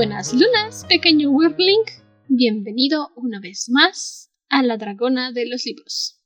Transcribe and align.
Buenas 0.00 0.32
lunas, 0.32 0.86
pequeño 0.88 1.28
Wyrmling. 1.28 1.82
Bienvenido 2.26 3.10
una 3.16 3.38
vez 3.38 3.68
más 3.68 4.32
a 4.48 4.62
La 4.62 4.78
Dragona 4.78 5.30
de 5.30 5.44
los 5.44 5.66
Libros. 5.66 6.18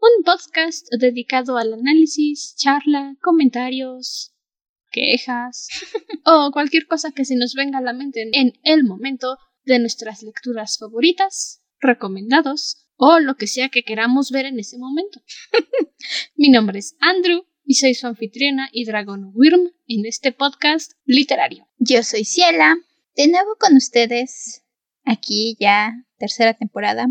Un 0.00 0.22
podcast 0.22 0.86
dedicado 0.96 1.58
al 1.58 1.74
análisis, 1.74 2.54
charla, 2.56 3.16
comentarios, 3.20 4.32
quejas 4.92 5.66
o 6.24 6.52
cualquier 6.52 6.86
cosa 6.86 7.10
que 7.10 7.24
se 7.24 7.34
nos 7.34 7.54
venga 7.54 7.78
a 7.78 7.82
la 7.82 7.94
mente 7.94 8.30
en 8.32 8.52
el 8.62 8.84
momento 8.84 9.38
de 9.64 9.80
nuestras 9.80 10.22
lecturas 10.22 10.78
favoritas, 10.78 11.64
recomendados 11.80 12.86
o 12.94 13.18
lo 13.18 13.34
que 13.34 13.48
sea 13.48 13.70
que 13.70 13.82
queramos 13.82 14.30
ver 14.30 14.46
en 14.46 14.60
ese 14.60 14.78
momento. 14.78 15.20
Mi 16.36 16.48
nombre 16.48 16.78
es 16.78 16.94
Andrew 17.00 17.44
y 17.64 17.74
soy 17.74 17.94
su 17.94 18.06
anfitriona 18.06 18.68
y 18.70 18.84
dragón 18.84 19.32
Wyrm 19.34 19.72
en 19.88 20.06
este 20.06 20.30
podcast 20.30 20.92
literario. 21.06 21.66
Yo 21.78 22.04
soy 22.04 22.24
Ciela, 22.24 22.76
de 23.16 23.28
nuevo 23.28 23.56
con 23.58 23.76
ustedes, 23.76 24.64
aquí 25.04 25.56
ya 25.58 25.92
tercera 26.18 26.54
temporada. 26.54 27.06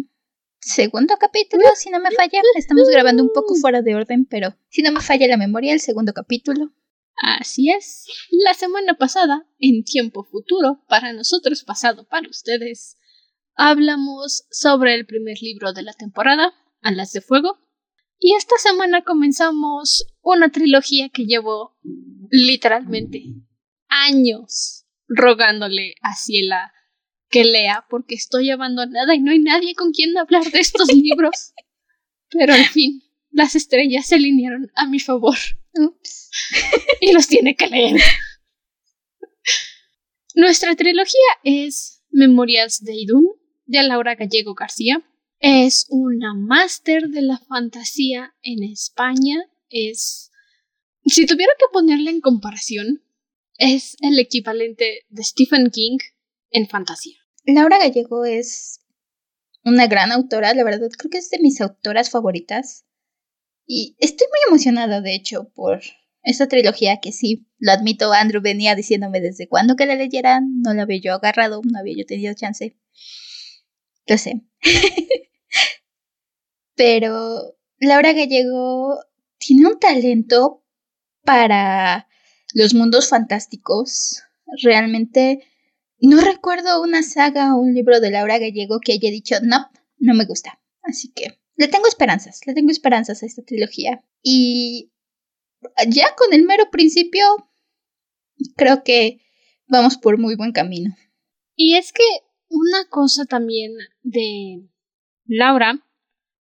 Segundo 0.59 1.15
capítulo, 1.19 1.63
si 1.75 1.89
no 1.89 1.99
me 1.99 2.11
falla. 2.11 2.41
Estamos 2.55 2.89
grabando 2.89 3.23
un 3.23 3.31
poco 3.33 3.55
fuera 3.55 3.81
de 3.81 3.95
orden, 3.95 4.25
pero 4.25 4.55
si 4.69 4.81
no 4.81 4.91
me 4.91 5.01
falla 5.01 5.27
la 5.27 5.37
memoria, 5.37 5.73
el 5.73 5.79
segundo 5.79 6.13
capítulo. 6.13 6.73
Así 7.15 7.69
es. 7.69 8.05
La 8.31 8.53
semana 8.53 8.95
pasada, 8.95 9.47
en 9.59 9.83
tiempo 9.83 10.23
futuro, 10.23 10.83
para 10.87 11.13
nosotros 11.13 11.63
pasado 11.63 12.07
para 12.07 12.29
ustedes, 12.29 12.97
hablamos 13.55 14.45
sobre 14.51 14.95
el 14.95 15.05
primer 15.05 15.37
libro 15.41 15.73
de 15.73 15.83
la 15.83 15.93
temporada, 15.93 16.53
Alas 16.81 17.11
de 17.11 17.21
Fuego, 17.21 17.57
y 18.19 18.35
esta 18.35 18.57
semana 18.57 19.03
comenzamos 19.03 20.05
una 20.21 20.51
trilogía 20.51 21.09
que 21.09 21.25
llevo 21.25 21.77
literalmente 22.29 23.23
años 23.87 24.78
rogándole 25.09 25.95
a 26.01 26.15
Ciela 26.15 26.71
que 27.29 27.43
lea 27.43 27.85
porque 27.89 28.15
estoy 28.15 28.49
abandonada 28.49 29.13
y 29.13 29.19
no 29.19 29.31
hay 29.31 29.39
nadie 29.39 29.75
con 29.75 29.91
quien 29.91 30.17
hablar 30.17 30.45
de 30.51 30.59
estos 30.59 30.87
libros. 30.93 31.53
Pero 32.29 32.53
al 32.53 32.65
fin, 32.65 33.03
las 33.31 33.55
estrellas 33.55 34.07
se 34.07 34.15
alinearon 34.15 34.71
a 34.75 34.87
mi 34.87 34.99
favor. 34.99 35.37
Y 36.99 37.13
los 37.13 37.27
tiene 37.27 37.55
que 37.55 37.67
leer. 37.67 38.01
Nuestra 40.35 40.75
trilogía 40.75 41.29
es 41.43 42.03
Memorias 42.11 42.83
de 42.83 42.95
Idún, 42.95 43.27
de 43.65 43.83
Laura 43.83 44.15
Gallego 44.15 44.53
García. 44.55 45.01
Es 45.39 45.85
una 45.89 46.33
máster 46.33 47.09
de 47.09 47.21
la 47.21 47.37
fantasía 47.37 48.35
en 48.41 48.63
España. 48.63 49.37
Es. 49.69 50.31
Si 51.05 51.25
tuviera 51.25 51.53
que 51.57 51.65
ponerla 51.71 52.09
en 52.09 52.21
comparación, 52.21 53.03
es 53.59 53.97
el 54.01 54.17
equivalente 54.17 55.05
de 55.09 55.23
Stephen 55.23 55.69
King 55.69 55.97
en 56.49 56.67
fantasía. 56.67 57.17
Laura 57.45 57.77
Gallego 57.77 58.25
es 58.25 58.79
una 59.63 59.87
gran 59.87 60.11
autora, 60.11 60.53
la 60.53 60.63
verdad 60.63 60.89
creo 60.97 61.11
que 61.11 61.17
es 61.19 61.29
de 61.29 61.39
mis 61.39 61.61
autoras 61.61 62.09
favoritas. 62.09 62.85
Y 63.67 63.95
estoy 63.99 64.27
muy 64.27 64.39
emocionada, 64.47 65.01
de 65.01 65.13
hecho, 65.13 65.51
por 65.53 65.81
esta 66.23 66.47
trilogía 66.47 66.99
que 67.01 67.11
sí, 67.11 67.47
lo 67.59 67.71
admito, 67.71 68.11
Andrew 68.13 68.41
venía 68.41 68.75
diciéndome 68.75 69.21
desde 69.21 69.47
cuándo 69.47 69.75
que 69.75 69.85
la 69.85 69.95
leyeran, 69.95 70.61
no 70.61 70.73
la 70.73 70.83
había 70.83 71.01
yo 71.01 71.13
agarrado, 71.13 71.61
no 71.63 71.79
había 71.79 71.97
yo 71.97 72.05
tenido 72.05 72.33
chance. 72.33 72.77
Lo 74.07 74.17
sé. 74.17 74.41
Pero 76.75 77.57
Laura 77.77 78.13
Gallego 78.13 78.99
tiene 79.37 79.67
un 79.67 79.79
talento 79.79 80.63
para 81.23 82.08
los 82.53 82.73
mundos 82.73 83.09
fantásticos. 83.09 84.23
Realmente 84.63 85.43
no 85.99 86.21
recuerdo 86.21 86.81
una 86.81 87.03
saga 87.03 87.55
o 87.55 87.59
un 87.59 87.73
libro 87.73 87.99
de 87.99 88.11
Laura 88.11 88.39
Gallego 88.39 88.79
que 88.79 88.93
haya 88.93 89.11
dicho, 89.11 89.35
no, 89.43 89.69
no 89.97 90.13
me 90.13 90.25
gusta. 90.25 90.59
Así 90.81 91.11
que 91.11 91.39
le 91.55 91.67
tengo 91.67 91.87
esperanzas, 91.87 92.39
le 92.45 92.53
tengo 92.53 92.71
esperanzas 92.71 93.21
a 93.21 93.25
esta 93.25 93.43
trilogía. 93.43 94.03
Y 94.23 94.91
ya 95.87 96.15
con 96.15 96.33
el 96.33 96.43
mero 96.43 96.71
principio, 96.71 97.23
creo 98.55 98.83
que 98.83 99.19
vamos 99.67 99.97
por 99.97 100.17
muy 100.17 100.35
buen 100.35 100.51
camino. 100.51 100.95
Y 101.55 101.75
es 101.75 101.91
que 101.91 102.03
una 102.47 102.85
cosa 102.89 103.25
también 103.25 103.73
de 104.01 104.67
Laura 105.25 105.85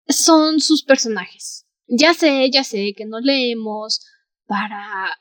son 0.07 0.59
sus 0.59 0.83
personajes. 0.83 1.67
Ya 1.87 2.13
sé, 2.13 2.49
ya 2.51 2.63
sé 2.63 2.93
que 2.97 3.05
no 3.05 3.19
leemos 3.19 4.05
para 4.45 5.11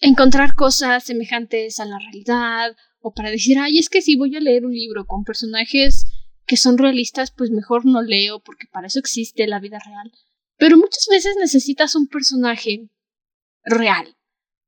encontrar 0.00 0.54
cosas 0.54 1.04
semejantes 1.04 1.78
a 1.78 1.84
la 1.84 1.98
realidad 1.98 2.76
o 3.00 3.12
para 3.12 3.30
decir, 3.30 3.58
ay, 3.58 3.78
es 3.78 3.88
que 3.88 4.02
si 4.02 4.16
voy 4.16 4.34
a 4.36 4.40
leer 4.40 4.64
un 4.64 4.72
libro 4.72 5.06
con 5.06 5.24
personajes 5.24 6.06
que 6.46 6.56
son 6.56 6.78
realistas, 6.78 7.30
pues 7.30 7.50
mejor 7.50 7.86
no 7.86 8.02
leo 8.02 8.40
porque 8.40 8.66
para 8.70 8.88
eso 8.88 8.98
existe 8.98 9.46
la 9.46 9.60
vida 9.60 9.78
real. 9.84 10.10
Pero 10.56 10.76
muchas 10.76 11.06
veces 11.10 11.36
necesitas 11.38 11.94
un 11.94 12.08
personaje 12.08 12.88
real, 13.64 14.16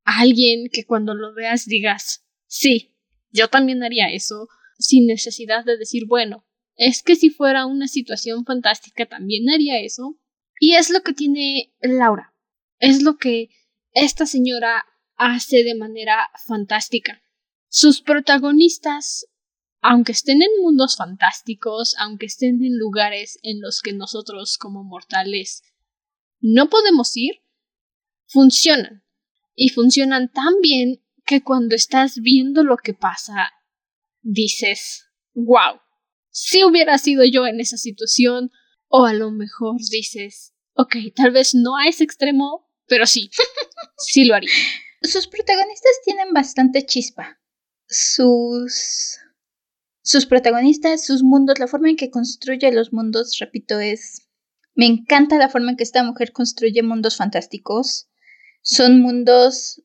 alguien 0.05 0.69
que 0.71 0.85
cuando 0.85 1.15
lo 1.15 1.35
veas 1.35 1.67
digas, 1.67 2.25
sí, 2.47 2.95
yo 3.31 3.49
también 3.49 3.83
haría 3.83 4.11
eso, 4.13 4.49
sin 4.79 5.07
necesidad 5.07 5.65
de 5.65 5.77
decir, 5.77 6.05
bueno, 6.07 6.47
es 6.77 7.03
que 7.03 7.17
si 7.17 7.31
fuera 7.31 7.67
una 7.67 7.89
situación 7.89 8.45
fantástica 8.45 9.07
también 9.07 9.49
haría 9.51 9.81
eso. 9.81 10.19
Y 10.59 10.75
es 10.75 10.91
lo 10.91 11.03
que 11.03 11.13
tiene 11.13 11.75
Laura. 11.81 12.35
Es 12.79 13.03
lo 13.03 13.17
que 13.19 13.51
esta 13.93 14.27
señora 14.27 14.85
hace 15.25 15.63
de 15.63 15.75
manera 15.75 16.31
fantástica. 16.47 17.23
Sus 17.69 18.03
protagonistas, 18.03 19.27
aunque 19.81 20.13
estén 20.13 20.43
en 20.43 20.51
mundos 20.61 20.97
fantásticos, 20.97 21.95
aunque 21.99 22.27
estén 22.27 22.63
en 22.65 22.79
lugares 22.79 23.39
en 23.43 23.61
los 23.61 23.81
que 23.81 23.93
nosotros 23.93 24.59
como 24.59 24.85
mortales 24.85 25.63
no 26.41 26.69
podemos 26.69 27.17
ir, 27.17 27.43
funcionan. 28.27 29.05
Y 29.55 29.69
funcionan 29.69 30.33
tan 30.33 30.61
bien 30.61 31.05
que 31.25 31.43
cuando 31.43 31.77
estás 31.77 32.19
viendo 32.21 32.65
lo 32.65 32.77
que 32.77 32.95
pasa, 32.95 33.51
dices, 34.23 35.07
wow, 35.35 35.81
si 36.31 36.65
hubiera 36.65 36.99
sido 36.99 37.25
yo 37.25 37.47
en 37.47 37.61
esa 37.61 37.77
situación, 37.77 38.51
o 38.89 39.07
a 39.07 39.13
lo 39.13 39.31
mejor 39.31 39.77
dices, 39.91 40.55
ok, 40.75 40.97
tal 41.15 41.31
vez 41.31 41.55
no 41.55 41.77
a 41.77 41.87
ese 41.87 42.05
extremo, 42.05 42.69
pero 42.87 43.07
sí, 43.07 43.31
sí 43.99 44.25
lo 44.25 44.35
haría. 44.35 44.51
Sus 45.03 45.27
protagonistas 45.27 45.93
tienen 46.05 46.33
bastante 46.33 46.87
chispa. 46.87 47.41
Sus. 47.89 49.19
Sus 50.05 50.27
protagonistas, 50.27 51.05
sus 51.05 51.23
mundos, 51.23 51.59
la 51.59 51.67
forma 51.67 51.91
en 51.91 51.97
que 51.97 52.11
construye 52.11 52.73
los 52.73 52.93
mundos, 52.93 53.37
repito, 53.39 53.81
es. 53.81 54.29
Me 54.75 54.87
encanta 54.87 55.39
la 55.39 55.49
forma 55.49 55.71
en 55.71 55.77
que 55.77 55.83
esta 55.83 56.03
mujer 56.03 56.33
construye 56.33 56.83
mundos 56.83 57.17
fantásticos. 57.17 58.09
Son 58.63 59.01
mundos 59.01 59.83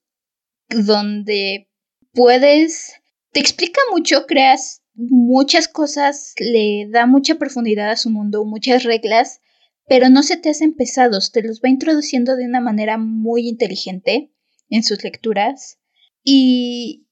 donde 0.69 1.69
puedes. 2.13 2.93
Te 3.31 3.39
explica 3.39 3.81
mucho, 3.91 4.25
creas 4.27 4.83
muchas 4.93 5.67
cosas, 5.67 6.33
le 6.39 6.87
da 6.89 7.05
mucha 7.05 7.35
profundidad 7.35 7.91
a 7.91 7.97
su 7.97 8.09
mundo, 8.09 8.45
muchas 8.45 8.83
reglas, 8.83 9.41
pero 9.87 10.09
no 10.09 10.23
se 10.23 10.37
te 10.37 10.49
hacen 10.49 10.75
pesados, 10.75 11.31
te 11.31 11.43
los 11.43 11.61
va 11.61 11.69
introduciendo 11.69 12.35
de 12.35 12.45
una 12.45 12.61
manera 12.61 12.97
muy 12.97 13.47
inteligente 13.47 14.31
en 14.69 14.83
sus 14.83 15.03
lecturas 15.03 15.79
y 16.23 17.07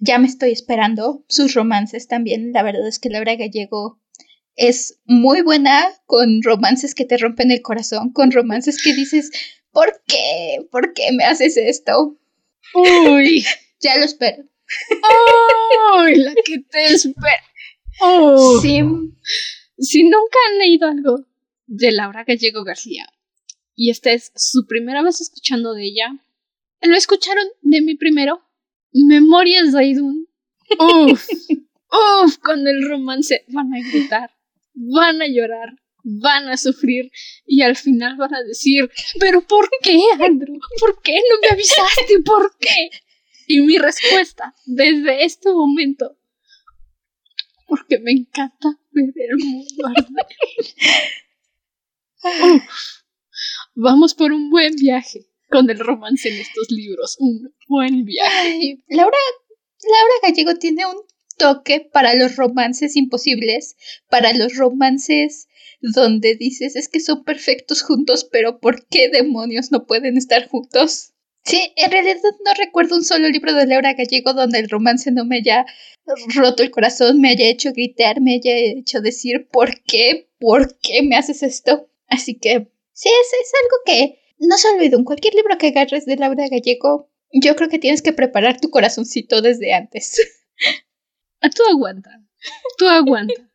ya 0.00 0.18
me 0.18 0.26
estoy 0.26 0.50
esperando 0.50 1.24
sus 1.28 1.54
romances 1.54 2.08
también. 2.08 2.52
La 2.52 2.62
verdad 2.62 2.86
es 2.88 2.98
que 2.98 3.10
Laura 3.10 3.36
Gallego 3.36 4.00
es 4.56 4.98
muy 5.04 5.42
buena 5.42 5.88
con 6.06 6.42
romances 6.42 6.94
que 6.94 7.04
te 7.04 7.16
rompen 7.16 7.50
el 7.50 7.62
corazón, 7.62 8.12
con 8.12 8.32
romances 8.32 8.82
que 8.82 8.94
dices, 8.94 9.30
¿por 9.70 10.02
qué? 10.06 10.66
¿Por 10.70 10.92
qué 10.94 11.12
me 11.12 11.24
haces 11.24 11.56
esto? 11.56 12.18
Uy, 12.74 13.44
ya 13.80 13.96
lo 13.96 14.04
espero. 14.04 14.44
¡Uy! 15.96 16.16
La 16.16 16.34
que 16.44 16.58
te 16.70 16.86
espera. 16.86 17.44
Oh. 18.00 18.60
Sí. 18.60 18.82
Si 19.78 20.02
nunca 20.02 20.38
han 20.48 20.58
leído 20.58 20.88
algo 20.88 21.26
de 21.66 21.92
Laura 21.92 22.24
Gallego 22.24 22.64
García 22.64 23.06
y 23.74 23.90
esta 23.90 24.12
es 24.12 24.32
su 24.34 24.66
primera 24.66 25.02
vez 25.02 25.20
escuchando 25.20 25.72
de 25.72 25.84
ella, 25.84 26.18
lo 26.82 26.96
escucharon 26.96 27.46
de 27.62 27.80
mí 27.80 27.96
primero. 27.96 28.42
Memorias 28.92 29.72
de 29.72 29.78
Aidun. 29.78 30.28
Uf, 30.78 31.28
uf, 31.90 32.38
con 32.38 32.66
el 32.66 32.88
romance 32.88 33.44
van 33.48 33.74
a 33.74 33.80
gritar, 33.80 34.30
van 34.74 35.20
a 35.20 35.26
llorar, 35.26 35.74
van 36.04 36.48
a 36.48 36.56
sufrir 36.56 37.10
y 37.44 37.62
al 37.62 37.74
final 37.76 38.16
van 38.16 38.34
a 38.34 38.42
decir, 38.42 38.88
pero 39.18 39.40
¿por 39.42 39.68
qué, 39.82 40.00
Andrew? 40.20 40.58
¿Por 40.78 41.02
qué 41.02 41.14
no 41.14 41.40
me 41.42 41.48
avisaste? 41.48 42.20
¿Por 42.24 42.56
qué? 42.58 42.90
Y 43.48 43.60
mi 43.60 43.78
respuesta 43.78 44.54
desde 44.64 45.24
este 45.24 45.52
momento, 45.52 46.16
porque 47.66 47.98
me 47.98 48.12
encanta 48.12 48.78
ver 48.92 49.12
el 49.16 49.44
mundo 49.44 49.86
arder. 49.86 50.26
vamos 53.74 54.14
por 54.14 54.32
un 54.32 54.50
buen 54.50 54.76
viaje 54.76 55.29
con 55.50 55.68
el 55.68 55.78
romance 55.78 56.28
en 56.28 56.40
estos 56.40 56.70
libros. 56.70 57.16
Un 57.18 57.52
buen 57.68 58.04
viaje. 58.04 58.78
Laura, 58.88 59.16
Laura 59.82 60.14
Gallego 60.22 60.54
tiene 60.54 60.86
un 60.86 60.96
toque 61.36 61.80
para 61.80 62.14
los 62.14 62.36
romances 62.36 62.96
imposibles, 62.96 63.76
para 64.08 64.32
los 64.32 64.56
romances 64.56 65.48
donde 65.80 66.36
dices 66.36 66.76
es 66.76 66.88
que 66.88 67.00
son 67.00 67.24
perfectos 67.24 67.82
juntos, 67.82 68.28
pero 68.30 68.60
¿por 68.60 68.86
qué 68.86 69.08
demonios 69.08 69.72
no 69.72 69.86
pueden 69.86 70.16
estar 70.18 70.48
juntos? 70.48 71.14
Sí, 71.42 71.72
en 71.76 71.90
realidad 71.90 72.18
no 72.44 72.52
recuerdo 72.58 72.96
un 72.96 73.04
solo 73.04 73.28
libro 73.28 73.54
de 73.54 73.66
Laura 73.66 73.94
Gallego 73.94 74.34
donde 74.34 74.58
el 74.58 74.68
romance 74.68 75.10
no 75.10 75.24
me 75.24 75.36
haya 75.36 75.64
roto 76.34 76.62
el 76.62 76.70
corazón, 76.70 77.20
me 77.20 77.30
haya 77.30 77.48
hecho 77.48 77.72
gritar, 77.72 78.20
me 78.20 78.34
haya 78.34 78.54
hecho 78.54 79.00
decir 79.00 79.48
¿por 79.50 79.82
qué? 79.84 80.28
¿Por 80.38 80.78
qué 80.80 81.02
me 81.02 81.16
haces 81.16 81.42
esto? 81.42 81.88
Así 82.08 82.38
que 82.38 82.70
sí, 82.92 83.08
es, 83.08 83.32
es 83.40 83.52
algo 83.62 83.76
que 83.86 84.19
no 84.40 84.58
se 84.58 84.68
olvida. 84.68 84.96
En 84.96 85.04
cualquier 85.04 85.34
libro 85.34 85.56
que 85.58 85.68
agarres 85.68 86.06
de 86.06 86.16
Laura 86.16 86.48
Gallego, 86.48 87.10
yo 87.32 87.54
creo 87.54 87.68
que 87.68 87.78
tienes 87.78 88.02
que 88.02 88.12
preparar 88.12 88.60
tu 88.60 88.70
corazoncito 88.70 89.40
desde 89.42 89.74
antes. 89.74 90.20
Tú 91.56 91.62
aguanta. 91.70 92.10
Tú 92.76 92.88
aguanta. 92.88 93.50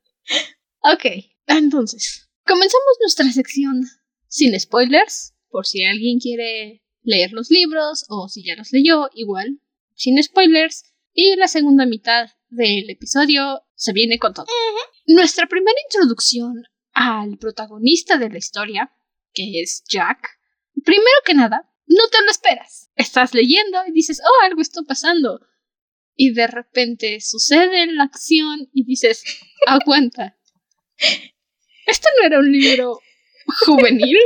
Ok, 0.81 1.05
entonces, 1.47 2.29
comenzamos 2.45 2.97
nuestra 3.01 3.31
sección 3.31 3.83
sin 4.27 4.59
spoilers, 4.59 5.33
por 5.49 5.65
si 5.65 5.83
alguien 5.83 6.19
quiere 6.19 6.83
leer 7.01 7.31
los 7.31 7.49
libros 7.49 8.05
o 8.09 8.27
si 8.27 8.43
ya 8.43 8.55
los 8.55 8.71
leyó, 8.71 9.09
igual, 9.13 9.59
sin 9.95 10.21
spoilers. 10.21 10.83
Y 11.13 11.35
la 11.37 11.47
segunda 11.47 11.85
mitad 11.85 12.29
del 12.49 12.89
episodio 12.89 13.63
se 13.75 13.93
viene 13.93 14.19
con 14.19 14.33
todo. 14.33 14.45
Nuestra 15.07 15.47
primera 15.47 15.77
introducción 15.89 16.63
al 16.91 17.37
protagonista 17.37 18.17
de 18.17 18.29
la 18.29 18.37
historia, 18.37 18.91
que 19.33 19.61
es 19.61 19.83
Jack, 19.87 20.27
primero 20.85 21.19
que 21.25 21.33
nada, 21.33 21.69
no 21.87 22.07
te 22.09 22.23
lo 22.23 22.31
esperas. 22.31 22.89
Estás 22.95 23.33
leyendo 23.33 23.79
y 23.87 23.91
dices, 23.91 24.21
oh, 24.23 24.45
algo 24.45 24.61
está 24.61 24.81
pasando 24.83 25.41
y 26.15 26.33
de 26.33 26.47
repente 26.47 27.19
sucede 27.19 27.87
la 27.87 28.05
acción 28.05 28.69
y 28.73 28.85
dices, 28.85 29.23
aguanta. 29.67 30.37
¿Este 31.85 32.07
no 32.17 32.25
era 32.25 32.39
un 32.39 32.51
libro 32.51 32.99
juvenil 33.65 34.17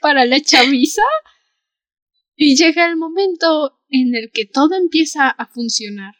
para 0.00 0.24
la 0.24 0.40
chaviza? 0.40 1.02
Y 2.34 2.56
llega 2.56 2.86
el 2.86 2.96
momento 2.96 3.78
en 3.88 4.14
el 4.14 4.30
que 4.32 4.46
todo 4.46 4.74
empieza 4.74 5.28
a 5.28 5.46
funcionar. 5.46 6.14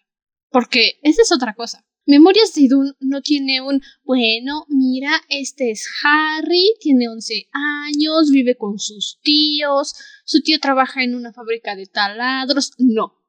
Porque 0.50 0.98
esa 1.02 1.22
es 1.22 1.32
otra 1.32 1.54
cosa. 1.54 1.86
Memorias 2.10 2.54
de 2.54 2.62
Idun 2.62 2.96
no 2.98 3.22
tiene 3.22 3.60
un, 3.60 3.80
bueno, 4.02 4.66
mira, 4.68 5.12
este 5.28 5.70
es 5.70 5.88
Harry, 6.02 6.74
tiene 6.80 7.08
11 7.08 7.48
años, 7.52 8.32
vive 8.32 8.56
con 8.56 8.80
sus 8.80 9.20
tíos, 9.22 9.94
su 10.24 10.42
tío 10.42 10.58
trabaja 10.58 11.04
en 11.04 11.14
una 11.14 11.32
fábrica 11.32 11.76
de 11.76 11.86
taladros. 11.86 12.72
No, 12.78 13.22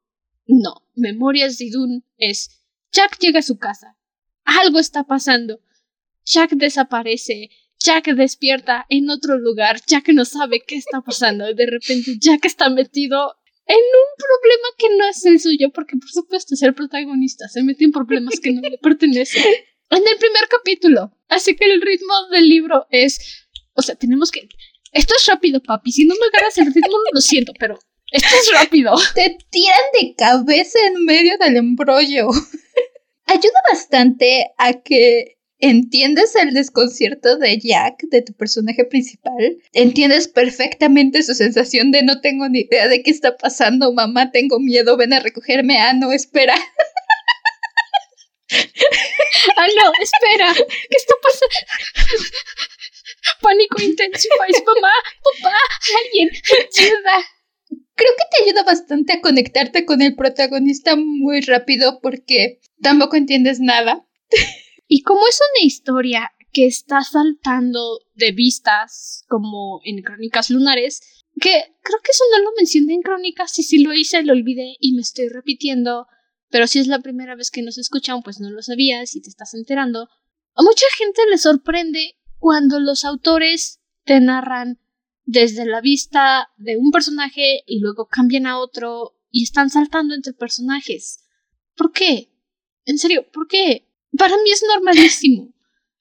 no, 0.48 0.88
Memorias 0.96 1.58
de 1.58 1.66
Idun 1.66 2.04
es 2.18 2.60
Jack 2.90 3.20
llega 3.20 3.38
a 3.38 3.42
su 3.42 3.56
casa. 3.56 3.96
Algo 4.42 4.80
está 4.80 5.04
pasando. 5.04 5.60
Jack 6.24 6.50
desaparece. 6.54 7.50
Jack 7.78 8.06
despierta 8.16 8.84
en 8.88 9.10
otro 9.10 9.38
lugar. 9.38 9.80
Jack 9.86 10.08
no 10.08 10.24
sabe 10.24 10.64
qué 10.66 10.74
está 10.74 11.02
pasando. 11.02 11.54
De 11.54 11.66
repente 11.66 12.16
Jack 12.18 12.46
está 12.46 12.68
metido 12.68 13.36
en 13.66 13.76
un 13.76 14.08
problema 14.18 14.68
que 14.76 14.96
no 14.96 15.08
es 15.08 15.24
el 15.24 15.40
suyo, 15.40 15.70
porque 15.72 15.96
por 15.96 16.10
supuesto 16.10 16.54
es 16.54 16.62
el 16.62 16.74
protagonista. 16.74 17.48
Se 17.48 17.62
mete 17.62 17.84
en 17.84 17.92
problemas 17.92 18.40
que 18.40 18.52
no 18.52 18.60
le 18.60 18.78
pertenecen. 18.82 19.44
En 19.90 19.98
el 19.98 20.18
primer 20.18 20.48
capítulo. 20.48 21.12
Así 21.28 21.54
que 21.54 21.66
el 21.66 21.80
ritmo 21.80 22.14
del 22.30 22.48
libro 22.48 22.86
es. 22.90 23.46
O 23.74 23.82
sea, 23.82 23.94
tenemos 23.94 24.30
que. 24.30 24.48
Esto 24.92 25.14
es 25.16 25.26
rápido, 25.26 25.62
papi. 25.62 25.92
Si 25.92 26.04
no 26.04 26.14
me 26.14 26.26
agarras 26.26 26.58
el 26.58 26.66
ritmo, 26.66 26.96
lo 27.12 27.20
siento, 27.20 27.52
pero 27.58 27.78
esto 28.10 28.28
es 28.28 28.52
rápido. 28.52 28.94
Te 29.14 29.38
tiran 29.50 29.80
de 30.00 30.14
cabeza 30.14 30.78
en 30.86 31.04
medio 31.04 31.38
del 31.38 31.56
embrollo. 31.56 32.28
Ayuda 33.26 33.62
bastante 33.70 34.50
a 34.58 34.82
que 34.82 35.38
entiendes 35.62 36.36
el 36.36 36.52
desconcierto 36.52 37.38
de 37.38 37.58
Jack, 37.58 38.02
de 38.10 38.20
tu 38.20 38.34
personaje 38.34 38.84
principal. 38.84 39.56
Entiendes 39.72 40.28
perfectamente 40.28 41.22
su 41.22 41.34
sensación 41.34 41.92
de 41.92 42.02
no 42.02 42.20
tengo 42.20 42.48
ni 42.48 42.60
idea 42.60 42.88
de 42.88 43.02
qué 43.02 43.10
está 43.10 43.36
pasando, 43.36 43.92
mamá, 43.92 44.30
tengo 44.32 44.58
miedo, 44.58 44.96
ven 44.96 45.12
a 45.14 45.20
recogerme. 45.20 45.78
Ah, 45.78 45.92
no, 45.94 46.12
espera. 46.12 46.54
ah, 49.56 49.66
no, 49.76 49.92
espera. 50.00 50.52
¿Qué 50.54 50.96
está 50.96 51.14
pasando? 51.22 51.54
Pánico 53.40 53.80
intenso, 53.82 54.28
mamá, 54.38 54.92
papá, 55.40 55.56
alguien, 56.04 56.28
ayuda 56.28 57.24
creo 57.94 58.10
que 58.16 58.24
te 58.30 58.42
ayuda 58.44 58.64
bastante 58.64 59.12
a 59.12 59.20
conectarte 59.20 59.84
con 59.84 60.02
el 60.02 60.16
protagonista 60.16 60.96
muy 60.96 61.40
rápido 61.40 62.00
porque 62.00 62.58
tampoco 62.82 63.16
entiendes 63.16 63.60
nada. 63.60 64.04
Y 64.94 65.00
como 65.04 65.26
es 65.26 65.40
una 65.40 65.66
historia 65.66 66.32
que 66.52 66.66
está 66.66 67.00
saltando 67.00 68.00
de 68.14 68.32
vistas, 68.32 69.24
como 69.26 69.80
en 69.84 70.02
Crónicas 70.02 70.50
Lunares, 70.50 71.00
que 71.40 71.74
creo 71.80 71.98
que 72.04 72.10
eso 72.10 72.24
no 72.30 72.42
lo 72.42 72.50
mencioné 72.58 72.92
en 72.92 73.00
Crónicas, 73.00 73.58
y 73.58 73.62
si 73.62 73.82
lo 73.82 73.94
hice 73.94 74.22
lo 74.22 74.34
olvidé 74.34 74.76
y 74.80 74.92
me 74.92 75.00
estoy 75.00 75.28
repitiendo, 75.28 76.08
pero 76.50 76.66
si 76.66 76.78
es 76.78 76.88
la 76.88 76.98
primera 76.98 77.34
vez 77.36 77.50
que 77.50 77.62
nos 77.62 77.78
escuchan, 77.78 78.22
pues 78.22 78.38
no 78.38 78.50
lo 78.50 78.60
sabías 78.60 79.16
y 79.16 79.22
te 79.22 79.30
estás 79.30 79.54
enterando. 79.54 80.10
A 80.54 80.62
mucha 80.62 80.84
gente 80.98 81.22
le 81.30 81.38
sorprende 81.38 82.18
cuando 82.36 82.78
los 82.78 83.06
autores 83.06 83.80
te 84.04 84.20
narran 84.20 84.78
desde 85.24 85.64
la 85.64 85.80
vista 85.80 86.50
de 86.58 86.76
un 86.76 86.90
personaje 86.90 87.62
y 87.66 87.80
luego 87.80 88.08
cambian 88.08 88.44
a 88.44 88.58
otro 88.58 89.18
y 89.30 89.44
están 89.44 89.70
saltando 89.70 90.14
entre 90.14 90.34
personajes. 90.34 91.24
¿Por 91.76 91.92
qué? 91.92 92.30
En 92.84 92.98
serio, 92.98 93.24
¿por 93.32 93.48
qué? 93.48 93.88
Para 94.16 94.36
mí 94.36 94.50
es 94.50 94.64
normalísimo. 94.66 95.54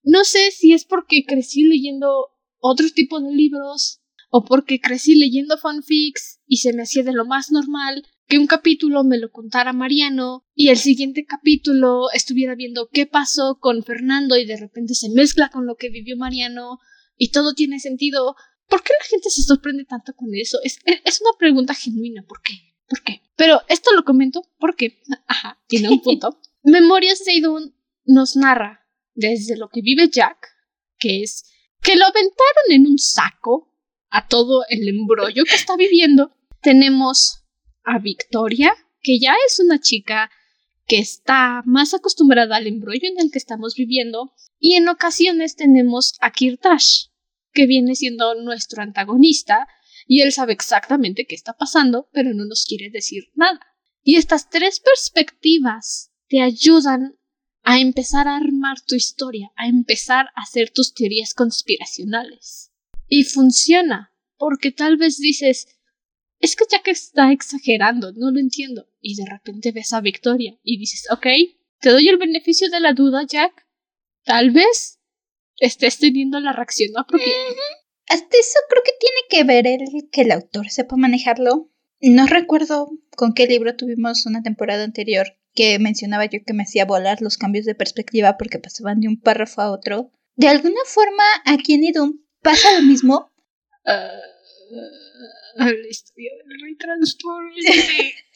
No 0.04 0.24
sé 0.24 0.52
si 0.52 0.74
es 0.74 0.86
porque 0.86 1.26
crecí 1.26 1.64
leyendo 1.64 2.30
otro 2.60 2.88
tipo 2.90 3.20
de 3.20 3.32
libros 3.32 4.02
o 4.30 4.46
porque 4.46 4.80
crecí 4.80 5.16
leyendo 5.16 5.58
fanfics 5.58 6.40
y 6.48 6.58
se 6.58 6.74
me 6.74 6.84
hacía 6.84 7.04
de 7.04 7.14
lo 7.14 7.26
más 7.26 7.52
normal 7.52 8.06
que 8.28 8.40
un 8.40 8.48
capítulo 8.48 9.04
me 9.04 9.18
lo 9.18 9.30
contara 9.32 9.74
Mariano 9.74 10.46
y 10.56 10.70
el 10.70 10.78
siguiente 10.78 11.26
capítulo 11.26 12.10
estuviera 12.14 12.56
viendo 12.56 12.88
qué 12.92 13.06
pasó 13.06 13.60
con 13.60 13.84
Fernando 13.84 14.38
y 14.38 14.46
de 14.46 14.58
repente 14.58 14.96
se 14.96 15.10
mezcla 15.10 15.50
con 15.50 15.66
lo 15.66 15.76
que 15.76 15.90
vivió 15.90 16.16
Mariano 16.16 16.80
y 17.18 17.32
todo 17.32 17.54
tiene 17.54 17.80
sentido 17.80 18.36
¿Por 18.72 18.82
qué 18.84 18.94
la 18.98 19.06
gente 19.06 19.30
se 19.30 19.44
sorprende 19.44 19.84
tanto 19.84 20.16
con 20.16 20.34
eso? 20.34 20.58
Es, 20.64 20.80
es 20.86 21.20
una 21.20 21.38
pregunta 21.38 21.74
genuina. 21.74 22.24
¿Por 22.24 22.42
qué? 22.42 22.54
¿Por 22.88 23.04
qué? 23.04 23.22
Pero 23.36 23.60
esto 23.68 23.94
lo 23.94 24.06
comento 24.06 24.44
porque, 24.60 25.02
ajá, 25.28 25.62
tiene 25.68 25.90
un 25.90 26.02
punto. 26.02 26.40
Memorias 26.64 27.26
de 27.26 27.34
Idun 27.34 27.76
nos 28.12 28.36
narra 28.36 28.88
desde 29.14 29.58
lo 29.58 29.70
que 29.70 29.82
vive 29.82 30.10
Jack, 30.10 30.48
que 30.98 31.24
es 31.24 31.46
que 31.82 31.96
lo 31.96 32.06
aventaron 32.06 32.66
en 32.70 32.88
un 32.88 32.98
saco 32.98 33.74
a 34.10 34.28
todo 34.28 34.64
el 34.70 34.88
embrollo 34.88 35.44
que 35.46 35.56
está 35.56 35.76
viviendo. 35.76 36.36
Tenemos 36.62 37.44
a 37.84 37.98
Victoria, 38.00 38.74
que 39.02 39.20
ya 39.20 39.34
es 39.48 39.60
una 39.60 39.80
chica 39.80 40.30
que 40.86 41.00
está 41.00 41.64
más 41.66 41.94
acostumbrada 41.94 42.58
al 42.58 42.68
embrollo 42.68 43.08
en 43.08 43.20
el 43.20 43.32
que 43.32 43.40
estamos 43.40 43.76
viviendo, 43.76 44.34
y 44.60 44.76
en 44.76 44.90
ocasiones 44.90 45.56
tenemos 45.56 46.16
a 46.20 46.32
Kirtash, 46.32 47.06
que 47.54 47.66
viene 47.66 47.96
siendo 47.96 48.36
nuestro 48.36 48.84
antagonista, 48.84 49.68
y 50.06 50.22
él 50.22 50.32
sabe 50.32 50.54
exactamente 50.54 51.26
qué 51.26 51.36
está 51.36 51.54
pasando, 51.54 52.10
pero 52.12 52.34
no 52.34 52.46
nos 52.46 52.66
quiere 52.66 52.90
decir 52.90 53.32
nada. 53.36 53.60
Y 54.04 54.18
estas 54.18 54.50
tres 54.50 54.80
perspectivas 54.80 56.12
te 56.28 56.42
ayudan 56.42 57.18
a 57.64 57.80
empezar 57.80 58.28
a 58.28 58.38
armar 58.38 58.82
tu 58.82 58.96
historia, 58.96 59.52
a 59.56 59.68
empezar 59.68 60.28
a 60.36 60.42
hacer 60.42 60.72
tus 60.72 60.94
teorías 60.94 61.34
conspiracionales. 61.34 62.72
Y 63.08 63.24
funciona, 63.24 64.14
porque 64.38 64.72
tal 64.72 64.98
vez 64.98 65.18
dices, 65.18 65.68
es 66.40 66.56
que 66.56 66.66
Jack 66.70 66.88
está 66.88 67.32
exagerando, 67.32 68.12
no 68.14 68.32
lo 68.32 68.40
entiendo. 68.40 68.88
Y 69.00 69.16
de 69.16 69.26
repente 69.30 69.72
ves 69.72 69.94
a 69.94 70.02
Victoria 70.02 70.58
y 70.64 70.78
dices, 70.78 71.06
ok, 71.12 71.28
te 71.80 71.90
doy 71.90 72.08
el 72.10 72.18
beneficio 72.18 72.70
de 72.70 72.80
la 72.80 72.94
duda, 72.94 73.26
Jack. 73.28 73.68
Tal 74.24 74.52
vez 74.52 75.00
estés 75.58 76.00
teniendo 76.00 76.40
la 76.40 76.54
reacción 76.54 76.92
apropiada. 76.98 77.32
Hasta 78.08 78.38
eso 78.38 78.60
creo 78.70 78.84
que 78.84 78.92
tiene 79.00 79.22
que 79.30 79.44
ver 79.44 79.68
el 79.68 80.10
que 80.12 80.22
el 80.22 80.32
autor 80.32 80.70
sepa 80.70 80.96
manejarlo. 80.96 81.72
No 82.02 82.26
recuerdo 82.26 82.90
con 83.16 83.34
qué 83.34 83.46
libro 83.46 83.76
tuvimos 83.76 84.26
una 84.26 84.42
temporada 84.42 84.84
anterior 84.84 85.28
que 85.54 85.80
mencionaba 85.80 86.26
yo 86.26 86.40
que 86.46 86.54
me 86.54 86.64
hacía 86.64 86.86
volar 86.86 87.22
los 87.22 87.38
cambios 87.38 87.66
de 87.66 87.76
perspectiva 87.76 88.38
porque 88.38 88.60
pasaban 88.60 89.00
de 89.00 89.08
un 89.08 89.20
párrafo 89.20 89.62
a 89.62 89.72
otro. 89.72 90.12
De 90.36 90.48
alguna 90.48 90.82
forma, 90.86 91.24
aquí 91.46 91.74
en 91.74 91.84
Idun 91.84 92.26
pasa 92.42 92.72
lo 92.80 92.84
mismo. 92.84 93.32
Uh, 93.86 94.32
la 95.58 95.88
historia 95.90 96.32
del 96.46 96.78
transporte. 96.78 98.14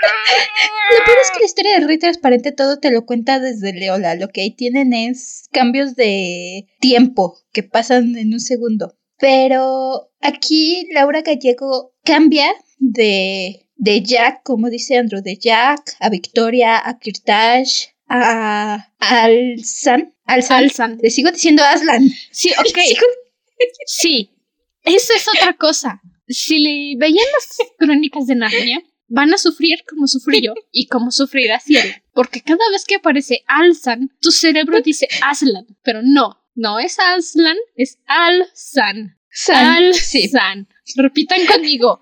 Lo 0.00 1.04
peor 1.04 1.18
es 1.20 1.30
que 1.32 1.40
la 1.40 1.46
historia 1.46 1.80
de 1.80 1.86
Rey 1.86 1.98
Transparente 1.98 2.52
todo 2.52 2.78
te 2.78 2.92
lo 2.92 3.04
cuenta 3.04 3.40
desde 3.40 3.72
Leola. 3.72 4.14
Lo 4.14 4.28
que 4.28 4.42
ahí 4.42 4.54
tienen 4.54 4.92
es 4.92 5.48
cambios 5.50 5.96
de 5.96 6.68
tiempo 6.80 7.36
que 7.52 7.64
pasan 7.64 8.16
en 8.16 8.32
un 8.32 8.40
segundo. 8.40 8.96
Pero 9.18 10.12
aquí 10.20 10.86
Laura 10.92 11.22
Gallego 11.22 11.94
cambia 12.04 12.46
de, 12.78 13.67
de 13.78 14.02
Jack, 14.02 14.42
como 14.42 14.68
dice 14.68 14.98
Andrew, 14.98 15.22
de 15.22 15.38
Jack 15.38 15.96
a 16.00 16.10
Victoria, 16.10 16.82
a 16.84 16.98
Kirtash, 16.98 17.86
a 18.08 18.88
Alzan. 18.98 20.14
Alzan. 20.24 20.64
Alzan. 20.64 20.98
Le 21.02 21.10
sigo 21.10 21.30
diciendo 21.30 21.62
Aslan. 21.64 22.10
Sí, 22.30 22.50
ok. 22.58 22.78
Sí. 23.86 24.30
Eso 24.84 25.12
es 25.16 25.26
otra 25.26 25.54
cosa. 25.54 26.00
Si 26.28 26.60
le 26.60 26.96
veían 26.96 27.26
las 27.34 27.68
crónicas 27.76 28.28
de 28.28 28.36
Narnia, 28.36 28.80
van 29.08 29.34
a 29.34 29.38
sufrir 29.38 29.80
como 29.88 30.06
sufrí 30.06 30.40
yo 30.40 30.54
y 30.70 30.86
como 30.86 31.10
sufrirá 31.10 31.58
Cielo. 31.58 31.92
Porque 32.12 32.40
cada 32.40 32.70
vez 32.70 32.84
que 32.84 32.94
aparece 32.94 33.42
Alzan, 33.48 34.10
tu 34.20 34.30
cerebro 34.30 34.80
dice 34.80 35.08
Aslan. 35.22 35.66
Pero 35.82 36.02
no, 36.04 36.40
no 36.54 36.78
es 36.78 36.98
Aslan, 37.00 37.56
es 37.74 37.98
Alzan. 38.06 39.18
San. 39.30 39.92
Sí. 39.94 40.24
Alzan. 40.24 40.68
Repitan 40.96 41.44
conmigo. 41.46 42.00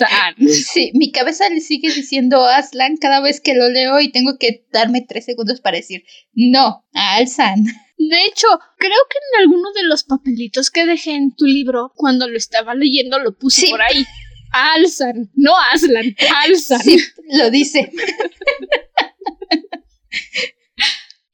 Alzan. 0.00 0.34
Sí, 0.72 0.90
mi 0.94 1.10
cabeza 1.12 1.48
le 1.48 1.60
sigue 1.60 1.92
diciendo 1.92 2.44
Aslan 2.44 2.96
cada 2.96 3.20
vez 3.20 3.40
que 3.40 3.54
lo 3.54 3.68
leo 3.68 4.00
y 4.00 4.10
tengo 4.10 4.36
que 4.38 4.66
darme 4.72 5.04
tres 5.08 5.24
segundos 5.24 5.60
para 5.60 5.76
decir 5.78 6.04
no, 6.34 6.84
Alzan. 6.92 7.64
De 7.64 8.24
hecho, 8.26 8.46
creo 8.78 8.98
que 9.10 9.18
en 9.18 9.40
alguno 9.42 9.72
de 9.72 9.82
los 9.84 10.04
papelitos 10.04 10.70
que 10.70 10.86
dejé 10.86 11.12
en 11.16 11.34
tu 11.34 11.46
libro, 11.46 11.92
cuando 11.96 12.28
lo 12.28 12.36
estaba 12.36 12.74
leyendo, 12.74 13.18
lo 13.18 13.36
puse 13.36 13.62
Sí. 13.62 13.70
por 13.70 13.82
ahí. 13.82 14.04
Alzan, 14.52 15.30
no 15.34 15.52
Aslan, 15.72 16.14
Alzan. 16.44 16.80
Sí, 16.80 16.98
lo 17.32 17.50
dice. 17.50 17.90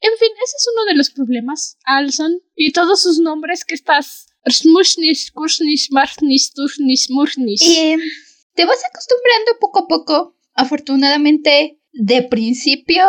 En 0.01 0.11
fin, 0.19 0.29
ese 0.43 0.55
es 0.57 0.67
uno 0.73 0.85
de 0.85 0.95
los 0.95 1.09
problemas. 1.11 1.77
Alzan 1.85 2.39
y 2.55 2.71
todos 2.71 3.01
sus 3.01 3.19
nombres 3.19 3.63
que 3.65 3.75
estás. 3.75 4.27
Smushnish, 4.47 5.31
Kushnish, 5.31 5.87
Marnish, 5.91 6.51
Tushnish, 6.53 7.07
Murnish. 7.09 7.63
Eh, 7.63 7.97
te 8.55 8.65
vas 8.65 8.83
acostumbrando 8.85 9.51
poco 9.59 9.79
a 9.79 9.87
poco. 9.87 10.35
Afortunadamente, 10.53 11.79
de 11.91 12.23
principio, 12.23 13.03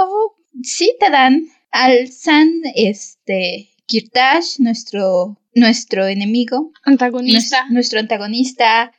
sí 0.62 0.97
te 1.00 1.11
dan 1.11 1.43
al 1.71 2.09
San, 2.11 2.49
este, 2.75 3.71
Kirtash, 3.87 4.59
nuestro, 4.59 5.38
nuestro 5.55 6.07
enemigo, 6.07 6.73
Antagonista. 6.85 7.65
nues- 7.65 7.73
nuestro 7.73 8.00
antagonista, 8.00 8.93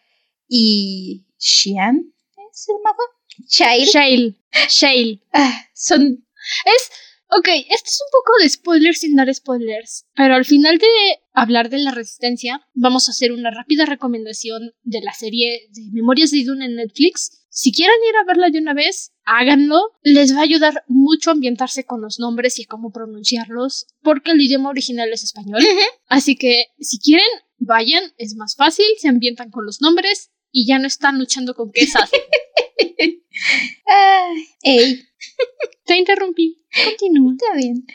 y 0.47 1.25
Xian, 1.37 2.13
¿es 2.51 2.69
el 2.69 2.75
mago? 2.83 2.97
Chail. 3.47 3.85
Shale. 3.87 4.35
Shale. 4.69 5.19
Ah, 5.33 5.65
son 5.73 6.25
Es. 6.65 6.89
Ok, 7.29 7.49
esto 7.49 7.89
es 7.89 8.01
un 8.01 8.11
poco 8.11 8.33
de 8.41 8.47
spoilers 8.49 8.99
sin 9.01 9.15
dar 9.17 9.33
spoilers. 9.35 10.05
Pero 10.15 10.35
al 10.35 10.45
final 10.45 10.77
de 10.77 10.87
hablar 11.37 11.69
de 11.69 11.77
la 11.77 11.91
resistencia, 11.91 12.67
vamos 12.73 13.07
a 13.07 13.11
hacer 13.11 13.31
una 13.31 13.51
rápida 13.51 13.85
recomendación 13.85 14.73
de 14.81 15.01
la 15.01 15.13
serie 15.13 15.69
de 15.69 15.83
Memorias 15.91 16.31
de 16.31 16.39
Idun 16.39 16.63
en 16.63 16.75
Netflix. 16.75 17.45
Si 17.49 17.71
quieren 17.71 17.95
ir 18.09 18.15
a 18.15 18.25
verla 18.25 18.49
de 18.49 18.57
una 18.57 18.73
vez, 18.73 19.13
háganlo. 19.23 19.79
Les 20.01 20.35
va 20.35 20.39
a 20.39 20.43
ayudar 20.43 20.83
mucho 20.87 21.29
a 21.29 21.33
ambientarse 21.33 21.85
con 21.85 22.01
los 22.01 22.17
nombres 22.19 22.57
y 22.57 22.63
a 22.63 22.67
cómo 22.67 22.91
pronunciarlos, 22.91 23.85
porque 24.01 24.31
el 24.31 24.41
idioma 24.41 24.69
original 24.69 25.13
es 25.13 25.23
español. 25.23 25.61
Así 26.07 26.35
que 26.35 26.65
si 26.79 26.97
quieren, 26.97 27.27
vayan, 27.59 28.03
es 28.17 28.35
más 28.35 28.55
fácil, 28.55 28.87
se 28.97 29.07
ambientan 29.07 29.51
con 29.51 29.63
los 29.63 29.79
nombres 29.79 30.31
y 30.51 30.65
ya 30.67 30.79
no 30.79 30.87
están 30.87 31.19
luchando 31.19 31.53
con. 31.53 31.71
Ay, 33.85 34.47
ey, 34.63 35.05
Te 35.85 35.97
interrumpí. 35.97 36.65
Continúa. 36.83 37.33
está 37.33 37.55
bien. 37.55 37.85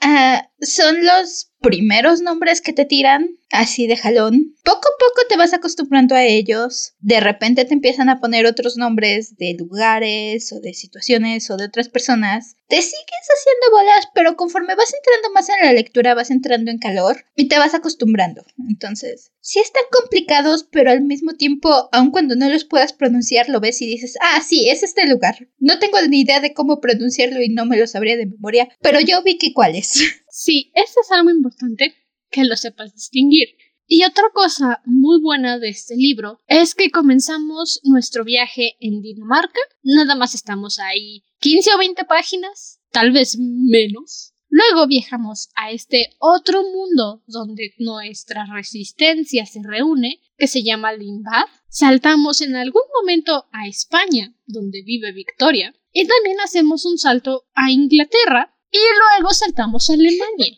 Ah, 0.00 0.48
son 0.60 1.04
los 1.04 1.51
primeros 1.62 2.20
nombres 2.20 2.60
que 2.60 2.72
te 2.72 2.84
tiran 2.84 3.38
así 3.50 3.86
de 3.86 3.96
jalón. 3.96 4.54
Poco 4.64 4.88
a 4.88 4.98
poco 4.98 5.26
te 5.28 5.36
vas 5.36 5.52
acostumbrando 5.52 6.14
a 6.14 6.24
ellos. 6.24 6.94
De 7.00 7.20
repente 7.20 7.64
te 7.64 7.74
empiezan 7.74 8.08
a 8.08 8.20
poner 8.20 8.46
otros 8.46 8.76
nombres 8.76 9.36
de 9.36 9.54
lugares 9.54 10.52
o 10.52 10.60
de 10.60 10.74
situaciones 10.74 11.50
o 11.50 11.56
de 11.56 11.66
otras 11.66 11.88
personas. 11.88 12.56
Te 12.68 12.76
sigues 12.76 13.28
haciendo 13.28 13.76
bolas, 13.76 14.08
pero 14.14 14.36
conforme 14.36 14.74
vas 14.74 14.92
entrando 14.94 15.32
más 15.32 15.48
en 15.48 15.66
la 15.66 15.72
lectura 15.72 16.14
vas 16.14 16.30
entrando 16.30 16.70
en 16.70 16.78
calor 16.78 17.24
y 17.36 17.48
te 17.48 17.58
vas 17.58 17.74
acostumbrando. 17.74 18.44
Entonces, 18.68 19.30
sí 19.40 19.60
están 19.60 19.84
complicados, 19.90 20.66
pero 20.70 20.90
al 20.90 21.02
mismo 21.02 21.34
tiempo, 21.34 21.88
aun 21.92 22.10
cuando 22.10 22.34
no 22.34 22.48
los 22.48 22.64
puedas 22.64 22.92
pronunciar, 22.92 23.48
lo 23.48 23.60
ves 23.60 23.82
y 23.82 23.86
dices, 23.86 24.16
ah, 24.20 24.40
sí, 24.46 24.68
es 24.70 24.82
este 24.82 25.06
lugar. 25.06 25.48
No 25.58 25.78
tengo 25.78 26.00
ni 26.08 26.22
idea 26.22 26.40
de 26.40 26.54
cómo 26.54 26.80
pronunciarlo 26.80 27.42
y 27.42 27.50
no 27.50 27.66
me 27.66 27.76
lo 27.76 27.86
sabría 27.86 28.16
de 28.16 28.26
memoria, 28.26 28.68
pero 28.80 29.00
yo 29.00 29.22
vi 29.22 29.38
que 29.38 29.52
cuál 29.52 29.76
es. 29.76 30.00
Sí, 30.34 30.72
eso 30.74 31.00
es 31.02 31.10
algo 31.10 31.28
importante, 31.28 31.94
que 32.30 32.44
lo 32.44 32.56
sepas 32.56 32.94
distinguir. 32.94 33.48
Y 33.86 34.04
otra 34.04 34.24
cosa 34.32 34.80
muy 34.86 35.20
buena 35.20 35.58
de 35.58 35.68
este 35.68 35.94
libro 35.94 36.38
es 36.46 36.74
que 36.74 36.90
comenzamos 36.90 37.80
nuestro 37.84 38.24
viaje 38.24 38.76
en 38.80 39.02
Dinamarca. 39.02 39.60
Nada 39.82 40.14
más 40.14 40.34
estamos 40.34 40.78
ahí 40.78 41.22
15 41.40 41.74
o 41.74 41.78
20 41.78 42.04
páginas, 42.06 42.80
tal 42.90 43.12
vez 43.12 43.36
menos. 43.38 44.32
Luego 44.48 44.86
viajamos 44.86 45.50
a 45.54 45.70
este 45.70 46.14
otro 46.18 46.62
mundo 46.62 47.22
donde 47.26 47.74
nuestra 47.76 48.46
resistencia 48.46 49.44
se 49.44 49.60
reúne, 49.62 50.18
que 50.38 50.46
se 50.46 50.62
llama 50.62 50.94
Limbad. 50.94 51.44
Saltamos 51.68 52.40
en 52.40 52.56
algún 52.56 52.84
momento 52.98 53.48
a 53.52 53.68
España, 53.68 54.34
donde 54.46 54.82
vive 54.82 55.12
Victoria. 55.12 55.74
Y 55.92 56.06
también 56.06 56.40
hacemos 56.40 56.86
un 56.86 56.96
salto 56.96 57.44
a 57.52 57.70
Inglaterra, 57.70 58.51
y 58.72 58.78
luego 58.78 59.32
saltamos 59.34 59.88
a 59.88 59.92
Alemania. 59.92 60.56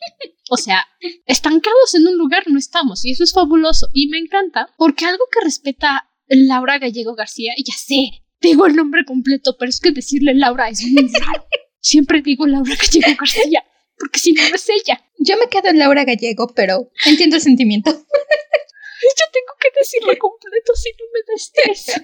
O 0.48 0.56
sea, 0.56 0.86
estancados 1.26 1.94
en 1.94 2.06
un 2.06 2.16
lugar 2.16 2.44
no 2.46 2.58
estamos, 2.58 3.04
y 3.04 3.10
eso 3.10 3.24
es 3.24 3.32
fabuloso. 3.32 3.88
Y 3.92 4.06
me 4.08 4.18
encanta, 4.18 4.68
porque 4.78 5.04
algo 5.04 5.24
que 5.32 5.44
respeta 5.44 6.08
Laura 6.28 6.78
Gallego 6.78 7.14
García, 7.16 7.52
ya 7.58 7.74
sé, 7.74 8.24
digo 8.40 8.66
el 8.66 8.76
nombre 8.76 9.04
completo, 9.04 9.56
pero 9.58 9.68
es 9.68 9.80
que 9.80 9.90
decirle 9.90 10.34
Laura 10.34 10.68
es 10.68 10.82
muy 10.82 11.10
raro. 11.12 11.44
Siempre 11.80 12.22
digo 12.22 12.46
Laura 12.46 12.74
Gallego 12.76 13.16
García, 13.18 13.64
porque 13.98 14.20
si 14.20 14.32
no, 14.32 14.48
no 14.48 14.54
es 14.54 14.68
ella. 14.68 15.04
Yo 15.18 15.36
me 15.36 15.48
quedo 15.48 15.68
en 15.68 15.78
Laura 15.78 16.04
Gallego, 16.04 16.52
pero 16.54 16.90
entiendo 17.06 17.36
el 17.36 17.42
sentimiento. 17.42 17.90
Yo 17.90 19.24
tengo 19.32 19.52
que 19.60 19.68
decirlo 19.78 20.16
completo, 20.18 20.72
si 20.76 20.90
no 20.90 21.04
me 21.12 21.20
da 21.26 21.34
estrés. 21.34 22.00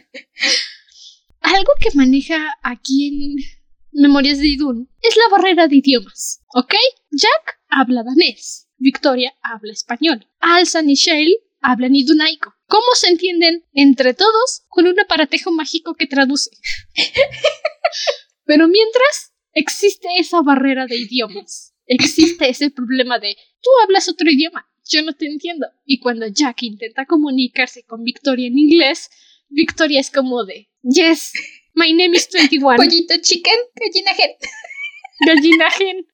Algo 1.40 1.72
que 1.80 1.90
maneja 1.94 2.58
aquí 2.62 3.08
en 3.08 3.59
Memorias 3.92 4.38
de 4.38 4.46
Idun 4.48 4.88
es 5.02 5.16
la 5.16 5.36
barrera 5.36 5.66
de 5.66 5.76
idiomas, 5.76 6.42
¿ok? 6.54 6.74
Jack 7.10 7.60
habla 7.68 8.02
danés, 8.02 8.68
Victoria 8.76 9.34
habla 9.42 9.72
español, 9.72 10.28
Alsan 10.38 10.88
y 10.88 10.94
Shale 10.94 11.36
hablan 11.60 11.94
idunaico. 11.94 12.54
¿Cómo 12.66 12.86
se 12.94 13.08
entienden 13.08 13.64
entre 13.72 14.14
todos 14.14 14.62
con 14.68 14.86
un 14.86 14.98
aparatejo 15.00 15.50
mágico 15.50 15.94
que 15.94 16.06
traduce? 16.06 16.50
Pero 18.44 18.68
mientras 18.68 19.32
existe 19.52 20.08
esa 20.18 20.40
barrera 20.42 20.86
de 20.86 20.96
idiomas, 20.96 21.74
existe 21.86 22.48
ese 22.48 22.70
problema 22.70 23.18
de 23.18 23.36
tú 23.60 23.70
hablas 23.82 24.08
otro 24.08 24.30
idioma, 24.30 24.68
yo 24.88 25.02
no 25.02 25.14
te 25.14 25.26
entiendo. 25.26 25.66
Y 25.84 25.98
cuando 26.00 26.26
Jack 26.28 26.62
intenta 26.62 27.06
comunicarse 27.06 27.84
con 27.84 28.04
Victoria 28.04 28.46
en 28.46 28.58
inglés, 28.58 29.10
Victoria 29.48 30.00
es 30.00 30.10
como 30.10 30.44
de 30.44 30.68
Yes, 30.82 31.32
my 31.74 31.92
name 31.92 32.14
is 32.14 32.28
21. 32.28 32.76
Pollito 32.76 33.14
chicken, 33.22 33.58
gallina 33.76 34.10
hen. 34.18 34.30
Gallinagen. 35.26 36.06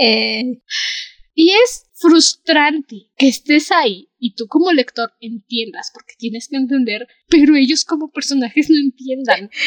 Eh, 0.00 0.60
Y 1.38 1.50
es 1.52 1.84
frustrante 1.94 2.96
que 3.18 3.28
estés 3.28 3.70
ahí 3.72 4.08
y 4.18 4.34
tú 4.36 4.46
como 4.46 4.72
lector 4.72 5.10
entiendas 5.20 5.90
porque 5.92 6.14
tienes 6.16 6.48
que 6.48 6.56
entender, 6.56 7.06
pero 7.28 7.56
ellos 7.56 7.84
como 7.84 8.10
personajes 8.10 8.70
no 8.70 8.78
entiendan. 8.78 9.50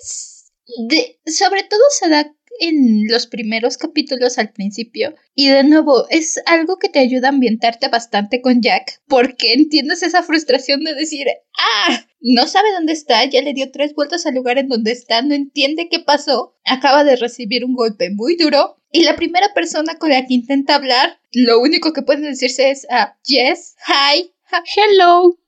es 0.00 0.52
de- 0.88 1.20
sobre 1.26 1.62
todo 1.64 1.80
se 1.90 2.08
da 2.08 2.32
en 2.58 3.06
los 3.08 3.26
primeros 3.26 3.76
capítulos 3.76 4.38
al 4.38 4.50
principio. 4.52 5.14
Y 5.34 5.48
de 5.48 5.62
nuevo, 5.64 6.08
es 6.08 6.40
algo 6.46 6.78
que 6.78 6.88
te 6.88 6.98
ayuda 7.00 7.28
a 7.28 7.32
ambientarte 7.32 7.88
bastante 7.88 8.40
con 8.40 8.62
Jack, 8.62 9.02
porque 9.06 9.52
entiendes 9.52 10.02
esa 10.02 10.22
frustración 10.22 10.82
de 10.82 10.94
decir, 10.94 11.26
ah, 11.58 12.06
no 12.28 12.48
sabe 12.48 12.72
dónde 12.72 12.92
está, 12.92 13.24
ya 13.24 13.40
le 13.40 13.54
dio 13.54 13.70
tres 13.70 13.94
vueltas 13.94 14.26
al 14.26 14.34
lugar 14.34 14.58
en 14.58 14.68
donde 14.68 14.90
está, 14.90 15.22
no 15.22 15.32
entiende 15.32 15.88
qué 15.88 16.00
pasó, 16.00 16.56
acaba 16.64 17.04
de 17.04 17.14
recibir 17.14 17.64
un 17.64 17.74
golpe 17.74 18.10
muy 18.10 18.36
duro. 18.36 18.82
Y 18.90 19.04
la 19.04 19.14
primera 19.14 19.54
persona 19.54 19.96
con 19.96 20.10
la 20.10 20.26
que 20.26 20.34
intenta 20.34 20.74
hablar, 20.74 21.20
lo 21.30 21.60
único 21.60 21.92
que 21.92 22.02
puede 22.02 22.22
decirse 22.22 22.70
es, 22.70 22.84
ah, 22.90 23.16
yes, 23.26 23.76
hi, 23.86 24.32
Hello. 24.76 25.38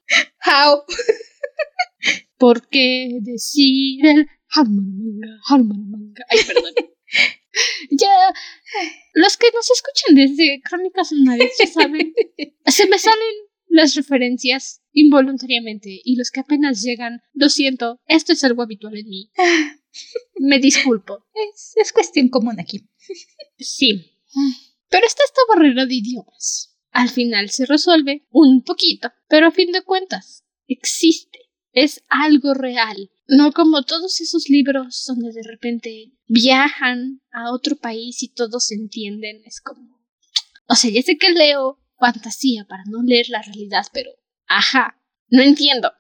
how. 0.45 0.85
¿Por 2.39 2.69
qué 2.69 3.19
decir 3.23 4.07
el 4.07 4.29
Harmonamanga? 4.55 6.25
Ay, 6.29 6.39
perdón. 6.47 6.75
ya, 7.91 8.33
los 9.15 9.37
que 9.37 9.49
nos 9.53 9.69
escuchan 9.69 10.15
desde 10.15 10.61
Crónicas 10.63 11.11
Lunares 11.11 11.57
ya 11.59 11.67
saben, 11.67 12.15
se 12.67 12.87
me 12.87 12.99
salen 13.01 13.48
las 13.69 13.95
referencias 13.95 14.83
involuntariamente 14.93 16.01
y 16.03 16.17
los 16.17 16.31
que 16.31 16.41
apenas 16.41 16.83
llegan, 16.83 17.21
lo 17.33 17.49
siento, 17.49 18.01
esto 18.07 18.33
es 18.33 18.43
algo 18.45 18.63
habitual 18.63 18.97
en 18.97 19.09
mí. 19.09 19.31
Me 20.39 20.59
disculpo. 20.59 21.25
Es, 21.35 21.73
es 21.77 21.93
cuestión 21.93 22.29
común 22.29 22.59
aquí. 22.61 22.89
Sí. 23.59 24.13
Pero 24.89 25.07
está 25.07 25.23
esta 25.25 25.41
barrera 25.49 25.87
de 25.87 25.95
idiomas. 25.95 26.77
Al 26.91 27.11
final 27.11 27.51
se 27.51 27.67
resuelve 27.67 28.27
un 28.31 28.63
poquito, 28.63 29.11
pero 29.29 29.49
a 29.49 29.53
fin 29.53 29.73
de 29.73 29.83
cuentas 29.83 30.45
existe. 30.67 31.39
Es 31.73 32.03
algo 32.09 32.55
real. 32.55 33.11
No 33.29 33.53
como 33.53 33.85
todos 33.85 34.21
esos 34.21 34.49
libros 34.49 35.05
donde 35.07 35.33
de 35.33 35.43
repente 35.43 36.13
viajan 36.27 37.21
a 37.31 37.53
otro 37.53 37.77
país 37.77 38.23
y 38.23 38.29
todos 38.29 38.67
se 38.67 38.75
entienden. 38.75 39.43
Es 39.45 39.61
como. 39.61 40.01
O 40.67 40.75
sea, 40.75 40.91
ya 40.91 41.03
sé 41.03 41.19
que 41.19 41.31
leo 41.31 41.79
fantasía 41.99 42.65
para 42.69 42.85
no 42.87 43.03
leer 43.03 43.29
la 43.29 43.43
realidad, 43.43 43.87
pero. 43.93 44.11
Ajá, 44.47 45.01
no 45.29 45.43
entiendo. 45.43 45.93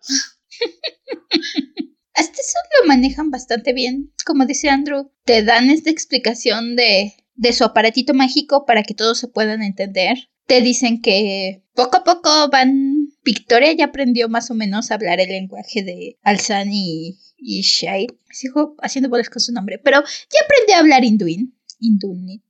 Hasta 2.14 2.32
eso 2.32 2.58
lo 2.80 2.88
manejan 2.88 3.30
bastante 3.30 3.72
bien. 3.72 4.12
Como 4.24 4.44
dice 4.44 4.68
Andrew, 4.68 5.12
te 5.24 5.44
dan 5.44 5.70
esta 5.70 5.90
explicación 5.90 6.74
de, 6.74 7.14
de 7.34 7.52
su 7.52 7.64
aparatito 7.64 8.12
mágico 8.14 8.64
para 8.66 8.82
que 8.82 8.94
todos 8.94 9.18
se 9.18 9.28
puedan 9.28 9.62
entender. 9.62 10.28
Te 10.46 10.60
dicen 10.60 11.00
que 11.00 11.62
poco 11.74 11.98
a 11.98 12.04
poco 12.04 12.48
van. 12.50 12.96
Victoria 13.22 13.72
ya 13.72 13.86
aprendió 13.86 14.28
más 14.28 14.50
o 14.50 14.54
menos 14.54 14.90
a 14.90 14.94
hablar 14.94 15.20
el 15.20 15.28
lenguaje 15.28 15.82
de 15.82 16.18
Alzan 16.22 16.72
y, 16.72 17.18
y 17.36 17.60
Shai. 17.60 18.06
Sigo 18.30 18.74
haciendo 18.80 19.10
bolas 19.10 19.28
con 19.28 19.40
su 19.40 19.52
nombre, 19.52 19.78
pero 19.78 20.02
ya 20.02 20.40
aprendió 20.44 20.76
a 20.76 20.78
hablar 20.78 21.04
Induin. 21.04 21.54
Indunit. 21.78 22.42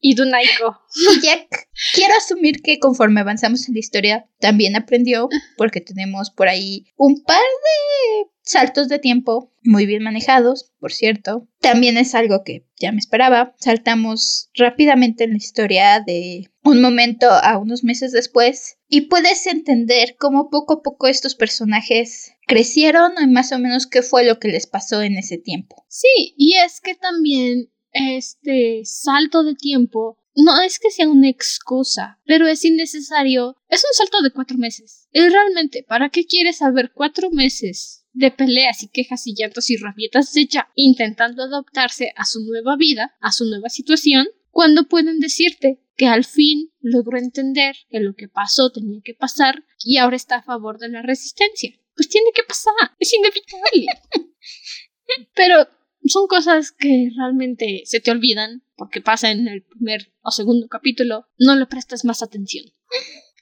Y 0.00 0.14
Dunaiko. 0.14 0.78
Y 1.18 1.20
Jack, 1.20 1.68
quiero 1.94 2.14
asumir 2.16 2.62
que 2.62 2.78
conforme 2.78 3.20
avanzamos 3.20 3.68
en 3.68 3.74
la 3.74 3.80
historia, 3.80 4.26
también 4.38 4.76
aprendió, 4.76 5.28
porque 5.56 5.80
tenemos 5.80 6.30
por 6.30 6.48
ahí 6.48 6.86
un 6.96 7.22
par 7.24 7.36
de 7.38 8.30
saltos 8.42 8.88
de 8.88 9.00
tiempo 9.00 9.52
muy 9.64 9.84
bien 9.84 10.04
manejados, 10.04 10.72
por 10.78 10.92
cierto. 10.92 11.48
También 11.60 11.98
es 11.98 12.14
algo 12.14 12.44
que 12.44 12.64
ya 12.78 12.92
me 12.92 12.98
esperaba. 12.98 13.54
Saltamos 13.58 14.50
rápidamente 14.54 15.24
en 15.24 15.30
la 15.30 15.38
historia 15.38 16.00
de 16.06 16.48
un 16.62 16.80
momento 16.80 17.28
a 17.28 17.58
unos 17.58 17.82
meses 17.82 18.12
después 18.12 18.78
y 18.88 19.02
puedes 19.02 19.46
entender 19.46 20.16
cómo 20.18 20.48
poco 20.48 20.74
a 20.74 20.82
poco 20.82 21.08
estos 21.08 21.34
personajes 21.34 22.32
crecieron 22.46 23.12
y 23.20 23.26
más 23.26 23.50
o 23.50 23.58
menos 23.58 23.86
qué 23.88 24.02
fue 24.02 24.24
lo 24.24 24.38
que 24.38 24.48
les 24.48 24.66
pasó 24.66 25.02
en 25.02 25.18
ese 25.18 25.38
tiempo. 25.38 25.84
Sí, 25.88 26.34
y 26.36 26.56
es 26.58 26.80
que 26.80 26.94
también 26.94 27.70
este 27.96 28.82
salto 28.84 29.42
de 29.42 29.54
tiempo 29.54 30.18
no 30.36 30.60
es 30.60 30.78
que 30.78 30.90
sea 30.90 31.08
una 31.08 31.30
excusa, 31.30 32.20
pero 32.26 32.46
es 32.46 32.64
innecesario. 32.64 33.56
Es 33.68 33.82
un 33.84 33.96
salto 33.96 34.20
de 34.22 34.30
cuatro 34.30 34.58
meses. 34.58 35.08
Y 35.10 35.26
realmente, 35.28 35.82
¿para 35.82 36.10
qué 36.10 36.26
quieres 36.26 36.58
saber 36.58 36.92
cuatro 36.92 37.30
meses 37.30 38.04
de 38.12 38.30
peleas 38.30 38.82
y 38.82 38.88
quejas 38.88 39.26
y 39.26 39.34
llantos 39.34 39.70
y 39.70 39.76
rabietas 39.76 40.32
de 40.34 40.42
ella 40.42 40.68
intentando 40.74 41.42
adaptarse 41.42 42.12
a 42.16 42.24
su 42.24 42.40
nueva 42.44 42.76
vida, 42.76 43.16
a 43.20 43.32
su 43.32 43.46
nueva 43.46 43.70
situación, 43.70 44.26
cuando 44.50 44.88
pueden 44.88 45.20
decirte 45.20 45.82
que 45.96 46.06
al 46.06 46.24
fin 46.24 46.70
logró 46.80 47.18
entender 47.18 47.74
que 47.88 48.00
lo 48.00 48.14
que 48.14 48.28
pasó 48.28 48.70
tenía 48.70 49.00
que 49.02 49.14
pasar 49.14 49.64
y 49.84 49.96
ahora 49.96 50.16
está 50.16 50.36
a 50.36 50.42
favor 50.42 50.78
de 50.78 50.88
la 50.90 51.02
resistencia? 51.02 51.70
Pues 51.94 52.10
tiene 52.10 52.30
que 52.34 52.42
pasar, 52.42 52.74
es 52.98 53.12
inevitable. 53.14 53.86
Pero 55.34 55.66
son 56.08 56.26
cosas 56.26 56.72
que 56.72 57.10
realmente 57.16 57.82
se 57.84 58.00
te 58.00 58.10
olvidan 58.10 58.62
porque 58.76 59.00
pasa 59.00 59.30
en 59.30 59.48
el 59.48 59.62
primer 59.62 60.12
o 60.22 60.30
segundo 60.30 60.68
capítulo, 60.68 61.26
no 61.38 61.56
le 61.56 61.66
prestas 61.66 62.04
más 62.04 62.22
atención. 62.22 62.66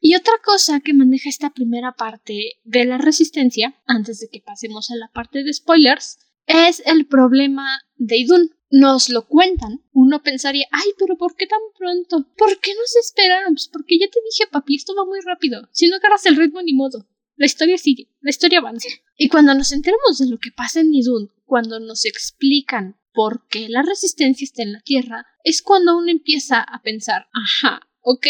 Y 0.01 0.15
otra 0.15 0.35
cosa 0.45 0.81
que 0.81 0.93
maneja 0.93 1.29
esta 1.29 1.51
primera 1.51 1.93
parte 1.93 2.61
de 2.63 2.85
la 2.85 2.99
resistencia, 2.99 3.75
antes 3.87 4.21
de 4.21 4.29
que 4.29 4.41
pasemos 4.41 4.91
a 4.91 4.97
la 4.97 5.11
parte 5.13 5.43
de 5.43 5.53
spoilers, 5.53 6.19
es 6.47 6.83
el 6.87 7.07
problema 7.07 7.67
de 7.97 8.19
Idun. 8.19 8.51
Nos 8.71 9.09
lo 9.09 9.27
cuentan. 9.27 9.83
Uno 9.93 10.23
pensaría, 10.23 10.67
ay, 10.73 10.91
pero 10.99 11.17
¿por 11.17 11.37
qué 11.37 11.47
tan 11.47 11.61
pronto? 11.79 12.29
¿Por 12.37 12.59
qué 12.61 12.73
nos 12.75 12.97
esperaron? 12.97 13.55
Pues 13.55 13.69
porque 13.73 13.99
ya 13.99 14.09
te 14.09 14.21
dije, 14.25 14.51
papi, 14.51 14.77
esto 14.77 14.95
va 14.95 15.05
muy 15.05 15.21
rápido. 15.25 15.69
Si 15.73 15.89
no 15.89 15.97
agarras 15.97 16.27
el 16.27 16.37
ritmo, 16.37 16.61
ni 16.61 16.75
modo. 16.75 17.09
La 17.37 17.47
historia 17.47 17.79
sigue, 17.79 18.09
la 18.21 18.31
historia 18.31 18.59
avanza. 18.59 18.89
Y 19.17 19.29
cuando 19.29 19.55
nos 19.55 19.73
enteramos 19.73 20.19
de 20.19 20.29
lo 20.29 20.39
que 20.39 20.53
pasa 20.53 20.81
en 20.81 20.95
Idun, 20.95 21.31
cuando 21.45 21.81
nos 21.81 22.05
explican 22.05 22.99
por 23.13 23.47
qué 23.49 23.69
la 23.69 23.83
resistencia 23.83 24.45
está 24.45 24.63
en 24.63 24.73
la 24.73 24.81
Tierra, 24.81 25.27
es 25.45 25.63
cuando 25.63 25.97
uno 25.97 26.11
empieza 26.11 26.61
a 26.61 26.83
pensar, 26.83 27.29
ajá, 27.33 27.81
ok, 28.01 28.27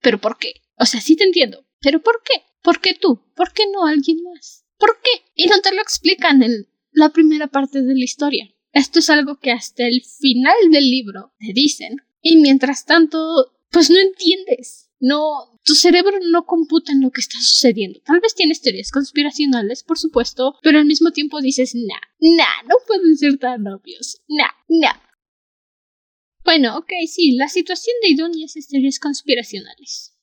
pero 0.00 0.20
¿por 0.20 0.38
qué? 0.38 0.62
O 0.76 0.86
sea, 0.86 1.00
sí 1.00 1.16
te 1.16 1.24
entiendo, 1.24 1.66
pero 1.80 2.02
¿por 2.02 2.22
qué? 2.24 2.42
¿Por 2.62 2.80
qué 2.80 2.94
tú? 2.94 3.22
¿Por 3.34 3.52
qué 3.52 3.64
no 3.70 3.86
alguien 3.86 4.22
más? 4.22 4.64
¿Por 4.78 5.00
qué? 5.02 5.30
Y 5.34 5.46
no 5.46 5.60
te 5.60 5.74
lo 5.74 5.82
explican 5.82 6.42
en 6.42 6.68
la 6.92 7.10
primera 7.10 7.46
parte 7.46 7.82
de 7.82 7.94
la 7.94 8.04
historia. 8.04 8.50
Esto 8.72 8.98
es 8.98 9.10
algo 9.10 9.38
que 9.38 9.50
hasta 9.50 9.86
el 9.86 10.02
final 10.02 10.56
del 10.70 10.90
libro 10.90 11.32
te 11.38 11.52
dicen, 11.52 11.96
y 12.22 12.36
mientras 12.36 12.84
tanto, 12.84 13.52
pues 13.70 13.90
no 13.90 13.98
entiendes. 13.98 14.89
No, 15.00 15.58
tu 15.64 15.74
cerebro 15.74 16.18
no 16.30 16.44
computa 16.44 16.92
en 16.92 17.00
lo 17.00 17.10
que 17.10 17.22
está 17.22 17.38
sucediendo. 17.40 18.00
Tal 18.04 18.20
vez 18.20 18.34
tienes 18.34 18.60
teorías 18.60 18.90
conspiracionales, 18.90 19.82
por 19.82 19.98
supuesto, 19.98 20.58
pero 20.62 20.78
al 20.78 20.84
mismo 20.84 21.10
tiempo 21.10 21.40
dices, 21.40 21.74
nah, 21.74 22.00
nah, 22.20 22.62
no 22.68 22.76
pueden 22.86 23.16
ser 23.16 23.38
tan 23.38 23.66
obvios. 23.66 24.22
Nah, 24.28 24.50
nah. 24.68 25.00
Bueno, 26.44 26.76
ok, 26.76 26.90
sí, 27.08 27.32
la 27.36 27.48
situación 27.48 27.96
de 28.02 28.10
Idun 28.10 28.32
es 28.42 28.68
teorías 28.68 28.98
conspiracionales. 28.98 30.16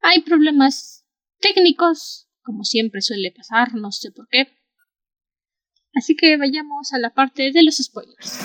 Hay 0.00 0.22
problemas 0.22 1.06
técnicos, 1.40 2.28
como 2.42 2.64
siempre 2.64 3.00
suele 3.00 3.32
pasar, 3.32 3.74
no 3.74 3.92
sé 3.92 4.10
por 4.10 4.28
qué. 4.28 4.48
Así 5.94 6.16
que 6.16 6.36
vayamos 6.36 6.92
a 6.92 6.98
la 6.98 7.14
parte 7.14 7.50
de 7.52 7.62
los 7.62 7.76
spoilers. 7.76 8.38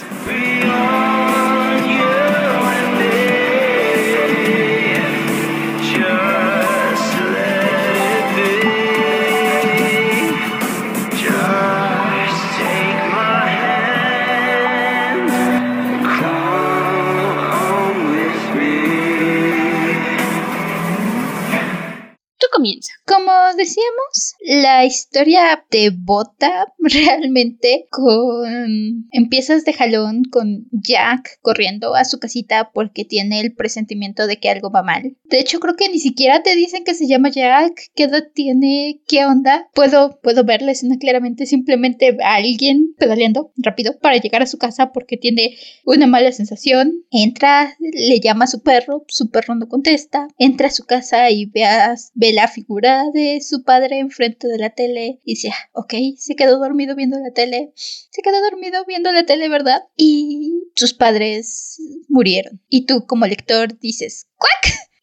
Comienza. 22.64 22.94
Como 23.06 23.32
decíamos, 23.58 24.36
la 24.40 24.86
historia 24.86 25.66
te 25.70 25.90
bota 25.90 26.68
realmente 26.80 27.88
con... 27.90 29.10
Empiezas 29.12 29.66
de 29.66 29.74
jalón 29.74 30.24
con 30.32 30.68
Jack 30.72 31.40
corriendo 31.42 31.94
a 31.94 32.06
su 32.06 32.20
casita 32.20 32.72
porque 32.74 33.04
tiene 33.04 33.42
el 33.42 33.54
presentimiento 33.54 34.28
de 34.28 34.38
que 34.38 34.50
algo 34.50 34.72
va 34.72 34.82
mal. 34.82 35.18
De 35.26 35.40
hecho, 35.40 35.60
creo 35.60 35.76
que 35.76 35.90
ni 35.90 36.00
siquiera 36.00 36.42
te 36.42 36.56
dicen 36.56 36.86
que 36.86 36.94
se 36.94 37.08
llama 37.08 37.30
Jack, 37.32 37.92
qué 37.96 38.04
edad 38.04 38.24
tiene, 38.34 39.02
qué 39.08 39.26
onda. 39.26 39.68
Puedo, 39.74 40.20
puedo 40.22 40.46
ver 40.46 40.62
la 40.62 40.72
escena 40.72 40.98
claramente, 40.98 41.46
simplemente 41.46 42.18
a 42.24 42.36
alguien 42.36 42.96
pedaleando 42.98 43.52
rápido 43.58 44.00
para 44.00 44.18
llegar 44.18 44.42
a 44.42 44.48
su 44.48 44.58
casa 44.58 44.94
porque 44.94 45.18
tiene 45.18 45.58
una 45.84 46.08
mala 46.08 46.32
sensación. 46.32 47.04
Entra, 47.12 47.76
le 47.80 48.22
llama 48.22 48.46
a 48.46 48.48
su 48.48 48.62
perro, 48.62 49.04
su 49.10 49.30
perro 49.30 49.56
no 49.56 49.68
contesta. 49.68 50.28
Entra 50.38 50.68
a 50.68 50.72
su 50.72 50.86
casa 50.86 51.30
y 51.30 51.46
veas, 51.46 52.12
ve 52.14 52.32
la 52.32 52.48
figura 52.54 53.06
de 53.14 53.42
su 53.42 53.64
padre 53.64 54.00
enfrente 54.00 54.48
de 54.48 54.58
la 54.58 54.70
tele 54.70 55.20
y 55.26 55.34
dice, 55.34 55.50
ah, 55.50 55.70
ok, 55.74 55.94
se 56.18 56.36
quedó 56.36 56.60
dormido 56.60 56.96
viendo 56.96 57.20
la 57.20 57.32
tele, 57.32 57.74
se 57.76 58.22
quedó 58.22 58.42
dormido 58.42 58.86
viendo 58.86 59.12
la 59.12 59.26
tele, 59.26 59.50
¿verdad? 59.50 59.84
Y 59.98 60.70
sus 60.76 60.94
padres 60.94 61.78
murieron. 62.08 62.62
Y 62.70 62.86
tú 62.86 63.06
como 63.06 63.26
lector 63.28 63.78
dices. 63.80 64.28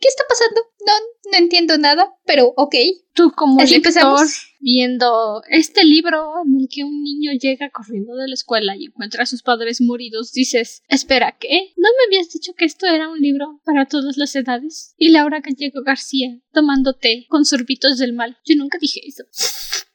¿Qué 0.00 0.08
está 0.08 0.24
pasando? 0.26 0.62
No, 0.86 0.92
no 1.30 1.38
entiendo 1.38 1.78
nada, 1.78 2.14
pero 2.24 2.52
ok. 2.56 2.74
Tú 3.12 3.32
como 3.32 3.62
lector 3.62 4.26
viendo 4.60 5.42
este 5.48 5.84
libro 5.84 6.32
en 6.46 6.60
el 6.60 6.68
que 6.70 6.84
un 6.84 7.02
niño 7.02 7.32
llega 7.32 7.70
corriendo 7.70 8.14
de 8.14 8.28
la 8.28 8.34
escuela 8.34 8.76
y 8.76 8.86
encuentra 8.86 9.24
a 9.24 9.26
sus 9.26 9.42
padres 9.42 9.80
moridos, 9.80 10.32
dices, 10.32 10.82
espera, 10.88 11.36
¿qué? 11.38 11.72
¿No 11.76 11.88
me 11.88 12.06
habías 12.06 12.32
dicho 12.32 12.54
que 12.54 12.64
esto 12.64 12.86
era 12.86 13.08
un 13.08 13.18
libro 13.20 13.60
para 13.64 13.86
todas 13.86 14.16
las 14.16 14.34
edades? 14.36 14.94
Y 14.96 15.10
Laura 15.10 15.40
Gallego 15.40 15.82
García 15.82 16.38
tomando 16.52 16.94
té 16.94 17.26
con 17.28 17.44
sorbitos 17.44 17.98
del 17.98 18.12
mal. 18.12 18.38
Yo 18.44 18.56
nunca 18.56 18.78
dije 18.80 19.00
eso. 19.06 19.24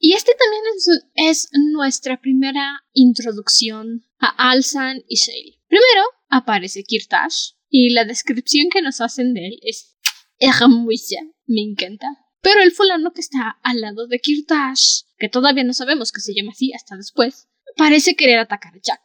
Y 0.00 0.12
este 0.12 0.32
también 0.32 0.62
es, 1.28 1.48
nuestra 1.72 2.20
primera 2.20 2.84
introducción 2.92 4.04
a 4.20 4.50
Alsan 4.50 5.02
y 5.08 5.16
Shale. 5.16 5.58
Primero 5.66 6.02
aparece 6.28 6.84
Kirtash, 6.84 7.52
y 7.68 7.90
la 7.90 8.04
descripción 8.04 8.68
que 8.72 8.82
nos 8.82 9.00
hacen 9.00 9.34
de 9.34 9.46
él 9.48 9.58
es 9.62 9.96
hermosa, 10.38 11.16
me 11.46 11.62
encanta. 11.62 12.06
Pero 12.40 12.62
el 12.62 12.72
fulano 12.72 13.12
que 13.12 13.20
está 13.20 13.58
al 13.62 13.80
lado 13.80 14.06
de 14.06 14.20
Kirtash, 14.20 15.02
que 15.18 15.28
todavía 15.28 15.64
no 15.64 15.74
sabemos 15.74 16.12
que 16.12 16.20
se 16.20 16.34
llama 16.34 16.52
así 16.52 16.72
hasta 16.72 16.96
después, 16.96 17.48
parece 17.76 18.16
querer 18.16 18.38
atacar 18.38 18.74
a 18.74 18.80
Jack. 18.82 19.00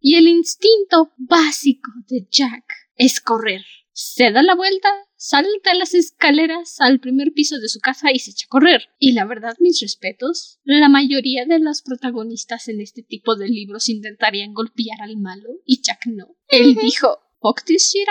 Y 0.00 0.16
el 0.16 0.26
instinto 0.26 1.12
básico 1.16 1.90
de 2.08 2.26
Jack 2.30 2.64
es 2.96 3.20
correr. 3.20 3.64
Se 3.92 4.30
da 4.32 4.42
la 4.42 4.54
vuelta, 4.54 4.88
salta 5.16 5.74
las 5.74 5.94
escaleras 5.94 6.80
al 6.80 6.98
primer 6.98 7.32
piso 7.32 7.58
de 7.60 7.68
su 7.68 7.78
casa 7.78 8.10
y 8.10 8.18
se 8.18 8.30
echa 8.32 8.46
a 8.46 8.48
correr. 8.48 8.88
Y 8.98 9.12
la 9.12 9.26
verdad, 9.26 9.54
mis 9.60 9.80
respetos, 9.80 10.58
la 10.64 10.88
mayoría 10.88 11.44
de 11.44 11.60
los 11.60 11.82
protagonistas 11.82 12.68
en 12.68 12.80
este 12.80 13.02
tipo 13.02 13.36
de 13.36 13.48
libros 13.48 13.88
intentarían 13.88 14.54
golpear 14.54 15.02
al 15.02 15.18
malo 15.18 15.50
y 15.66 15.82
Jack 15.82 16.06
no. 16.06 16.34
Él 16.48 16.74
dijo, 16.74 17.18
fuck 17.42 17.64
this 17.64 17.92
shit. 17.92 18.08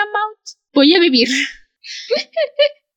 Voy 0.74 0.94
a 0.94 1.00
vivir. 1.00 1.28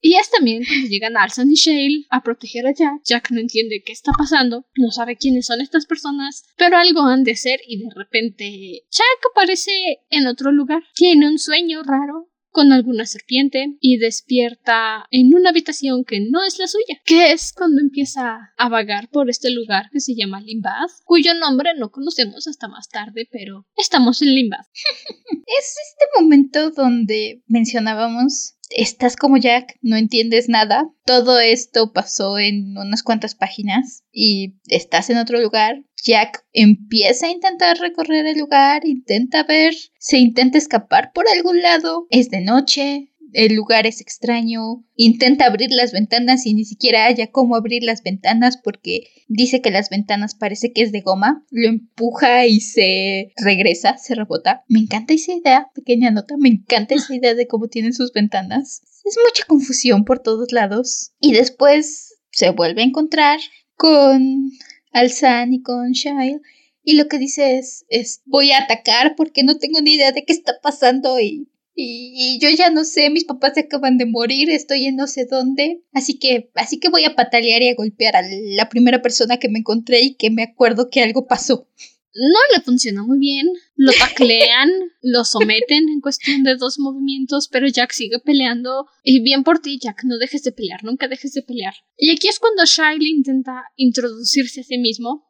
Y 0.07 0.16
es 0.16 0.31
también 0.31 0.62
cuando 0.66 0.87
llegan 0.88 1.16
Alsan 1.16 1.51
y 1.51 1.55
Shale 1.55 2.05
a 2.11 2.23
proteger 2.23 2.66
a 2.66 2.75
Jack. 2.75 3.01
Jack 3.07 3.31
no 3.31 3.40
entiende 3.40 3.83
qué 3.83 3.92
está 3.92 4.12
pasando, 4.12 4.66
no 4.77 4.90
sabe 4.90 5.16
quiénes 5.16 5.47
son 5.47 5.62
estas 5.62 5.87
personas, 5.87 6.44
pero 6.59 6.77
algo 6.77 7.01
han 7.05 7.25
de 7.25 7.35
ser 7.37 7.61
y 7.66 7.79
de 7.79 7.88
repente 7.97 8.83
Jack 8.90 9.31
aparece 9.33 9.73
en 10.11 10.27
otro 10.27 10.53
lugar. 10.53 10.83
Tiene 10.94 11.27
un 11.27 11.38
sueño 11.38 11.83
raro 11.83 12.29
con 12.55 12.73
alguna 12.73 13.05
serpiente 13.05 13.77
y 13.81 13.99
despierta 13.99 15.07
en 15.11 15.35
una 15.35 15.51
habitación 15.51 16.05
que 16.05 16.21
no 16.21 16.45
es 16.45 16.61
la 16.61 16.69
suya, 16.69 17.01
que 17.05 17.33
es 17.33 17.53
cuando 17.53 17.81
empieza 17.81 18.53
a 18.57 18.69
vagar 18.69 19.09
por 19.11 19.29
este 19.29 19.51
lugar 19.51 19.90
que 19.90 19.99
se 19.99 20.14
llama 20.14 20.40
Limbad, 20.40 20.87
cuyo 21.05 21.35
nombre 21.35 21.71
no 21.77 21.90
conocemos 21.90 22.47
hasta 22.47 22.69
más 22.69 22.88
tarde, 22.88 23.29
pero 23.29 23.67
estamos 23.77 24.23
en 24.23 24.37
Limbad. 24.37 24.61
es 25.59 25.75
este 25.88 26.07
momento 26.17 26.71
donde 26.71 27.43
mencionábamos 27.49 28.55
estás 28.75 29.17
como 29.17 29.37
Jack, 29.37 29.79
no 29.83 29.97
entiendes 29.97 30.49
nada. 30.49 30.91
Todo 31.05 31.39
esto 31.39 31.93
pasó 31.93 32.39
en 32.39 32.77
unas 32.77 33.03
cuantas 33.03 33.35
páginas 33.35 34.05
y 34.13 34.57
estás 34.69 35.11
en 35.11 35.19
otro 35.19 35.41
lugar. 35.41 35.83
Jack 36.05 36.45
empieza 36.53 37.27
a 37.27 37.31
intentar 37.31 37.79
recorrer 37.79 38.27
el 38.27 38.39
lugar, 38.39 38.85
intenta 38.85 39.43
ver, 39.43 39.75
se 39.99 40.19
intenta 40.19 40.59
escapar 40.59 41.13
por 41.15 41.25
algún 41.29 41.63
lado. 41.63 42.07
Es 42.11 42.29
de 42.29 42.43
noche, 42.43 43.13
el 43.35 43.55
lugar 43.55 43.87
es 43.87 44.01
extraño, 44.01 44.85
intenta 44.97 45.47
abrir 45.47 45.70
las 45.70 45.92
ventanas 45.92 46.47
y 46.47 46.55
ni 46.55 46.64
siquiera 46.64 47.07
haya 47.07 47.27
cómo 47.27 47.57
abrir 47.57 47.83
las 47.83 48.03
ventanas 48.03 48.57
porque 48.57 49.09
dice 49.29 49.61
que 49.61 49.70
las 49.70 49.90
ventanas 49.90 50.35
parece 50.35 50.73
que 50.73 50.83
es 50.83 50.92
de 50.92 51.01
goma, 51.01 51.44
lo 51.51 51.68
empuja 51.68 52.47
y 52.47 52.61
se 52.61 53.33
regresa, 53.37 53.99
se 53.99 54.14
rebota. 54.14 54.64
Me 54.68 54.79
encanta 54.79 55.14
esa 55.14 55.35
idea, 55.35 55.68
pequeña 55.75 56.11
nota, 56.11 56.37
me 56.38 56.49
encanta 56.49 56.94
esa 56.94 57.14
idea 57.14 57.35
de 57.35 57.47
cómo 57.47 57.68
tienen 57.68 57.92
sus 57.92 58.12
ventanas. 58.12 58.83
Es 59.05 59.16
mucha 59.23 59.44
confusión 59.47 60.05
por 60.05 60.20
todos 60.20 60.53
lados. 60.53 61.12
Y 61.20 61.33
después 61.33 62.14
se 62.31 62.51
vuelve 62.51 62.83
a 62.83 62.87
encontrar 62.87 63.40
con 63.77 64.51
Alzan 64.92 65.53
y 65.53 65.61
con 65.61 65.92
Shile 65.92 66.40
y 66.85 66.97
lo 66.97 67.09
que 67.09 67.18
dice 67.18 67.57
es, 67.57 67.87
es 67.88 68.20
voy 68.27 68.53
a 68.53 68.59
atacar 68.59 69.14
porque 69.16 69.42
no 69.42 69.57
tengo 69.57 69.81
ni 69.81 69.94
idea 69.94 70.12
de 70.12 70.25
qué 70.25 70.35
está 70.35 70.53
pasando 70.62 71.18
y 71.18 71.49
y, 71.77 72.39
yo 72.41 72.51
ya 72.51 72.71
no 72.71 72.85
sé, 72.85 73.11
mis 73.11 73.25
papás 73.25 73.53
se 73.55 73.61
acaban 73.61 73.99
de 73.99 74.07
morir, 74.07 74.51
estoy 74.51 74.87
en 74.87 74.97
no 74.97 75.07
sé 75.07 75.27
dónde, 75.29 75.83
así 75.93 76.19
que, 76.19 76.51
así 76.55 76.79
que 76.79 76.89
voy 76.89 77.05
a 77.05 77.15
patalear 77.15 77.63
y 77.63 77.69
a 77.69 77.75
golpear 77.75 78.17
a 78.17 78.23
la 78.23 78.69
primera 78.69 79.03
persona 79.03 79.39
que 79.39 79.49
me 79.49 79.59
encontré 79.59 80.01
y 80.01 80.15
que 80.15 80.31
me 80.31 80.45
acuerdo 80.45 80.89
que 80.91 81.03
algo 81.03 81.27
pasó. 81.27 81.69
No 82.17 82.39
le 82.55 82.63
funcionó 82.63 83.05
muy 83.05 83.19
bien, 83.19 83.49
lo 83.75 83.93
taclean, 83.93 84.71
lo 85.03 85.25
someten 85.25 85.89
en 85.89 86.01
cuestión 86.01 86.45
de 86.45 86.55
dos 86.55 86.79
movimientos, 86.79 87.49
pero 87.51 87.67
Jack 87.67 87.91
sigue 87.91 88.21
peleando. 88.21 88.87
Y 89.03 89.21
bien 89.21 89.43
por 89.43 89.59
ti, 89.59 89.81
Jack, 89.83 90.05
no 90.05 90.19
dejes 90.19 90.45
de 90.45 90.53
pelear, 90.53 90.85
nunca 90.85 91.09
dejes 91.09 91.33
de 91.33 91.43
pelear. 91.43 91.75
Y 91.97 92.13
aquí 92.13 92.29
es 92.29 92.39
cuando 92.39 92.65
Shiley 92.65 93.11
intenta 93.11 93.65
introducirse 93.75 94.61
a 94.61 94.65
sí 94.65 94.79
mismo, 94.79 95.25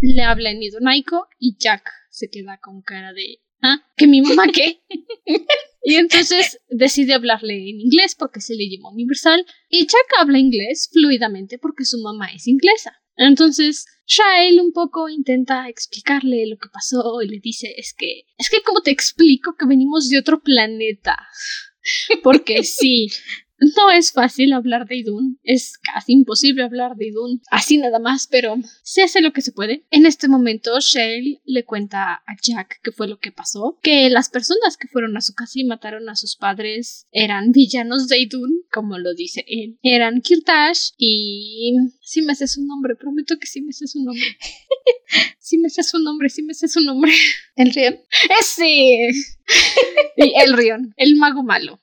le 0.00 0.22
habla 0.22 0.50
en 0.50 0.60
idonaico 0.60 1.28
y 1.38 1.56
Jack 1.56 1.88
se 2.10 2.28
queda 2.30 2.58
con 2.60 2.82
cara 2.82 3.12
de 3.12 3.38
¿Ah? 3.66 3.78
¿Que 3.96 4.06
mi 4.06 4.20
mamá 4.20 4.44
qué? 4.52 4.82
y 5.84 5.96
entonces 5.96 6.58
decide 6.68 7.12
hablarle 7.12 7.54
en 7.54 7.80
inglés 7.80 8.16
porque 8.18 8.38
es 8.38 8.48
el 8.48 8.60
idioma 8.60 8.90
universal 8.90 9.44
y 9.68 9.86
Chuck 9.86 10.08
habla 10.18 10.38
inglés 10.38 10.88
fluidamente 10.90 11.58
porque 11.58 11.84
su 11.84 11.98
mamá 11.98 12.32
es 12.34 12.46
inglesa. 12.46 13.02
Entonces, 13.16 13.84
Shael 14.06 14.60
un 14.60 14.72
poco 14.72 15.10
intenta 15.10 15.68
explicarle 15.68 16.46
lo 16.46 16.56
que 16.56 16.70
pasó 16.72 17.20
y 17.22 17.28
le 17.28 17.38
dice, 17.38 17.74
es 17.76 17.94
que, 17.96 18.22
es 18.38 18.48
que 18.48 18.62
como 18.62 18.80
te 18.80 18.90
explico 18.90 19.56
que 19.58 19.66
venimos 19.66 20.08
de 20.08 20.18
otro 20.18 20.42
planeta. 20.42 21.16
Porque 22.22 22.64
sí, 22.64 23.08
no 23.58 23.90
es 23.90 24.12
fácil 24.12 24.52
hablar 24.52 24.86
de 24.86 24.96
Idun, 24.96 25.38
es 25.42 25.78
casi 25.78 26.12
imposible 26.12 26.62
hablar 26.62 26.96
de 26.96 27.08
Idun 27.08 27.40
así 27.50 27.78
nada 27.78 27.98
más, 27.98 28.26
pero 28.26 28.56
se 28.82 29.02
hace 29.02 29.20
lo 29.20 29.32
que 29.32 29.42
se 29.42 29.52
puede. 29.52 29.84
En 29.90 30.06
este 30.06 30.28
momento, 30.28 30.78
Shale 30.80 31.40
le 31.44 31.64
cuenta 31.64 32.14
a 32.14 32.36
Jack 32.42 32.80
qué 32.82 32.92
fue 32.92 33.08
lo 33.08 33.18
que 33.18 33.32
pasó, 33.32 33.78
que 33.82 34.10
las 34.10 34.28
personas 34.28 34.76
que 34.76 34.88
fueron 34.88 35.16
a 35.16 35.20
su 35.20 35.34
casa 35.34 35.60
y 35.60 35.64
mataron 35.64 36.08
a 36.08 36.16
sus 36.16 36.36
padres 36.36 37.06
eran 37.12 37.52
villanos 37.52 38.08
de 38.08 38.20
Idun, 38.20 38.64
como 38.72 38.98
lo 38.98 39.14
dice 39.14 39.44
él. 39.46 39.78
Eran 39.82 40.20
Kirtash 40.20 40.90
y... 40.96 41.74
Sí 42.00 42.22
me 42.22 42.34
sé 42.34 42.46
su 42.46 42.64
nombre, 42.64 42.96
prometo 42.96 43.38
que 43.38 43.46
sí 43.46 43.62
me 43.62 43.72
sé 43.72 43.86
su 43.86 44.02
nombre. 44.02 44.24
Sí 45.38 45.58
me 45.58 45.68
sé 45.68 45.82
su 45.82 45.98
nombre, 45.98 46.30
sí 46.30 46.42
me 46.42 46.54
sé 46.54 46.68
su 46.68 46.80
nombre. 46.80 47.12
¿El 47.54 47.72
Rion? 47.72 47.98
¡Ese! 48.40 48.64
y 50.16 50.32
el 50.40 50.54
Rion, 50.54 50.94
el 50.96 51.16
mago 51.16 51.42
malo. 51.42 51.82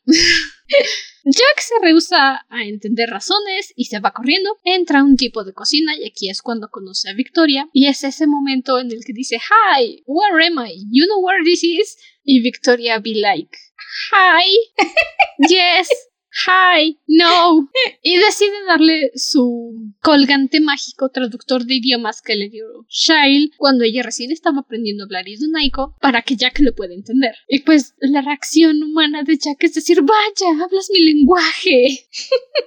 Jack 1.24 1.60
se 1.60 1.76
rehúsa 1.82 2.46
a 2.50 2.64
entender 2.64 3.10
razones 3.10 3.74
y 3.76 3.86
se 3.86 4.00
va 4.00 4.12
corriendo. 4.12 4.58
Entra 4.64 5.04
un 5.04 5.18
tipo 5.18 5.44
de 5.44 5.54
cocina 5.54 5.96
y 5.96 6.08
aquí 6.08 6.30
es 6.30 6.42
cuando 6.42 6.70
conoce 6.70 7.10
a 7.10 7.14
Victoria. 7.14 7.70
Y 7.74 7.88
es 7.88 8.04
ese 8.04 8.28
momento 8.28 8.80
en 8.80 8.92
el 8.92 9.04
que 9.06 9.14
dice, 9.14 9.38
Hi, 9.38 10.04
where 10.08 10.46
am 10.46 10.66
I? 10.66 10.86
You 10.92 11.06
know 11.06 11.20
where 11.24 11.44
this 11.44 11.64
is? 11.64 11.98
Y 12.24 12.42
Victoria 12.42 13.00
be 13.00 13.16
like, 13.16 13.56
Hi, 14.12 14.46
yes, 15.50 15.90
Hi, 16.32 16.98
no. 17.08 17.70
Y 18.04 18.18
decide 18.18 18.64
darle 18.66 19.12
su 19.16 19.94
colgante 20.02 20.60
mágico 20.60 21.10
traductor 21.10 21.66
de 21.66 21.76
idiomas 21.76 22.22
que 22.22 22.36
le 22.36 22.50
dio 22.50 22.66
Shile 22.90 23.52
cuando 23.58 23.84
ella 23.84 24.02
recién 24.02 24.32
estaba 24.32 24.62
aprendiendo 24.62 25.04
a 25.04 25.06
hablar 25.06 25.28
idunaico 25.28 25.96
para 26.00 26.22
que 26.22 26.36
Jack 26.36 26.60
lo 26.60 26.74
pueda 26.74 26.94
entender. 26.94 27.36
Y 27.48 27.60
pues 27.60 27.96
la 28.00 28.22
reacción 28.22 28.82
humana 28.82 29.24
de 29.24 29.38
Jack 29.38 29.64
es 29.64 29.76
decir, 29.76 30.02
vaya, 30.02 30.64
hablas 30.64 30.90
mi 30.92 31.02
lenguaje. 31.04 32.08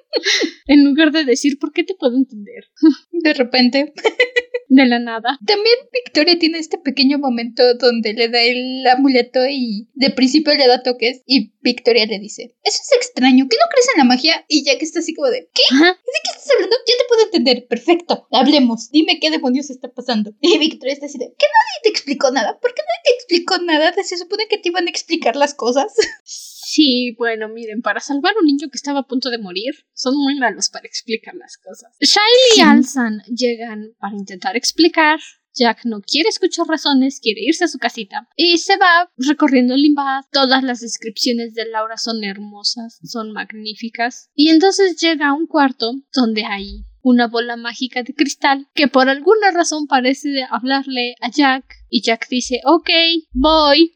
en 0.67 0.85
lugar 0.85 1.11
de 1.11 1.25
decir, 1.25 1.59
¿por 1.59 1.73
qué 1.73 1.85
te 1.85 1.95
puedo 1.95 2.17
entender? 2.17 2.71
de 3.13 3.35
repente. 3.35 3.93
de 4.69 4.87
la 4.87 4.99
nada. 4.99 5.39
También 5.47 5.77
Victoria 5.93 6.39
tiene 6.39 6.59
este 6.59 6.79
pequeño 6.79 7.19
momento 7.19 7.75
donde 7.75 8.13
le 8.13 8.29
da 8.29 8.43
el 8.43 8.87
amuleto 8.87 9.41
y 9.49 9.89
de 9.95 10.11
principio 10.11 10.55
le 10.55 10.67
da 10.67 10.83
toques 10.83 11.23
y 11.27 11.53
Victoria 11.61 12.07
le 12.07 12.19
dice, 12.19 12.55
eso 12.63 12.79
es 12.83 12.93
extraño, 12.97 13.47
¿qué 13.49 13.57
no 13.57 13.71
crees 13.71 13.89
en 13.95 13.99
la 13.99 14.05
magia? 14.05 14.45
Y 14.49 14.65
ya 14.65 14.79
que 14.79 14.85
está 14.85 15.01
así 15.01 15.15
como 15.15 15.29
de, 15.29 15.49
¿qué? 15.55 15.77
¿De 15.77 15.81
qué 15.81 16.31
estás 16.31 16.51
hablando? 16.55 16.77
Ya 16.87 16.95
te 16.99 17.05
puedo 17.09 17.23
entender, 17.25 17.67
perfecto, 17.67 18.27
hablemos, 18.31 18.91
dime 18.91 19.19
qué 19.21 19.31
demonios 19.31 19.71
está 19.71 19.89
pasando. 19.89 20.33
Y 20.41 20.59
Victoria 20.59 20.95
está 20.95 21.07
así 21.07 21.19
de, 21.19 21.27
¿qué 21.39 21.47
nadie 21.47 21.81
te 21.83 21.89
explicó 21.89 22.31
nada? 22.31 22.59
¿Por 22.61 22.75
qué 22.75 22.83
nadie 22.83 23.03
te 23.05 23.15
explicó 23.15 23.59
nada? 23.59 23.93
¿Se 24.03 24.19
supone 24.19 24.47
que 24.49 24.59
te 24.59 24.69
iban 24.69 24.87
a 24.87 24.91
explicar 24.91 25.37
las 25.37 25.55
cosas? 25.55 25.95
Sí, 26.65 27.15
bueno, 27.19 27.49
miren, 27.49 27.83
para 27.83 28.01
salvar 28.01 28.35
a 28.35 28.41
un 28.41 28.47
niño 28.47 28.69
que 28.71 28.77
estaba 28.77 29.01
a 29.01 29.07
punto 29.07 29.31
de 29.31 29.39
morir, 29.39 29.75
son 29.93 30.15
muy 30.17 30.37
malos 30.37 30.69
para 30.69 30.87
explicar 30.87 31.35
las 31.35 31.57
cosas. 31.59 31.97
Shiley 32.01 32.59
y 32.59 32.61
Alsan 32.61 33.23
llegan 33.29 33.95
para 33.99 34.17
intentar 34.17 34.57
explicar 34.57 35.21
Jack 35.55 35.85
no 35.85 36.01
quiere 36.01 36.29
escuchar 36.29 36.67
razones, 36.67 37.21
quiere 37.21 37.43
irse 37.43 37.65
a 37.65 37.69
su 37.69 37.79
casita 37.79 38.29
y 38.37 38.59
se 38.59 38.77
va 38.77 39.11
recorriendo 39.17 39.75
el 39.75 39.83
Limbad. 39.83 40.25
Todas 40.33 40.63
las 40.63 40.81
descripciones 40.81 41.55
de 41.55 41.67
Laura 41.67 41.97
son 41.97 42.25
hermosas, 42.25 42.99
son 43.05 43.33
magníficas. 43.33 44.31
Y 44.35 44.49
entonces 44.49 44.97
llega 45.01 45.29
a 45.29 45.35
un 45.35 45.47
cuarto 45.47 45.93
donde 46.13 46.45
hay 46.45 46.85
una 47.03 47.29
bola 47.29 47.57
mágica 47.57 48.03
de 48.03 48.15
cristal 48.15 48.67
que 48.75 48.89
por 48.89 49.09
alguna 49.09 49.51
razón 49.53 49.87
parece 49.87 50.43
hablarle 50.51 51.15
a 51.21 51.31
Jack 51.31 51.65
y 51.89 52.03
Jack 52.03 52.29
dice 52.29 52.61
ok, 52.65 52.91
voy. 53.33 53.95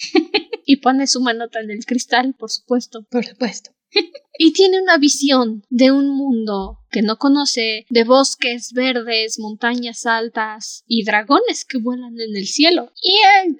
y 0.66 0.76
pone 0.76 1.06
su 1.06 1.20
manota 1.20 1.60
en 1.60 1.70
el 1.70 1.84
cristal, 1.84 2.34
por 2.38 2.50
supuesto. 2.50 3.06
Por 3.10 3.24
supuesto 3.24 3.70
y 4.38 4.52
tiene 4.52 4.80
una 4.80 4.98
visión 4.98 5.64
de 5.68 5.92
un 5.92 6.08
mundo 6.10 6.78
que 6.90 7.02
no 7.02 7.18
conoce, 7.18 7.86
de 7.88 8.04
bosques 8.04 8.72
verdes, 8.72 9.38
montañas 9.38 10.06
altas 10.06 10.82
y 10.86 11.04
dragones 11.04 11.64
que 11.64 11.78
vuelan 11.78 12.18
en 12.18 12.36
el 12.36 12.46
cielo. 12.46 12.92
Y 13.00 13.16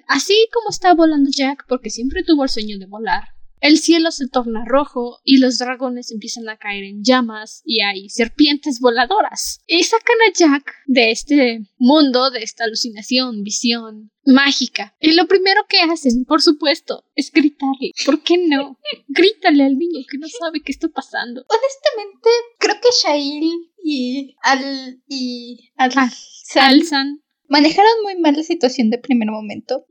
así 0.07 0.35
como 0.53 0.69
está 0.69 0.93
volando 0.93 1.29
Jack, 1.33 1.65
porque 1.67 1.89
siempre 1.89 2.23
tuvo 2.23 2.43
el 2.43 2.49
sueño 2.49 2.77
de 2.77 2.87
volar, 2.87 3.23
el 3.61 3.77
cielo 3.77 4.09
se 4.09 4.27
torna 4.27 4.65
rojo 4.65 5.19
y 5.23 5.37
los 5.37 5.59
dragones 5.59 6.11
empiezan 6.11 6.49
a 6.49 6.57
caer 6.57 6.83
en 6.83 7.03
llamas 7.03 7.61
y 7.63 7.81
hay 7.81 8.09
serpientes 8.09 8.79
voladoras. 8.79 9.61
Y 9.67 9.83
sacan 9.83 10.17
a 10.27 10.33
Jack 10.33 10.73
de 10.87 11.11
este 11.11 11.61
mundo, 11.77 12.31
de 12.31 12.41
esta 12.41 12.63
alucinación, 12.63 13.43
visión 13.43 14.10
mágica. 14.25 14.95
Y 14.99 15.13
lo 15.13 15.27
primero 15.27 15.61
que 15.67 15.81
hacen, 15.81 16.25
por 16.25 16.41
supuesto, 16.41 17.05
es 17.15 17.31
gritarle. 17.31 17.91
¿Por 18.05 18.21
qué 18.23 18.37
no? 18.37 18.79
Grítale 19.07 19.63
al 19.63 19.77
niño 19.77 20.05
que 20.09 20.17
no 20.17 20.27
sabe 20.27 20.61
qué 20.61 20.71
está 20.71 20.87
pasando. 20.89 21.45
Honestamente, 21.47 22.29
creo 22.57 22.75
que 22.81 22.89
Shail 23.03 23.71
y 23.83 24.35
Al 24.43 25.01
y 25.07 25.71
Al 25.77 25.91
Salsan 26.11 27.21
manejaron 27.51 27.91
muy 28.03 28.15
mal 28.15 28.35
la 28.35 28.43
situación 28.43 28.89
de 28.89 28.97
primer 28.97 29.29
momento. 29.29 29.85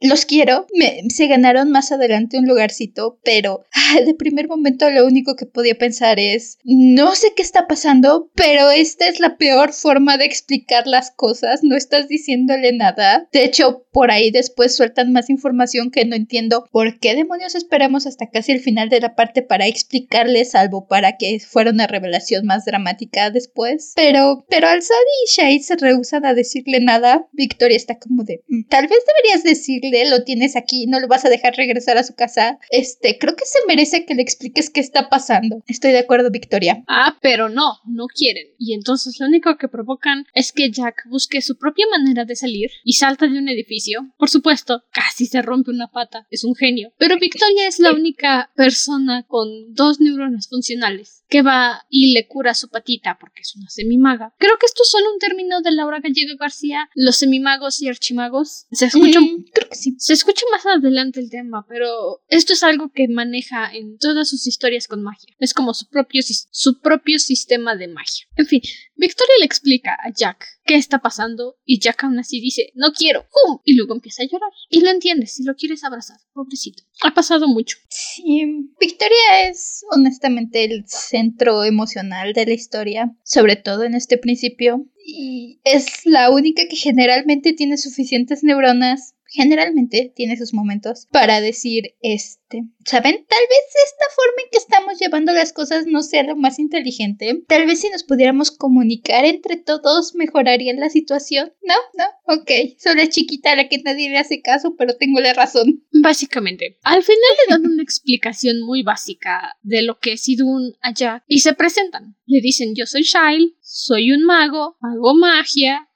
Los 0.00 0.24
quiero, 0.24 0.66
me, 0.74 1.02
se 1.10 1.26
ganaron 1.26 1.70
más 1.70 1.92
adelante 1.92 2.38
un 2.38 2.48
lugarcito, 2.48 3.20
pero 3.22 3.64
de 4.06 4.14
primer 4.14 4.48
momento 4.48 4.90
lo 4.90 5.06
único 5.06 5.36
que 5.36 5.46
podía 5.46 5.76
pensar 5.76 6.18
es, 6.18 6.58
no 6.64 7.14
sé 7.14 7.34
qué 7.36 7.42
está 7.42 7.66
pasando, 7.66 8.30
pero 8.34 8.70
esta 8.70 9.06
es 9.06 9.20
la 9.20 9.36
peor 9.36 9.74
forma 9.74 10.16
de 10.16 10.24
explicar 10.24 10.86
las 10.86 11.10
cosas, 11.10 11.60
no 11.62 11.76
estás 11.76 12.08
diciéndole 12.08 12.72
nada. 12.72 13.28
De 13.32 13.44
hecho, 13.44 13.84
por 13.92 14.10
ahí 14.10 14.30
después 14.30 14.74
sueltan 14.74 15.12
más 15.12 15.28
información 15.28 15.90
que 15.90 16.06
no 16.06 16.16
entiendo 16.16 16.64
por 16.72 16.98
qué 17.00 17.14
demonios 17.14 17.54
esperamos 17.54 18.06
hasta 18.06 18.30
casi 18.30 18.52
el 18.52 18.60
final 18.60 18.88
de 18.88 19.00
la 19.00 19.14
parte 19.14 19.42
para 19.42 19.66
explicarle, 19.66 20.44
salvo 20.46 20.86
para 20.86 21.18
que 21.18 21.38
fuera 21.38 21.70
una 21.70 21.86
revelación 21.86 22.46
más 22.46 22.64
dramática 22.64 23.30
después. 23.30 23.92
Pero, 23.94 24.46
pero 24.48 24.68
al 24.68 24.78
y 24.78 25.30
Shade 25.30 25.60
se 25.60 25.76
rehusan 25.76 26.24
a 26.24 26.32
decirle 26.32 26.77
nada, 26.80 27.28
Victoria 27.32 27.76
está 27.76 27.98
como 27.98 28.24
de, 28.24 28.42
mm, 28.48 28.64
tal 28.68 28.86
vez 28.86 28.98
deberías 29.06 29.44
decirle, 29.44 30.08
lo 30.10 30.24
tienes 30.24 30.56
aquí, 30.56 30.86
no 30.86 31.00
lo 31.00 31.08
vas 31.08 31.24
a 31.24 31.30
dejar 31.30 31.54
regresar 31.54 31.98
a 31.98 32.04
su 32.04 32.14
casa. 32.14 32.58
Este, 32.70 33.18
creo 33.18 33.36
que 33.36 33.46
se 33.46 33.58
merece 33.66 34.04
que 34.04 34.14
le 34.14 34.22
expliques 34.22 34.70
qué 34.70 34.80
está 34.80 35.08
pasando. 35.08 35.62
Estoy 35.66 35.92
de 35.92 35.98
acuerdo, 35.98 36.30
Victoria. 36.30 36.84
Ah, 36.86 37.16
pero 37.20 37.48
no, 37.48 37.78
no 37.86 38.06
quieren. 38.06 38.48
Y 38.58 38.74
entonces 38.74 39.18
lo 39.20 39.26
único 39.26 39.56
que 39.56 39.68
provocan 39.68 40.24
es 40.34 40.52
que 40.52 40.70
Jack 40.70 41.04
busque 41.08 41.42
su 41.42 41.56
propia 41.56 41.86
manera 41.90 42.24
de 42.24 42.36
salir 42.36 42.70
y 42.84 42.94
salta 42.94 43.26
de 43.26 43.38
un 43.38 43.48
edificio. 43.48 44.12
Por 44.18 44.28
supuesto, 44.28 44.84
casi 44.92 45.26
se 45.26 45.42
rompe 45.42 45.70
una 45.70 45.88
pata, 45.88 46.26
es 46.30 46.44
un 46.44 46.54
genio. 46.54 46.92
Pero 46.98 47.18
Victoria 47.18 47.68
es 47.68 47.78
la 47.78 47.92
única 47.92 48.50
persona 48.54 49.24
con 49.26 49.48
dos 49.74 50.00
neuronas 50.00 50.48
funcionales 50.48 51.24
que 51.28 51.42
va 51.42 51.84
y 51.90 52.14
le 52.14 52.26
cura 52.26 52.54
su 52.54 52.68
patita 52.68 53.18
porque 53.20 53.42
es 53.42 53.54
una 53.56 53.68
semimaga. 53.68 54.34
Creo 54.38 54.56
que 54.58 54.66
esto 54.66 54.82
es 54.82 54.90
solo 54.90 55.12
un 55.12 55.18
término 55.18 55.60
de 55.60 55.72
Laura 55.72 56.00
Gallego 56.00 56.36
García, 56.38 56.57
los 56.94 57.16
semimagos 57.16 57.80
y 57.82 57.88
archimagos. 57.88 58.66
Se 58.72 58.86
escucha, 58.86 59.20
mm, 59.20 59.44
creo 59.52 59.68
que 59.68 59.76
sí. 59.76 59.94
se 59.98 60.12
escucha 60.12 60.42
más 60.50 60.64
adelante 60.66 61.20
el 61.20 61.30
tema, 61.30 61.64
pero 61.68 62.22
esto 62.28 62.52
es 62.52 62.62
algo 62.62 62.90
que 62.92 63.08
maneja 63.08 63.72
en 63.72 63.98
todas 63.98 64.28
sus 64.28 64.46
historias 64.46 64.86
con 64.88 65.02
magia. 65.02 65.34
Es 65.38 65.54
como 65.54 65.74
su 65.74 65.88
propio, 65.88 66.22
su 66.50 66.80
propio 66.80 67.18
sistema 67.18 67.76
de 67.76 67.88
magia. 67.88 68.26
En 68.36 68.46
fin, 68.46 68.60
Victoria 68.96 69.34
le 69.38 69.46
explica 69.46 69.96
a 70.02 70.12
Jack 70.12 70.44
qué 70.64 70.74
está 70.74 70.98
pasando 71.00 71.56
y 71.64 71.80
Jack 71.80 72.04
aún 72.04 72.18
así 72.18 72.40
dice, 72.40 72.72
no 72.74 72.92
quiero, 72.92 73.22
¡Pum! 73.22 73.58
y 73.64 73.74
luego 73.74 73.94
empieza 73.94 74.22
a 74.22 74.26
llorar. 74.26 74.50
Y 74.68 74.80
lo 74.80 74.90
entiendes 74.90 75.32
si 75.32 75.44
lo 75.44 75.54
quieres 75.54 75.84
abrazar, 75.84 76.18
pobrecito. 76.32 76.82
Ha 77.02 77.14
pasado 77.14 77.48
mucho. 77.48 77.78
Sí, 77.88 78.44
Victoria 78.80 79.48
es 79.48 79.84
honestamente 79.90 80.64
el 80.64 80.84
centro 80.86 81.64
emocional 81.64 82.32
de 82.32 82.46
la 82.46 82.52
historia, 82.52 83.16
sobre 83.24 83.56
todo 83.56 83.84
en 83.84 83.94
este 83.94 84.18
principio, 84.18 84.86
y 85.10 85.58
es 85.64 86.04
la 86.04 86.30
única 86.30 86.62
que 86.68 86.76
generalmente 86.76 87.54
tiene 87.54 87.78
suficientes 87.78 88.44
neuronas 88.44 89.14
generalmente 89.28 90.12
tiene 90.14 90.36
sus 90.36 90.54
momentos 90.54 91.06
para 91.12 91.40
decir, 91.40 91.94
este, 92.00 92.64
¿saben? 92.84 93.24
Tal 93.28 93.44
vez 93.48 93.60
esta 93.86 94.06
forma 94.14 94.42
en 94.42 94.50
que 94.50 94.58
estamos 94.58 94.98
llevando 94.98 95.32
las 95.32 95.52
cosas 95.52 95.86
no 95.86 96.02
sea 96.02 96.22
lo 96.22 96.36
más 96.36 96.58
inteligente. 96.58 97.42
Tal 97.46 97.66
vez 97.66 97.80
si 97.80 97.90
nos 97.90 98.04
pudiéramos 98.04 98.50
comunicar 98.50 99.24
entre 99.24 99.56
todos 99.56 100.14
mejoraría 100.14 100.72
la 100.74 100.88
situación. 100.88 101.52
¿No? 101.62 101.74
¿No? 101.96 102.34
Ok, 102.34 102.50
soy 102.78 102.96
la 102.96 103.08
chiquita 103.08 103.54
la 103.54 103.68
que 103.68 103.78
nadie 103.78 104.10
le 104.10 104.18
hace 104.18 104.40
caso, 104.40 104.74
pero 104.76 104.96
tengo 104.96 105.20
la 105.20 105.34
razón. 105.34 105.84
Básicamente, 105.92 106.78
al 106.82 107.02
final 107.02 107.18
le 107.18 107.52
dan 107.52 107.66
una 107.66 107.82
explicación 107.82 108.60
muy 108.62 108.82
básica 108.82 109.56
de 109.62 109.82
lo 109.82 109.98
que 109.98 110.12
es 110.12 110.28
Idun 110.28 110.74
allá 110.80 111.22
y 111.26 111.40
se 111.40 111.54
presentan. 111.54 112.16
Le 112.26 112.40
dicen, 112.40 112.74
yo 112.74 112.86
soy 112.86 113.02
Shail, 113.02 113.56
soy 113.60 114.12
un 114.12 114.24
mago, 114.24 114.76
hago 114.80 115.14
magia, 115.14 115.87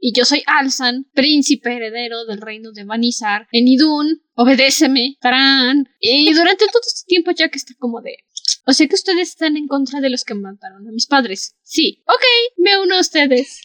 y 0.00 0.12
yo 0.16 0.24
soy 0.24 0.42
Alsan, 0.46 1.06
príncipe 1.12 1.76
heredero 1.76 2.24
del 2.24 2.40
reino 2.40 2.72
de 2.72 2.84
Vanizar. 2.84 3.46
En 3.52 3.68
Idun, 3.68 4.22
obedéceme. 4.34 5.16
¡Tarán! 5.20 5.88
Y 6.00 6.32
durante 6.32 6.66
todo 6.66 6.82
este 6.86 7.06
tiempo 7.06 7.30
Jack 7.32 7.56
está 7.56 7.74
como 7.78 8.00
de... 8.00 8.16
O 8.66 8.72
sea 8.72 8.86
que 8.86 8.94
ustedes 8.94 9.30
están 9.30 9.56
en 9.56 9.66
contra 9.66 10.00
de 10.00 10.10
los 10.10 10.24
que 10.24 10.34
mataron 10.34 10.86
a 10.86 10.92
mis 10.92 11.06
padres. 11.06 11.56
Sí. 11.62 12.02
Ok, 12.06 12.22
me 12.58 12.78
uno 12.78 12.96
a 12.96 13.00
ustedes. 13.00 13.62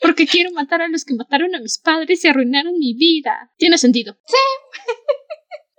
Porque 0.00 0.26
quiero 0.26 0.50
matar 0.52 0.82
a 0.82 0.88
los 0.88 1.04
que 1.04 1.14
mataron 1.14 1.54
a 1.54 1.60
mis 1.60 1.78
padres 1.78 2.24
y 2.24 2.28
arruinaron 2.28 2.78
mi 2.78 2.94
vida. 2.94 3.52
Tiene 3.56 3.78
sentido. 3.78 4.18
Sí. 4.26 4.36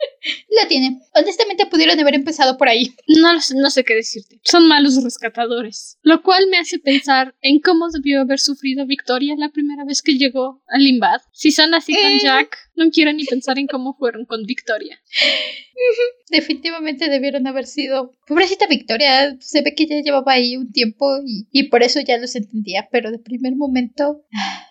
La 0.61 0.67
tiene. 0.67 0.99
Honestamente 1.13 1.65
pudieron 1.65 1.99
haber 1.99 2.15
empezado 2.15 2.57
por 2.57 2.69
ahí. 2.69 2.93
No, 3.07 3.33
no 3.33 3.69
sé 3.69 3.83
qué 3.83 3.95
decirte. 3.95 4.39
Son 4.43 4.67
malos 4.67 5.01
rescatadores. 5.03 5.97
Lo 6.01 6.21
cual 6.21 6.47
me 6.49 6.57
hace 6.57 6.79
pensar 6.79 7.35
en 7.41 7.59
cómo 7.59 7.89
debió 7.89 8.21
haber 8.21 8.39
sufrido 8.39 8.85
Victoria 8.85 9.35
la 9.37 9.49
primera 9.49 9.85
vez 9.85 10.01
que 10.01 10.17
llegó 10.17 10.61
a 10.67 10.77
Limbad. 10.77 11.21
Si 11.31 11.51
son 11.51 11.73
así 11.73 11.93
con 11.93 12.11
eh. 12.11 12.19
Jack, 12.21 12.57
no 12.75 12.89
quiero 12.91 13.13
ni 13.13 13.25
pensar 13.25 13.57
en 13.59 13.67
cómo 13.67 13.95
fueron 13.97 14.25
con 14.25 14.43
Victoria. 14.43 15.01
Definitivamente 16.29 17.09
debieron 17.09 17.47
haber 17.47 17.65
sido. 17.65 18.11
Pobrecita 18.27 18.67
Victoria, 18.67 19.35
se 19.39 19.61
ve 19.61 19.73
que 19.75 19.87
ya 19.87 20.01
llevaba 20.01 20.33
ahí 20.33 20.55
un 20.57 20.71
tiempo 20.71 21.19
y, 21.25 21.47
y 21.51 21.69
por 21.69 21.83
eso 21.83 21.99
ya 21.99 22.17
los 22.17 22.35
entendía, 22.35 22.87
pero 22.91 23.11
de 23.11 23.19
primer 23.19 23.55
momento. 23.55 24.23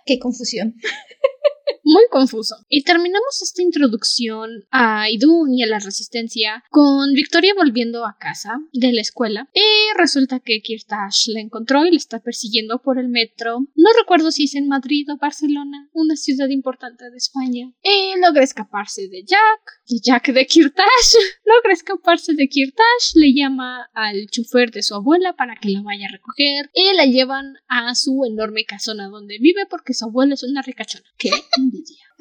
¡Qué 0.06 0.18
confusión! 0.18 0.76
muy 1.84 2.04
confuso. 2.10 2.56
Y 2.68 2.82
terminamos 2.82 3.42
esta 3.42 3.62
introducción 3.62 4.64
a 4.70 5.10
Idun 5.10 5.54
y 5.54 5.62
a 5.62 5.66
la 5.66 5.78
resistencia 5.78 6.64
con 6.70 7.12
Victoria 7.12 7.54
volviendo 7.54 8.06
a 8.06 8.16
casa 8.18 8.58
de 8.72 8.92
la 8.92 9.00
escuela. 9.00 9.48
Y 9.54 9.98
resulta 9.98 10.40
que 10.40 10.62
Kirtash 10.62 11.28
la 11.28 11.40
encontró 11.40 11.84
y 11.84 11.90
la 11.90 11.96
está 11.96 12.20
persiguiendo 12.20 12.80
por 12.82 12.98
el 12.98 13.08
metro. 13.08 13.60
No 13.74 13.90
recuerdo 13.98 14.30
si 14.30 14.44
es 14.44 14.54
en 14.54 14.68
Madrid 14.68 15.08
o 15.10 15.16
Barcelona, 15.16 15.88
una 15.92 16.16
ciudad 16.16 16.48
importante 16.48 17.10
de 17.10 17.16
España. 17.16 17.72
Y 17.82 18.20
logra 18.20 18.44
escaparse 18.44 19.08
de 19.08 19.24
Jack, 19.24 19.79
Jack 20.02 20.32
de 20.32 20.46
Kirtash. 20.46 21.14
logra 21.44 21.72
escaparse 21.72 22.34
de 22.34 22.48
Kirtash, 22.48 23.14
le 23.14 23.32
llama 23.34 23.88
al 23.94 24.26
chofer 24.30 24.70
de 24.70 24.82
su 24.82 24.94
abuela 24.94 25.34
para 25.34 25.56
que 25.56 25.70
la 25.70 25.82
vaya 25.82 26.06
a 26.06 26.12
recoger 26.12 26.70
y 26.74 26.94
la 26.94 27.06
llevan 27.06 27.54
a 27.68 27.94
su 27.94 28.24
enorme 28.24 28.64
casona 28.64 29.08
donde 29.08 29.38
vive 29.38 29.66
porque 29.68 29.94
su 29.94 30.04
abuela 30.04 30.34
es 30.34 30.42
una 30.42 30.62
ricachona. 30.62 31.06
¿Qué? 31.18 31.30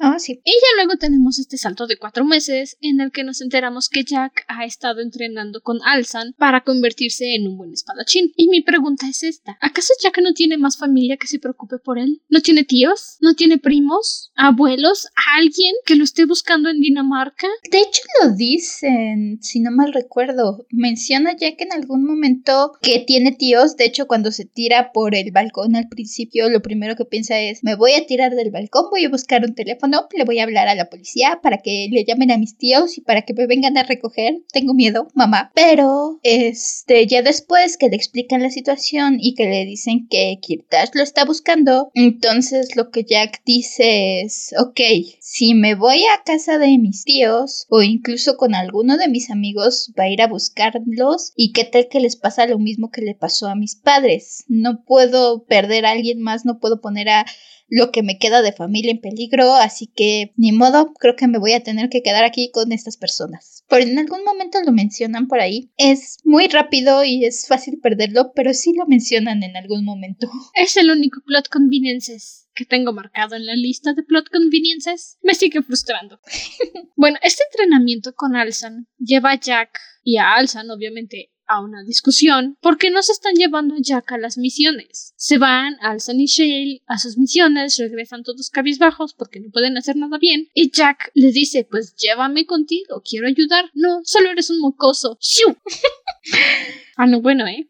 Ah, 0.02 0.18
sí. 0.18 0.40
Y 0.46 0.50
ya 0.50 0.76
luego 0.82 0.96
tenemos 0.96 1.38
este 1.38 1.58
salto 1.58 1.86
de 1.86 1.98
cuatro 1.98 2.24
meses 2.24 2.78
en 2.80 3.02
el 3.02 3.12
que 3.12 3.22
nos 3.22 3.42
enteramos 3.42 3.90
que 3.90 4.02
Jack 4.02 4.46
ha 4.48 4.64
estado 4.64 5.02
entrenando 5.02 5.60
con 5.60 5.78
Alsan 5.84 6.32
para 6.38 6.64
convertirse 6.64 7.34
en 7.34 7.46
un 7.46 7.58
buen 7.58 7.74
espadachín. 7.74 8.32
Y 8.34 8.48
mi 8.48 8.62
pregunta 8.62 9.06
es 9.06 9.22
esta: 9.22 9.58
¿acaso 9.60 9.92
Jack 10.02 10.18
no 10.22 10.32
tiene 10.32 10.56
más 10.56 10.78
familia 10.78 11.18
que 11.18 11.26
se 11.26 11.38
preocupe 11.38 11.76
por 11.78 11.98
él? 11.98 12.22
¿No 12.30 12.40
tiene 12.40 12.64
tíos? 12.64 13.18
¿No 13.20 13.34
tiene 13.34 13.58
primos? 13.58 14.32
¿Abuelos? 14.36 15.06
¿Alguien 15.36 15.74
que 15.84 15.96
lo 15.96 16.04
esté 16.04 16.24
buscando 16.24 16.70
en 16.70 16.80
Dinamarca? 16.80 17.48
De 17.70 17.78
hecho, 17.78 18.02
lo 18.22 18.32
dicen, 18.32 19.38
si 19.42 19.60
no 19.60 19.70
mal 19.70 19.92
recuerdo. 19.92 20.66
Menciona 20.70 21.36
Jack 21.36 21.60
en 21.60 21.72
algún 21.72 22.04
momento 22.04 22.72
que 22.80 23.00
tiene 23.00 23.32
tíos. 23.32 23.76
De 23.76 23.84
hecho, 23.84 24.06
cuando 24.06 24.32
se 24.32 24.44
tira 24.44 24.92
por 24.92 25.14
el 25.14 25.30
balcón 25.30 25.76
al 25.76 25.88
principio, 25.88 26.48
lo 26.48 26.62
primero 26.62 26.96
que 26.96 27.04
piensa 27.04 27.38
es: 27.38 27.62
me 27.62 27.74
voy 27.74 27.92
a 27.92 28.06
tirar 28.06 28.34
del 28.34 28.50
balcón, 28.50 28.86
voy 28.90 29.04
a 29.04 29.10
buscar 29.10 29.44
un 29.44 29.54
teléfono, 29.54 30.06
le 30.16 30.24
voy 30.24 30.38
a 30.38 30.44
hablar 30.44 30.68
a 30.68 30.74
la 30.74 30.88
policía 30.88 31.40
para 31.42 31.58
que 31.58 31.88
le 31.90 32.04
llamen 32.04 32.30
a 32.30 32.38
mis 32.38 32.56
tíos 32.56 32.96
y 32.96 33.02
para 33.02 33.22
que 33.22 33.34
me 33.34 33.46
vengan 33.46 33.76
a 33.76 33.82
recoger. 33.82 34.42
Tengo 34.52 34.74
miedo, 34.74 35.08
mamá. 35.14 35.52
Pero, 35.54 36.18
este, 36.22 37.06
ya 37.06 37.22
después 37.22 37.76
que 37.76 37.88
le 37.88 37.96
explican 37.96 38.42
la 38.42 38.50
situación 38.50 39.18
y 39.20 39.34
que 39.34 39.44
le 39.44 39.64
dicen 39.64 40.08
que 40.08 40.38
Kirtash 40.40 40.90
lo 40.94 41.02
está 41.02 41.24
buscando, 41.24 41.90
entonces 41.94 42.74
lo 42.76 42.90
que 42.90 43.04
Jack 43.04 43.42
dice 43.44 44.22
es, 44.22 44.54
ok, 44.58 44.80
si 45.20 45.54
me 45.54 45.74
voy 45.74 46.04
a 46.04 46.22
casa 46.24 46.58
de 46.58 46.78
mis 46.78 47.04
tíos 47.04 47.49
o 47.68 47.82
incluso 47.82 48.36
con 48.36 48.54
alguno 48.54 48.96
de 48.96 49.08
mis 49.08 49.30
amigos, 49.30 49.92
va 49.98 50.04
a 50.04 50.08
ir 50.08 50.22
a 50.22 50.26
buscarlos 50.26 51.32
y 51.36 51.52
qué 51.52 51.64
tal 51.64 51.88
que 51.88 52.00
les 52.00 52.16
pasa 52.16 52.46
lo 52.46 52.58
mismo 52.58 52.90
que 52.90 53.02
le 53.02 53.14
pasó 53.14 53.48
a 53.48 53.54
mis 53.54 53.76
padres. 53.76 54.44
No 54.48 54.84
puedo 54.84 55.44
perder 55.44 55.86
a 55.86 55.90
alguien 55.90 56.20
más, 56.20 56.44
no 56.44 56.58
puedo 56.58 56.80
poner 56.80 57.08
a 57.08 57.26
lo 57.68 57.92
que 57.92 58.02
me 58.02 58.18
queda 58.18 58.42
de 58.42 58.52
familia 58.52 58.90
en 58.90 59.00
peligro, 59.00 59.54
así 59.54 59.86
que 59.86 60.32
ni 60.36 60.52
modo, 60.52 60.92
creo 60.94 61.16
que 61.16 61.28
me 61.28 61.38
voy 61.38 61.52
a 61.52 61.62
tener 61.62 61.88
que 61.88 62.02
quedar 62.02 62.24
aquí 62.24 62.50
con 62.50 62.72
estas 62.72 62.96
personas. 62.96 63.59
Por 63.70 63.82
en 63.82 63.96
algún 64.00 64.24
momento 64.24 64.58
lo 64.66 64.72
mencionan 64.72 65.28
por 65.28 65.38
ahí. 65.38 65.70
Es 65.76 66.18
muy 66.24 66.48
rápido 66.48 67.04
y 67.04 67.24
es 67.24 67.46
fácil 67.46 67.78
perderlo, 67.80 68.32
pero 68.34 68.52
sí 68.52 68.74
lo 68.76 68.84
mencionan 68.86 69.44
en 69.44 69.56
algún 69.56 69.84
momento. 69.84 70.28
Es 70.54 70.76
el 70.76 70.90
único 70.90 71.20
plot 71.24 71.48
conveniences 71.48 72.48
que 72.52 72.64
tengo 72.64 72.92
marcado 72.92 73.36
en 73.36 73.46
la 73.46 73.54
lista 73.54 73.94
de 73.94 74.02
plot 74.02 74.28
conveniences. 74.28 75.18
Me 75.22 75.34
sigue 75.34 75.62
frustrando. 75.62 76.18
bueno, 76.96 77.18
este 77.22 77.44
entrenamiento 77.44 78.12
con 78.14 78.34
Alsan 78.34 78.88
lleva 78.98 79.30
a 79.30 79.40
Jack 79.40 79.78
y 80.02 80.18
a 80.18 80.34
Alsan, 80.34 80.68
obviamente, 80.72 81.30
a 81.50 81.60
una 81.60 81.82
discusión 81.82 82.56
porque 82.60 82.90
no 82.90 83.02
se 83.02 83.12
están 83.12 83.34
llevando 83.34 83.74
Jack 83.78 84.12
a 84.12 84.18
las 84.18 84.38
misiones. 84.38 85.12
Se 85.16 85.36
van 85.38 85.76
al 85.80 86.00
Sunny 86.00 86.26
Shale 86.26 86.82
a 86.86 86.98
sus 86.98 87.18
misiones, 87.18 87.76
regresan 87.76 88.22
todos 88.22 88.50
cabizbajos 88.50 89.14
porque 89.14 89.40
no 89.40 89.50
pueden 89.50 89.76
hacer 89.76 89.96
nada 89.96 90.18
bien 90.18 90.48
y 90.54 90.70
Jack 90.70 91.10
les 91.14 91.34
dice 91.34 91.66
pues 91.68 91.94
llévame 91.96 92.46
contigo, 92.46 93.02
quiero 93.04 93.26
ayudar. 93.26 93.70
No, 93.74 94.00
solo 94.04 94.30
eres 94.30 94.50
un 94.50 94.60
mocoso. 94.60 95.18
¡Shiu! 95.20 95.56
Ah, 97.02 97.06
no, 97.06 97.22
bueno, 97.22 97.46
¿eh? 97.46 97.66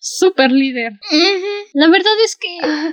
Super 0.00 0.50
líder. 0.50 0.98
La 1.72 1.88
verdad 1.88 2.12
es 2.24 2.34
que 2.34 2.48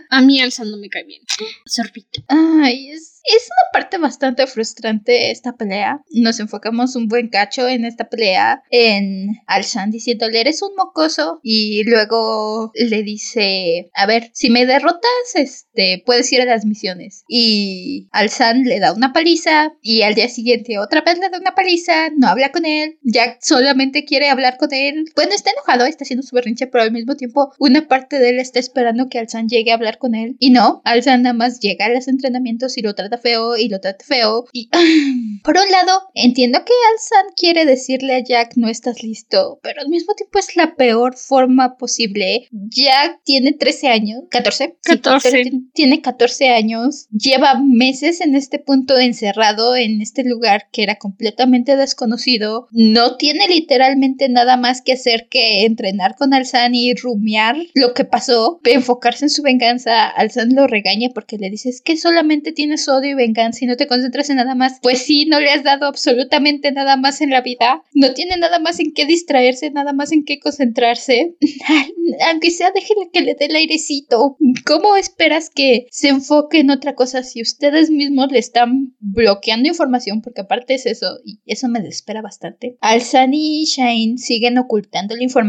a 0.08 0.22
mí 0.22 0.40
Alzan 0.40 0.70
no 0.70 0.78
me 0.78 0.88
cae 0.88 1.04
bien. 1.04 1.24
Sorbito. 1.66 2.22
Ay, 2.28 2.92
es, 2.92 3.20
es 3.24 3.48
una 3.48 3.72
parte 3.74 3.98
bastante 3.98 4.46
frustrante 4.46 5.32
esta 5.32 5.56
pelea. 5.56 6.02
Nos 6.12 6.40
enfocamos 6.40 6.96
un 6.96 7.08
buen 7.08 7.30
cacho 7.30 7.68
en 7.68 7.86
esta 7.86 8.08
pelea 8.08 8.62
en 8.70 9.30
Alzan 9.48 9.90
diciéndole 9.90 10.40
eres 10.42 10.62
un 10.62 10.76
mocoso 10.76 11.40
y 11.42 11.84
luego 11.86 12.72
le 12.76 13.02
dice, 13.02 13.90
a 13.96 14.06
ver, 14.06 14.30
si 14.34 14.50
me 14.50 14.68
derrotas, 14.68 15.02
este, 15.34 16.04
puedes 16.06 16.32
ir 16.32 16.42
a 16.42 16.46
las 16.46 16.66
misiones. 16.66 17.24
Y 17.28 18.08
Alzan 18.12 18.64
le 18.64 18.80
da 18.80 18.94
una 18.94 19.12
paliza 19.12 19.74
y 19.82 20.04
al 20.04 20.14
día 20.14 20.30
siguiente 20.30 20.78
otra 20.78 21.02
vez 21.02 21.18
le 21.18 21.30
da 21.30 21.40
una 21.40 21.56
paliza, 21.56 22.10
no 22.16 22.28
habla 22.28 22.52
con 22.52 22.66
él, 22.66 23.00
Jack 23.02 23.40
solamente 23.42 24.06
quiere 24.06 24.30
hablar 24.30 24.58
con 24.58 24.72
él. 24.72 25.06
Bueno, 25.16 25.34
está 25.34 25.50
enojado, 25.52 25.79
está 25.86 26.04
haciendo 26.04 26.26
su 26.26 26.36
berrinche, 26.36 26.68
pero 26.68 26.84
al 26.84 26.92
mismo 26.92 27.16
tiempo 27.16 27.52
una 27.60 27.88
parte 27.88 28.20
de 28.20 28.30
él 28.30 28.40
está 28.40 28.60
esperando 28.60 29.10
que 29.10 29.20
Alzan 29.20 29.48
llegue 29.48 29.72
a 29.72 29.76
hablar 29.76 29.98
con 29.98 30.16
él. 30.16 30.36
Y 30.40 30.52
no, 30.52 30.82
Alzan 30.86 31.24
nada 31.24 31.34
más 31.34 31.60
llega 31.60 31.86
a 31.86 31.90
los 31.90 32.08
entrenamientos 32.08 32.78
y 32.78 32.82
lo 32.82 32.96
trata 32.96 33.18
feo 33.18 33.58
y 33.58 33.70
lo 33.70 33.80
trata 33.80 34.04
feo. 34.06 34.46
Y 34.54 34.70
por 35.44 35.58
un 35.58 35.70
lado, 35.72 36.10
entiendo 36.14 36.60
que 36.66 36.74
Alzan 36.94 37.34
quiere 37.36 37.66
decirle 37.66 38.16
a 38.16 38.24
Jack 38.24 38.54
no 38.56 38.68
estás 38.68 39.04
listo, 39.04 39.60
pero 39.62 39.82
al 39.82 39.90
mismo 39.90 40.14
tiempo 40.14 40.40
es 40.40 40.56
la 40.56 40.76
peor 40.76 41.16
forma 41.18 41.78
posible. 41.78 42.48
Jack 42.52 43.22
tiene 43.24 43.54
13 43.54 43.88
años, 43.88 44.24
14. 44.30 44.78
14. 44.84 45.52
tiene 45.74 46.02
14 46.02 46.50
años, 46.50 47.08
lleva 47.12 47.60
meses 47.60 48.22
en 48.22 48.36
este 48.36 48.60
punto 48.60 48.98
encerrado 48.98 49.76
en 49.76 50.02
este 50.02 50.24
lugar 50.24 50.68
que 50.72 50.84
era 50.84 50.96
completamente 50.96 51.76
desconocido, 51.76 52.68
no 52.72 53.18
tiene 53.18 53.48
literalmente 53.48 54.30
nada 54.30 54.58
más 54.58 54.82
que 54.82 54.94
hacer 54.94 55.28
que 55.30 55.59
entrenar 55.66 56.16
con 56.16 56.34
Alzan 56.34 56.76
y 56.76 56.94
rumiar 56.94 57.58
lo 57.74 57.94
que 57.94 58.06
pasó, 58.06 58.60
enfocarse 58.64 59.26
en 59.26 59.30
su 59.30 59.42
venganza. 59.42 60.08
Alzan 60.08 60.56
lo 60.56 60.68
regaña 60.68 61.10
porque 61.14 61.38
le 61.38 61.50
dices 61.50 61.82
que 61.82 61.98
solamente 61.98 62.52
tienes 62.52 62.88
odio 62.88 63.12
y 63.12 63.16
venganza 63.16 63.64
y 63.64 63.68
no 63.68 63.76
te 63.76 63.88
concentras 63.88 64.30
en 64.30 64.38
nada 64.38 64.56
más. 64.56 64.80
Pues 64.82 65.00
sí, 65.00 65.26
no 65.26 65.40
le 65.40 65.52
has 65.52 65.64
dado 65.64 65.86
absolutamente 65.86 66.72
nada 66.72 66.98
más 66.98 67.22
en 67.22 67.30
la 67.30 67.42
vida. 67.42 67.84
No 67.94 68.14
tiene 68.14 68.38
nada 68.38 68.60
más 68.60 68.80
en 68.80 68.94
qué 68.94 69.06
distraerse, 69.06 69.72
nada 69.72 69.94
más 69.94 70.12
en 70.12 70.24
qué 70.26 70.40
concentrarse. 70.40 71.36
Aunque 72.30 72.52
sea, 72.52 72.72
déjenle 72.72 73.10
que 73.12 73.22
le 73.22 73.36
dé 73.36 73.46
el 73.46 73.56
airecito. 73.56 74.38
¿Cómo 74.66 74.96
esperas 74.96 75.50
que 75.50 75.88
se 75.92 76.10
enfoque 76.10 76.60
en 76.60 76.72
otra 76.72 76.96
cosa 76.96 77.24
si 77.24 77.42
ustedes 77.42 77.90
mismos 77.90 78.32
le 78.32 78.40
están 78.40 78.96
bloqueando 79.00 79.68
información? 79.70 80.22
Porque 80.22 80.42
aparte 80.42 80.76
es 80.76 80.86
eso, 80.86 81.20
y 81.24 81.40
eso 81.46 81.68
me 81.68 81.82
desespera 81.82 82.22
bastante. 82.22 82.78
Alzan 82.82 83.34
y 83.34 83.66
Shane 83.66 84.18
siguen 84.18 84.58
ocultando 84.58 85.16
la 85.16 85.24
información, 85.24 85.49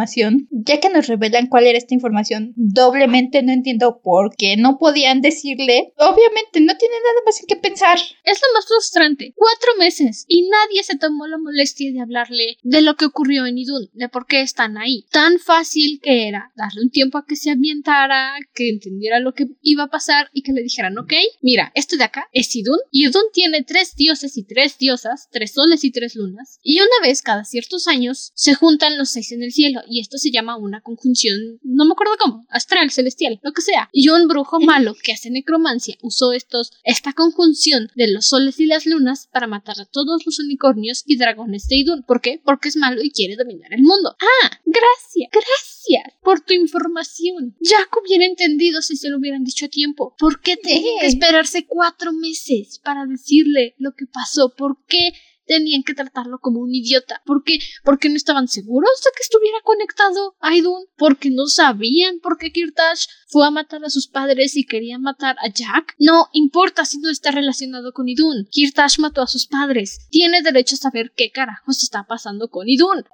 ya 0.50 0.80
que 0.80 0.90
nos 0.90 1.06
revelan 1.06 1.48
cuál 1.48 1.66
era 1.66 1.78
esta 1.78 1.94
información. 1.94 2.52
Doblemente 2.56 3.42
no 3.42 3.52
entiendo 3.52 4.00
por 4.02 4.34
qué 4.36 4.56
no 4.56 4.78
podían 4.78 5.20
decirle. 5.20 5.92
Obviamente 5.96 6.60
no 6.60 6.76
tiene 6.76 6.94
nada 6.94 7.20
más 7.24 7.40
en 7.40 7.46
qué 7.46 7.56
pensar. 7.56 7.98
Es 8.24 8.40
lo 8.40 8.54
más 8.54 8.66
frustrante. 8.66 9.32
Cuatro 9.36 9.70
meses 9.78 10.24
y 10.28 10.48
nadie 10.48 10.82
se 10.82 10.98
tomó 10.98 11.26
la 11.26 11.38
molestia 11.38 11.92
de 11.92 12.00
hablarle 12.00 12.58
de 12.62 12.82
lo 12.82 12.96
que 12.96 13.06
ocurrió 13.06 13.46
en 13.46 13.58
Idun, 13.58 13.90
de 13.92 14.08
por 14.08 14.26
qué 14.26 14.40
están 14.40 14.76
ahí. 14.76 15.06
Tan 15.10 15.38
fácil 15.38 16.00
que 16.02 16.28
era 16.28 16.52
darle 16.56 16.82
un 16.82 16.90
tiempo 16.90 17.18
a 17.18 17.26
que 17.26 17.36
se 17.36 17.50
ambientara, 17.50 18.34
que 18.54 18.68
entendiera 18.70 19.20
lo 19.20 19.34
que 19.34 19.46
iba 19.62 19.84
a 19.84 19.90
pasar 19.90 20.30
y 20.32 20.42
que 20.42 20.52
le 20.52 20.62
dijeran, 20.62 20.98
ok, 20.98 21.12
mira, 21.42 21.72
esto 21.74 21.96
de 21.96 22.04
acá 22.04 22.28
es 22.32 22.54
Idun. 22.54 22.78
Idun 22.90 23.24
tiene 23.32 23.62
tres 23.62 23.94
dioses 23.96 24.36
y 24.36 24.44
tres 24.44 24.78
diosas, 24.78 25.28
tres 25.30 25.52
soles 25.52 25.84
y 25.84 25.90
tres 25.90 26.14
lunas. 26.14 26.58
Y 26.62 26.78
una 26.80 26.88
vez 27.02 27.22
cada 27.22 27.44
ciertos 27.44 27.86
años 27.88 28.32
se 28.34 28.54
juntan 28.54 28.98
los 28.98 29.10
seis 29.10 29.32
en 29.32 29.42
el 29.42 29.52
cielo 29.52 29.80
y 29.90 30.00
esto 30.00 30.18
se 30.18 30.30
llama 30.30 30.56
una 30.56 30.80
conjunción, 30.80 31.58
no 31.62 31.84
me 31.84 31.92
acuerdo 31.92 32.14
cómo, 32.18 32.46
astral, 32.48 32.90
celestial, 32.90 33.40
lo 33.42 33.52
que 33.52 33.62
sea. 33.62 33.88
Y 33.92 34.08
un 34.08 34.28
brujo 34.28 34.60
malo 34.60 34.94
que 35.02 35.12
hace 35.12 35.30
necromancia 35.30 35.96
usó 36.02 36.32
estos, 36.32 36.72
esta 36.84 37.12
conjunción 37.12 37.90
de 37.96 38.08
los 38.08 38.28
soles 38.28 38.60
y 38.60 38.66
las 38.66 38.86
lunas 38.86 39.28
para 39.32 39.46
matar 39.46 39.80
a 39.80 39.84
todos 39.84 40.24
los 40.24 40.38
unicornios 40.38 41.02
y 41.06 41.16
dragones 41.16 41.66
de 41.68 41.76
Idun. 41.76 42.04
¿Por 42.04 42.20
qué? 42.20 42.40
Porque 42.44 42.68
es 42.68 42.76
malo 42.76 43.02
y 43.02 43.10
quiere 43.10 43.36
dominar 43.36 43.72
el 43.72 43.82
mundo. 43.82 44.16
Ah, 44.20 44.50
gracias, 44.64 45.30
gracias 45.32 46.14
por 46.22 46.40
tu 46.40 46.54
información. 46.54 47.56
Jack 47.60 47.96
hubiera 48.00 48.24
entendido 48.24 48.82
si 48.82 48.96
se 48.96 49.08
lo 49.08 49.18
hubieran 49.18 49.44
dicho 49.44 49.66
a 49.66 49.68
tiempo. 49.68 50.14
¿Por 50.18 50.40
qué 50.40 50.56
tenía 50.56 51.00
que 51.00 51.06
esperarse 51.06 51.66
cuatro 51.66 52.12
meses 52.12 52.78
para 52.78 53.06
decirle 53.06 53.74
lo 53.78 53.94
que 53.94 54.06
pasó? 54.06 54.54
¿Por 54.54 54.78
qué 54.86 55.12
tenían 55.50 55.82
que 55.82 55.94
tratarlo 55.94 56.38
como 56.38 56.60
un 56.60 56.72
idiota. 56.72 57.22
¿Por 57.26 57.42
qué? 57.42 57.58
Porque 57.82 58.08
no 58.08 58.14
estaban 58.14 58.46
seguros 58.46 59.02
de 59.04 59.10
que 59.16 59.22
estuviera 59.22 59.58
conectado 59.64 60.36
a 60.38 60.54
Idun. 60.54 60.84
Porque 60.96 61.28
no 61.30 61.46
sabían 61.48 62.20
por 62.20 62.38
qué 62.38 62.52
Kirtash 62.52 63.06
fue 63.26 63.44
a 63.44 63.50
matar 63.50 63.84
a 63.84 63.90
sus 63.90 64.06
padres 64.06 64.56
y 64.56 64.64
quería 64.64 65.00
matar 65.00 65.34
a 65.40 65.48
Jack. 65.48 65.96
No 65.98 66.28
importa 66.32 66.84
si 66.84 66.98
no 66.98 67.10
está 67.10 67.32
relacionado 67.32 67.92
con 67.92 68.08
Idun. 68.08 68.46
Kirtash 68.48 69.00
mató 69.00 69.22
a 69.22 69.26
sus 69.26 69.48
padres. 69.48 70.06
Tiene 70.10 70.40
derecho 70.42 70.76
a 70.76 70.78
saber 70.78 71.12
qué 71.16 71.32
carajos 71.32 71.82
está 71.82 72.06
pasando 72.06 72.48
con 72.48 72.68
Idun 72.68 73.04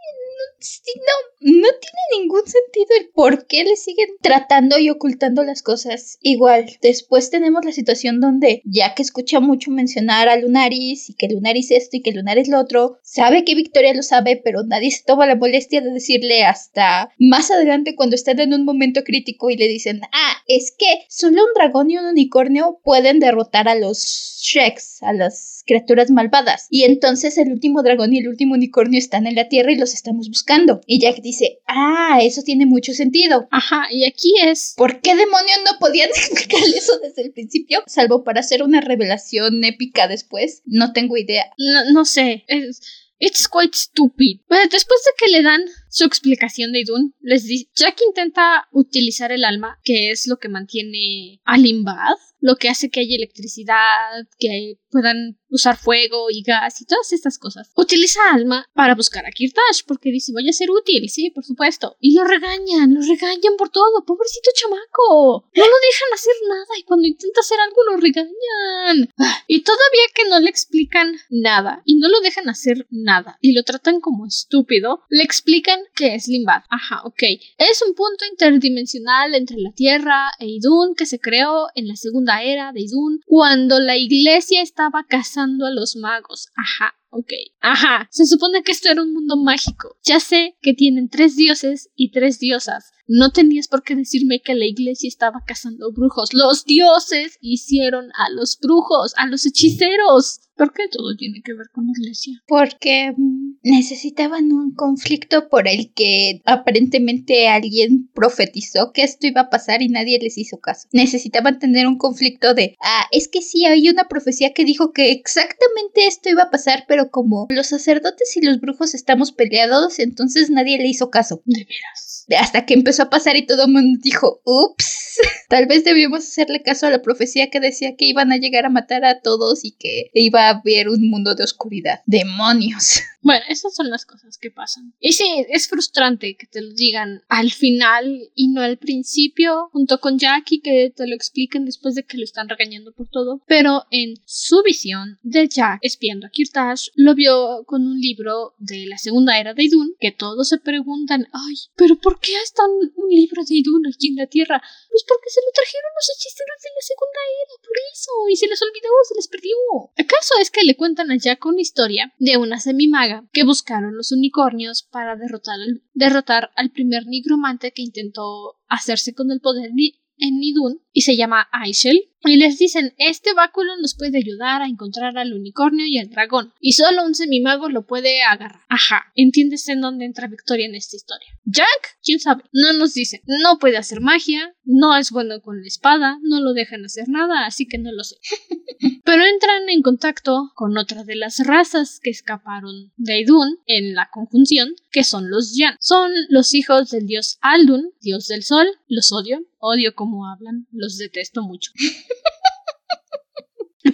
no, 0.97 1.61
no 1.61 1.69
tiene 1.69 2.21
ningún 2.21 2.43
sentido 2.47 2.87
el 2.99 3.09
por 3.11 3.47
qué 3.47 3.65
le 3.65 3.77
siguen 3.77 4.09
tratando 4.21 4.79
y 4.79 4.91
ocultando 4.91 5.45
las 5.45 5.63
cosas. 5.63 6.19
Igual, 6.21 6.79
después 6.83 7.31
tenemos 7.31 7.65
la 7.65 7.73
situación 7.73 8.21
donde 8.21 8.63
Jack 8.65 9.01
escucha 9.01 9.41
mucho 9.41 9.71
mencionar 9.71 10.29
a 10.29 10.37
Lunaris 10.37 11.11
y 11.11 11.15
que 11.15 11.29
Lunaris 11.29 11.71
esto 11.71 11.97
y 11.97 12.03
que 12.03 12.13
Lunaris 12.13 12.49
lo 12.49 12.61
otro, 12.61 12.99
sabe 13.03 13.45
que 13.45 13.55
Victoria 13.55 13.95
lo 13.95 14.03
sabe, 14.03 14.41
pero 14.43 14.63
nadie 14.65 14.91
se 14.91 15.05
toma 15.05 15.27
la 15.27 15.37
molestia 15.37 15.81
de 15.81 15.91
decirle 15.91 16.45
hasta 16.45 17.11
más 17.19 17.51
adelante 17.51 17.95
cuando 17.95 18.17
están 18.17 18.41
en 18.41 18.55
un 18.55 18.65
momento 18.65 19.05
crítico 19.05 19.51
y 19.51 19.57
le 19.57 19.69
dicen, 19.69 20.01
ah, 20.13 20.37
es 20.47 20.73
que 20.77 21.05
solo 21.09 21.43
un 21.45 21.55
dragón 21.55 21.91
y 21.91 21.99
un 21.99 22.07
unicornio 22.07 22.81
pueden 22.83 23.21
derrotar 23.21 23.69
a 23.69 23.75
los 23.75 23.99
Shreks, 24.43 25.03
a 25.03 25.13
las 25.13 25.56
criaturas 25.67 26.11
malvadas. 26.11 26.67
Y 26.71 26.85
entonces 26.85 27.37
el 27.39 27.53
último 27.53 27.83
dragón 27.83 28.13
y 28.13 28.19
el 28.19 28.29
último 28.29 28.55
unicornio 28.55 28.99
están 28.99 29.27
en 29.27 29.35
la 29.35 29.49
tierra 29.49 29.73
y 29.73 29.77
los 29.77 29.95
estamos 29.95 30.29
buscando. 30.29 30.81
Y 30.87 31.01
Jack 31.01 31.21
dice, 31.21 31.61
ah, 31.67 32.19
eso 32.23 32.43
tiene 32.43 32.67
mucho 32.67 32.93
sentido. 32.93 33.49
Ajá, 33.51 33.87
y 33.91 34.05
aquí 34.05 34.35
es... 34.43 34.75
¿Por 34.77 35.01
qué 35.01 35.15
demonios 35.15 35.59
no 35.65 35.79
podían 35.79 36.09
explicar 36.17 36.61
eso 36.75 36.99
desde 37.03 37.23
el 37.23 37.33
principio? 37.33 37.83
Salvo 37.87 38.25
para 38.25 38.41
hacer 38.41 38.63
una 38.63 38.81
revelación 38.81 39.63
épica 39.65 40.09
después. 40.09 40.63
No 40.65 40.93
tengo 40.93 41.17
idea. 41.17 41.45
No, 41.59 41.93
no 41.93 42.05
sé. 42.05 42.45
Es... 42.49 42.81
It's 43.19 43.49
quite 43.49 43.75
stupid. 43.75 44.41
después 44.71 45.01
de 45.05 45.11
que 45.19 45.33
le 45.33 45.43
dan 45.43 45.63
su 45.97 46.05
explicación 46.05 46.73
de 46.73 46.81
Idun, 46.81 47.15
les 47.21 47.45
dice, 47.45 47.71
Jack 47.75 47.99
intenta 48.07 48.69
utilizar 48.71 49.33
el 49.33 49.45
alma, 49.45 49.81
que 49.83 50.11
es 50.11 50.27
lo 50.27 50.37
que 50.37 50.51
mantiene 50.51 51.41
a 51.45 51.57
Limbad, 51.57 52.17
lo 52.41 52.57
que 52.57 52.69
hace 52.69 52.91
que 52.91 53.01
haya 53.01 53.17
electricidad, 53.17 54.27
que 54.39 54.79
puedan 54.91 55.39
usar 55.49 55.77
fuego 55.77 56.27
y 56.31 56.43
gas 56.43 56.81
y 56.81 56.87
todas 56.87 57.13
estas 57.13 57.39
cosas. 57.39 57.71
Utiliza 57.77 58.21
Alma 58.33 58.67
para 58.75 58.95
buscar 58.95 59.27
a 59.27 59.31
Kirtash 59.31 59.83
porque 59.87 60.11
dice 60.11 60.33
voy 60.33 60.49
a 60.49 60.53
ser 60.53 60.71
útil, 60.71 61.09
sí, 61.09 61.31
por 61.31 61.45
supuesto. 61.45 61.97
Y 62.01 62.15
lo 62.15 62.25
regañan, 62.25 62.95
lo 62.95 63.01
regañan 63.01 63.57
por 63.57 63.71
todo, 63.71 64.05
pobrecito 64.05 64.51
chamaco. 64.55 65.49
No 65.55 65.65
lo 65.65 65.77
dejan 65.89 66.13
hacer 66.15 66.35
nada 66.49 66.79
y 66.79 66.83
cuando 66.85 67.07
intenta 67.07 67.41
hacer 67.41 67.59
algo 67.61 67.83
lo 67.91 67.97
regañan. 67.97 69.11
Y 69.47 69.63
todavía 69.63 70.07
que 70.15 70.29
no 70.29 70.41
le 70.41 70.51
explican 70.51 71.17
nada 71.31 71.83
y 71.85 71.97
no 71.97 72.09
lo 72.09 72.21
dejan 72.21 72.49
hacer 72.49 72.87
nada 72.91 73.39
y 73.41 73.53
lo 73.53 73.63
tratan 73.63 74.01
como 74.01 74.27
estúpido, 74.27 75.01
le 75.09 75.23
explican 75.23 75.81
que 75.95 76.15
es 76.15 76.29
Limbad. 76.29 76.63
Ajá, 76.71 77.03
ok. 77.05 77.23
Es 77.59 77.83
un 77.87 77.95
punto 77.95 78.25
interdimensional 78.31 79.35
entre 79.35 79.59
la 79.59 79.73
Tierra 79.73 80.31
e 80.39 80.47
Idun 80.47 80.95
que 80.95 81.07
se 81.07 81.19
creó 81.19 81.69
en 81.75 81.89
la 81.89 81.97
segunda 81.97 82.43
era 82.43 82.73
de 82.73 82.83
Idun 82.83 83.21
cuando 83.27 83.81
la 83.81 83.97
iglesia 83.97 84.63
estaba 84.63 85.05
cazando 85.09 85.67
a 85.67 85.71
los 85.71 85.97
magos. 85.97 86.49
Ajá, 86.57 86.95
ok. 87.11 87.33
Ajá, 87.61 88.09
se 88.11 88.27
supone 88.27 88.63
que 88.63 88.73
esto 88.73 88.91
era 88.91 89.03
un 89.03 89.13
mundo 89.13 89.37
mágico. 89.37 89.97
Ya 90.05 90.21
sé 90.21 90.57
que 90.61 90.75
tienen 90.75 91.09
tres 91.09 91.37
dioses 91.37 91.91
y 91.95 92.11
tres 92.11 92.39
diosas. 92.39 92.93
No 93.09 93.31
tenías 93.31 93.69
por 93.69 93.85
qué 93.85 93.95
decirme 93.95 94.41
que 94.41 94.55
la 94.55 94.67
iglesia 94.67 95.09
estaba 95.09 95.43
cazando 95.47 95.93
brujos. 95.93 96.31
Los 96.33 96.65
dioses 96.65 97.39
hicieron 97.41 98.07
a 98.17 98.31
los 98.31 98.59
brujos, 98.61 99.15
a 99.17 99.27
los 99.27 99.47
hechiceros. 99.47 100.41
¿Por 100.57 100.73
qué 100.73 100.89
todo 100.91 101.15
tiene 101.17 101.43
que 101.45 101.53
ver 101.53 101.67
con 101.73 101.85
la 101.85 101.93
iglesia? 101.97 102.43
Porque 102.49 103.13
mm, 103.15 103.59
necesitaban 103.63 104.51
un 104.53 104.75
conflicto 104.75 105.49
por 105.49 105.69
el 105.69 105.93
que 105.93 106.41
aparentemente 106.47 107.47
alguien 107.47 108.11
profetizó 108.15 108.91
que 108.93 109.03
esto 109.03 109.27
iba 109.27 109.43
a 109.43 109.51
pasar 109.51 109.83
y 109.83 109.89
nadie 109.89 110.19
les 110.19 110.39
hizo 110.39 110.59
caso. 110.59 110.89
Necesitaban 110.93 111.59
tener 111.59 111.87
un 111.87 111.99
conflicto 111.99 112.55
de, 112.55 112.75
ah, 112.81 113.05
es 113.13 113.29
que 113.29 113.43
sí, 113.43 113.67
hay 113.67 113.89
una 113.91 114.09
profecía 114.09 114.55
que 114.55 114.65
dijo 114.65 114.93
que 114.93 115.13
exactamente 115.13 116.07
esto 116.07 116.31
iba 116.31 116.45
a 116.45 116.51
pasar, 116.51 116.85
pero 116.89 116.96
como 117.11 117.47
los 117.51 117.69
sacerdotes 117.69 118.37
y 118.37 118.41
los 118.41 118.61
brujos 118.61 118.95
estamos 118.95 119.33
peleados, 119.33 119.99
entonces 119.99 120.51
nadie 120.51 120.79
le 120.79 120.89
hizo 120.89 121.11
caso. 121.11 121.43
De 121.45 121.65
veras 121.65 122.17
hasta 122.35 122.67
que 122.67 122.75
empezó 122.75 123.05
a 123.05 123.11
pasar 123.11 123.37
y 123.37 123.47
todo 123.47 123.67
el 123.67 123.73
mundo 123.73 124.01
dijo, 124.03 124.41
ups, 124.45 125.19
tal 125.49 125.67
vez 125.67 125.85
debíamos 125.85 126.21
hacerle 126.21 126.63
caso 126.63 126.87
a 126.87 126.91
la 126.91 127.03
profecía 127.03 127.51
que 127.51 127.61
decía 127.61 127.95
que 127.97 128.07
iban 128.07 128.33
a 128.33 128.37
llegar 128.37 128.65
a 128.65 128.71
matar 128.71 129.05
a 129.05 129.21
todos 129.21 129.65
y 129.65 129.73
que 129.73 130.11
iba 130.13 130.47
a 130.47 130.61
haber 130.61 130.89
un 130.89 131.09
mundo 131.09 131.35
de 131.35 131.45
oscuridad. 131.45 132.01
Demonios. 132.07 133.03
Bueno, 133.27 133.45
esas 133.49 133.75
son 133.75 133.91
las 133.91 134.07
cosas 134.07 134.39
que 134.39 134.53
pasan. 134.53 134.95
Y 135.01 135.15
sí, 135.15 135.45
es 135.49 135.67
frustrante 135.67 136.37
que 136.37 136.47
te 136.47 136.63
lo 136.63 136.73
digan 136.73 137.23
al 137.29 137.51
final 137.51 138.31
y 138.37 138.47
no 138.47 138.61
al 138.61 138.79
principio, 138.79 139.69
junto 139.73 139.99
con 139.99 140.17
Jackie, 140.17 140.61
que 140.61 140.93
te 140.95 141.09
lo 141.09 141.17
expliquen 141.17 141.65
después 141.65 141.97
de 141.97 142.05
que 142.05 142.19
lo 142.19 142.23
están 142.23 142.49
regañando 142.49 142.93
por 142.93 143.09
todo. 143.09 143.43
Pero 143.49 143.83
en 143.91 144.15
su 144.27 144.63
visión 144.63 145.19
de 145.25 145.49
Jack 145.49 145.81
espiando 145.83 146.29
a 146.29 146.31
Kirtash, 146.31 146.91
lo 146.95 147.17
vio 147.17 147.65
con 147.67 147.85
un 147.85 148.01
libro 148.01 148.55
de 148.59 148.87
la 148.87 148.97
segunda 148.97 149.41
era 149.41 149.55
de 149.55 149.65
Idun, 149.65 149.97
que 149.99 150.13
todos 150.13 150.49
se 150.49 150.59
preguntan, 150.59 151.27
ay, 151.33 151.57
pero 151.75 151.97
¿por 151.97 152.21
qué 152.21 152.31
está 152.45 152.63
un 152.65 153.09
libro 153.11 153.43
de 153.43 153.57
Idun 153.57 153.89
aquí 153.89 154.11
en 154.11 154.17
la 154.17 154.29
Tierra? 154.29 154.63
Pues 154.97 155.05
porque 155.05 155.29
se 155.29 155.43
lo 155.45 155.53
trajeron 155.53 155.93
los 155.95 156.09
hechiceros 156.09 156.57
de 156.63 156.71
la 156.75 156.81
segunda 156.81 157.21
era, 157.45 157.55
por 157.61 157.77
eso, 157.93 158.11
y 158.31 158.37
se 158.37 158.47
les 158.47 158.63
olvidó, 158.63 158.89
se 159.07 159.15
les 159.15 159.29
perdió. 159.29 159.57
¿Acaso 159.95 160.41
es 160.41 160.51
que 160.51 160.65
le 160.65 160.75
cuentan 160.75 161.11
a 161.11 161.19
Jack 161.19 161.45
una 161.45 161.61
historia 161.61 162.15
de 162.19 162.39
una 162.39 162.61
semimaga 162.61 163.29
que 163.31 163.45
buscaron 163.45 163.95
los 163.95 164.11
unicornios 164.11 164.85
para 164.85 165.15
derrotar 165.17 165.57
al, 165.61 165.83
derrotar 165.93 166.51
al 166.57 166.71
primer 166.71 167.07
nigromante 167.07 167.73
que 167.73 167.83
intentó 167.83 168.57
hacerse 168.69 169.13
con 169.13 169.31
el 169.31 169.43
poder 169.43 169.69
en 169.69 170.39
Nidun 170.41 170.81
y 170.95 171.03
se 171.03 171.15
llama 171.15 171.47
Aishel 171.53 172.15
y 172.27 172.37
les 172.37 172.59
dicen 172.59 172.95
este 172.99 173.33
báculo 173.35 173.77
nos 173.81 173.95
puede 173.95 174.19
ayudar 174.19 174.63
a 174.63 174.67
encontrar 174.67 175.17
al 175.19 175.33
unicornio 175.33 175.87
y 175.87 175.99
al 175.99 176.11
dragón 176.11 176.53
y 176.61 176.73
solo 176.73 177.05
un 177.05 177.15
semimago 177.15 177.69
lo 177.69 177.87
puede 177.87 178.23
agarrar. 178.23 178.63
Ajá, 178.69 179.13
¿entiendes 179.15 179.69
en 179.69 179.81
dónde 179.81 180.05
entra 180.05 180.29
Victoria 180.29 180.67
en 180.67 180.75
esta 180.75 180.97
historia? 180.97 181.29
Jack, 181.45 181.99
quién 182.03 182.21
sabe, 182.21 182.45
no 182.53 182.73
nos 182.73 182.95
dicen, 182.95 183.21
no 183.27 183.59
puede 183.59 183.77
hacer 183.77 184.01
magia, 184.01 184.55
no 184.65 184.97
es 184.97 185.11
bueno 185.11 185.41
con 185.41 185.61
la 185.61 185.67
espada, 185.67 186.19
no 186.23 186.41
lo 186.41 186.53
dejan 186.53 186.85
hacer 186.85 187.09
nada, 187.09 187.47
así 187.47 187.67
que 187.67 187.79
no 187.79 187.93
lo 187.93 188.03
sé. 188.03 188.17
Pero 189.05 189.25
entran 189.25 189.69
en 189.69 189.83
contacto 189.83 190.51
con 190.55 190.77
otra 190.77 191.05
de 191.05 191.17
las 191.17 191.39
razas 191.39 192.01
que 192.03 192.11
escaparon 192.11 192.93
de 192.97 193.21
Idun 193.21 193.59
en 193.67 193.95
la 193.95 194.09
conjunción, 194.13 194.75
que 194.91 195.05
son 195.05 195.31
los 195.31 195.57
Yan. 195.57 195.77
Son 195.81 196.11
los 196.29 196.55
hijos 196.55 196.91
del 196.91 197.07
dios 197.07 197.39
Aldun, 197.41 197.93
dios 198.01 198.27
del 198.27 198.43
sol, 198.43 198.67
los 198.89 199.13
odio, 199.13 199.47
odio 199.59 199.95
cómo 199.95 200.27
hablan, 200.29 200.67
los 200.73 200.99
detesto 200.99 201.43
mucho. 201.43 201.71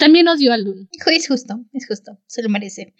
También 0.03 0.26
odio 0.26 0.53
a 0.53 0.59
Lun. 0.59 0.88
Es 0.90 1.28
justo, 1.28 1.64
es 1.72 1.86
justo, 1.86 2.18
se 2.26 2.42
lo 2.42 2.48
merece. 2.48 2.92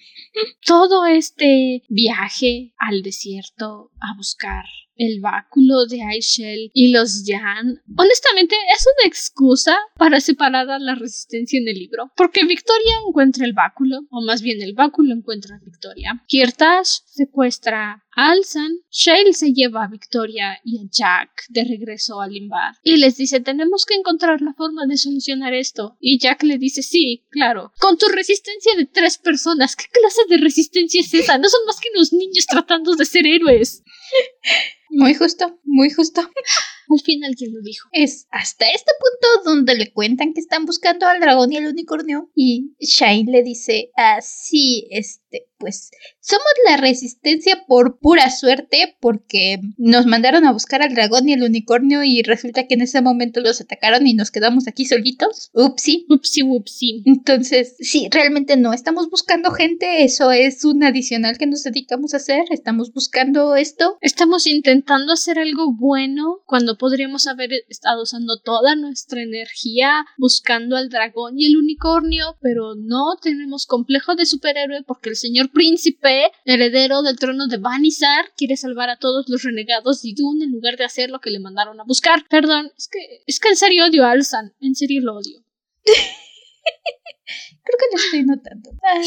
Todo 0.65 1.05
este 1.05 1.83
viaje 1.89 2.75
al 2.79 3.03
desierto 3.03 3.91
a 4.01 4.17
buscar 4.17 4.65
el 4.95 5.21
báculo 5.21 5.87
de 5.87 6.01
Aishel 6.01 6.71
y 6.73 6.93
los 6.93 7.25
Yan. 7.27 7.83
Honestamente, 7.97 8.55
es 8.73 8.87
una 8.87 9.09
excusa 9.09 9.77
para 9.97 10.21
separar 10.21 10.71
a 10.71 10.79
la 10.79 10.95
resistencia 10.95 11.59
en 11.59 11.67
el 11.67 11.75
libro. 11.75 12.13
Porque 12.17 12.45
Victoria 12.45 12.95
encuentra 13.05 13.47
el 13.47 13.53
báculo, 13.53 14.03
o 14.11 14.25
más 14.25 14.41
bien 14.41 14.63
el 14.63 14.75
báculo 14.75 15.13
encuentra 15.13 15.57
a 15.57 15.65
Victoria. 15.65 16.23
Kirtash 16.29 17.01
secuestra 17.07 18.05
a 18.15 18.31
Alsan. 18.31 18.79
Shale 18.91 19.33
se 19.33 19.53
lleva 19.53 19.85
a 19.85 19.89
Victoria 19.89 20.61
y 20.65 20.79
a 20.79 20.89
Jack 20.91 21.45
de 21.49 21.65
regreso 21.65 22.21
a 22.21 22.29
Limbad. 22.29 22.75
Y 22.83 22.97
les 22.97 23.17
dice, 23.17 23.41
tenemos 23.41 23.87
que 23.87 23.95
encontrar 23.95 24.41
la 24.43 24.55
forma 24.55 24.87
de 24.87 24.97
solucionar 24.97 25.55
esto. 25.55 25.97
Y 26.01 26.19
Jack 26.19 26.43
le 26.43 26.59
dice, 26.59 26.83
sí, 26.83 27.25
claro. 27.31 27.73
Con 27.79 27.99
tu 27.99 28.09
resistencia 28.09 28.75
de 28.77 28.87
tres 28.87 29.19
personas, 29.19 29.77
¿qué 29.77 29.85
clase 29.93 30.23
de 30.29 30.39
resistencia 30.39 31.01
es 31.01 31.13
esa? 31.15 31.39
No 31.39 31.49
son 31.49 31.61
más 31.67 31.81
que 31.81 31.89
unos 31.95 32.13
niños 32.13 32.47
tratando 32.47 32.95
de 32.95 33.05
ser 33.05 33.27
héroes. 33.27 33.83
Muy 34.95 35.15
justo, 35.15 35.59
muy 35.65 35.89
justo. 35.89 36.21
Al 36.91 37.01
final, 37.01 37.35
¿quién 37.35 37.55
lo 37.55 37.63
dijo? 37.63 37.89
Es 37.93 38.27
hasta 38.31 38.67
este 38.71 38.93
punto 39.01 39.51
donde 39.51 39.75
le 39.75 39.91
cuentan 39.91 40.35
que 40.35 40.41
están 40.41 40.67
buscando 40.67 41.07
al 41.07 41.19
dragón 41.19 41.51
y 41.51 41.57
al 41.57 41.67
unicornio. 41.67 42.31
Y 42.35 42.75
Shine 42.79 43.33
le 43.33 43.43
dice, 43.43 43.91
así, 43.97 44.87
este, 44.91 45.49
pues 45.63 45.93
somos 46.19 46.45
la 46.69 46.77
resistencia 46.77 47.63
por 47.69 48.01
pura 48.01 48.31
suerte 48.33 48.97
porque 48.99 49.61
nos 49.79 50.07
mandaron 50.07 50.45
a 50.45 50.51
buscar 50.51 50.83
al 50.83 50.93
dragón 50.93 51.29
y 51.29 51.35
al 51.35 51.45
unicornio 51.45 52.03
y 52.03 52.23
resulta 52.23 52.67
que 52.67 52.75
en 52.75 52.81
ese 52.81 53.01
momento 53.01 53.41
los 53.41 53.61
atacaron 53.61 54.09
y 54.09 54.15
nos 54.15 54.33
quedamos 54.33 54.67
aquí 54.67 54.87
solitos. 54.87 55.51
Upsi. 55.55 56.05
Upsi, 56.09 56.43
upsi. 56.43 57.05
Entonces, 57.07 57.77
sí, 57.79 58.09
realmente 58.11 58.57
no 58.57 58.73
estamos 58.73 59.09
buscando 59.09 59.53
gente, 59.53 60.03
eso 60.03 60.33
es 60.33 60.65
un 60.65 60.83
adicional 60.83 61.39
que 61.39 61.47
nos 61.47 61.63
dedicamos 61.63 62.13
a 62.13 62.17
hacer, 62.17 62.43
estamos 62.51 62.93
buscando 62.93 63.55
esto. 63.55 63.99
Estamos 64.01 64.49
intentando 64.49 65.13
hacer 65.13 65.39
algo 65.39 65.73
bueno 65.73 66.41
cuando 66.45 66.77
podríamos 66.77 67.29
haber 67.29 67.51
estado 67.69 68.03
usando 68.03 68.41
toda 68.41 68.75
nuestra 68.75 69.23
energía 69.23 70.05
buscando 70.19 70.77
al 70.77 70.89
dragón 70.89 71.39
y 71.39 71.47
el 71.47 71.57
unicornio, 71.57 72.37
pero 72.41 72.75
no 72.75 73.17
tenemos 73.23 73.67
complejo 73.67 74.17
de 74.17 74.27
superhéroe 74.27 74.83
porque 74.83 75.11
el 75.11 75.17
señor 75.17 75.52
príncipe, 75.53 76.33
heredero 76.45 77.03
del 77.03 77.19
trono 77.19 77.47
de 77.47 77.59
Vanizar, 77.59 78.33
quiere 78.37 78.57
salvar 78.57 78.91
a 78.91 78.99
todos 78.99 79.29
los 79.29 79.43
renegados 79.43 80.03
de 80.03 80.11
Idun 80.11 80.43
en 80.43 80.53
lugar 80.53 80.77
de 80.77 80.85
hacer 80.85 81.11
lo 81.11 81.21
que 81.21 81.31
le 81.31 81.41
mandaron 81.41 81.81
a 81.81 81.85
buscar. 81.85 82.27
Perdón, 82.29 82.73
es 82.77 82.89
que, 82.89 83.23
es 83.27 83.39
que 83.39 83.49
en 83.49 83.57
serio 83.57 83.87
odio 83.87 84.05
a 84.05 84.11
Alzan, 84.13 84.55
en 84.61 84.75
serio 84.75 85.01
lo 85.03 85.17
odio. 85.17 85.45
Creo 85.85 87.79
que 87.79 87.87
lo 87.93 88.03
estoy 88.03 88.25
notando. 88.25 88.71
Ah. 88.83 89.01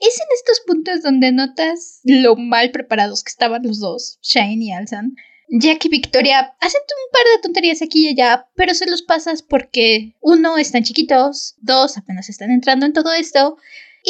Es 0.00 0.20
en 0.20 0.28
estos 0.34 0.60
puntos 0.66 1.02
donde 1.02 1.32
notas 1.32 2.00
lo 2.04 2.36
mal 2.36 2.70
preparados 2.70 3.24
que 3.24 3.30
estaban 3.30 3.62
los 3.62 3.80
dos, 3.80 4.18
Shane 4.22 4.64
y 4.64 4.72
Alzan. 4.72 5.14
Jack 5.50 5.86
y 5.86 5.88
Victoria 5.88 6.54
hacen 6.60 6.80
un 6.82 7.12
par 7.12 7.22
de 7.24 7.42
tonterías 7.42 7.80
aquí 7.80 8.04
y 8.04 8.08
allá, 8.08 8.48
pero 8.54 8.74
se 8.74 8.88
los 8.88 9.02
pasas 9.02 9.42
porque 9.42 10.14
uno, 10.20 10.58
están 10.58 10.82
chiquitos, 10.82 11.54
dos, 11.58 11.96
apenas 11.96 12.28
están 12.28 12.50
entrando 12.50 12.84
en 12.84 12.92
todo 12.92 13.12
esto, 13.14 13.56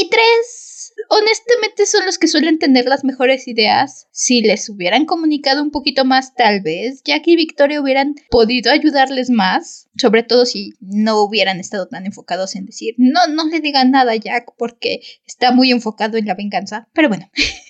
y 0.00 0.08
tres, 0.10 0.77
honestamente 1.08 1.86
son 1.86 2.06
los 2.06 2.18
que 2.18 2.28
suelen 2.28 2.58
tener 2.58 2.86
las 2.86 3.04
mejores 3.04 3.48
ideas. 3.48 4.08
Si 4.10 4.40
les 4.40 4.68
hubieran 4.68 5.04
comunicado 5.04 5.62
un 5.62 5.70
poquito 5.70 6.04
más, 6.04 6.34
tal 6.34 6.60
vez 6.60 7.02
Jack 7.04 7.26
y 7.26 7.36
Victoria 7.36 7.80
hubieran 7.80 8.14
podido 8.30 8.70
ayudarles 8.72 9.30
más. 9.30 9.88
Sobre 9.96 10.22
todo 10.22 10.46
si 10.46 10.74
no 10.80 11.22
hubieran 11.22 11.58
estado 11.60 11.88
tan 11.88 12.06
enfocados 12.06 12.54
en 12.54 12.66
decir, 12.66 12.94
no, 12.98 13.26
no 13.28 13.48
le 13.48 13.60
digan 13.60 13.90
nada 13.90 14.12
a 14.12 14.16
Jack 14.16 14.52
porque 14.56 15.00
está 15.26 15.52
muy 15.52 15.72
enfocado 15.72 16.18
en 16.18 16.26
la 16.26 16.34
venganza. 16.34 16.88
Pero 16.92 17.08
bueno. 17.08 17.30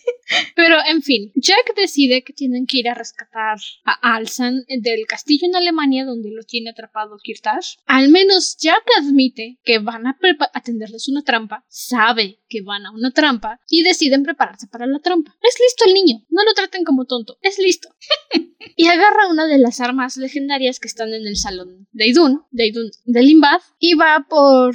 Pero, 0.55 0.77
en 0.87 1.03
fin, 1.03 1.33
Jack 1.35 1.75
decide 1.77 2.23
que 2.23 2.33
tienen 2.33 2.67
que 2.67 2.79
ir 2.79 2.89
a 2.89 2.95
rescatar 2.95 3.59
a 3.85 4.15
Alsan 4.15 4.65
del 4.69 5.07
castillo 5.07 5.47
en 5.47 5.57
Alemania 5.57 6.05
donde 6.05 6.31
lo 6.31 6.43
tiene 6.43 6.71
atrapado 6.71 7.17
Kirtash. 7.23 7.77
Al 7.87 8.09
menos 8.11 8.57
Jack 8.59 8.85
admite 8.99 9.59
que 9.65 9.79
van 9.79 10.07
a 10.07 10.19
atenderles 10.53 11.09
una 11.09 11.23
trampa, 11.23 11.65
sabe 11.69 12.41
que 12.49 12.63
van 12.63 12.87
a 12.87 12.91
una 12.91 13.08
trampa 13.13 13.61
y 13.69 13.83
deciden 13.83 14.23
prepararse 14.23 14.67
para 14.67 14.87
la 14.87 15.01
trampa. 15.01 15.37
Es 15.43 15.57
listo 15.61 15.85
el 15.87 15.95
niño, 15.95 16.25
no 16.31 16.45
lo 16.45 16.55
traten 16.55 16.85
como 16.85 17.05
tonto, 17.05 17.39
es 17.43 17.59
listo. 17.59 17.89
y 18.77 18.87
agarra 18.87 19.29
una 19.29 19.47
de 19.47 19.59
las 19.59 19.81
armas 19.81 20.17
legendarias 20.17 20.81
que 20.81 20.89
están 20.89 21.13
en 21.13 21.27
el 21.27 21.37
salón 21.37 21.89
de 21.93 22.09
Idun, 22.09 22.43
de 22.51 22.67
Idun, 22.67 22.91
de 23.05 23.23
Limbad, 23.23 23.61
y 23.79 23.95
va 23.95 24.27
por... 24.29 24.75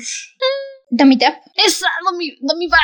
Domitap. 0.95 1.41
Esa, 1.55 1.87
Domi, 2.05 2.37
Domibat. 2.39 2.77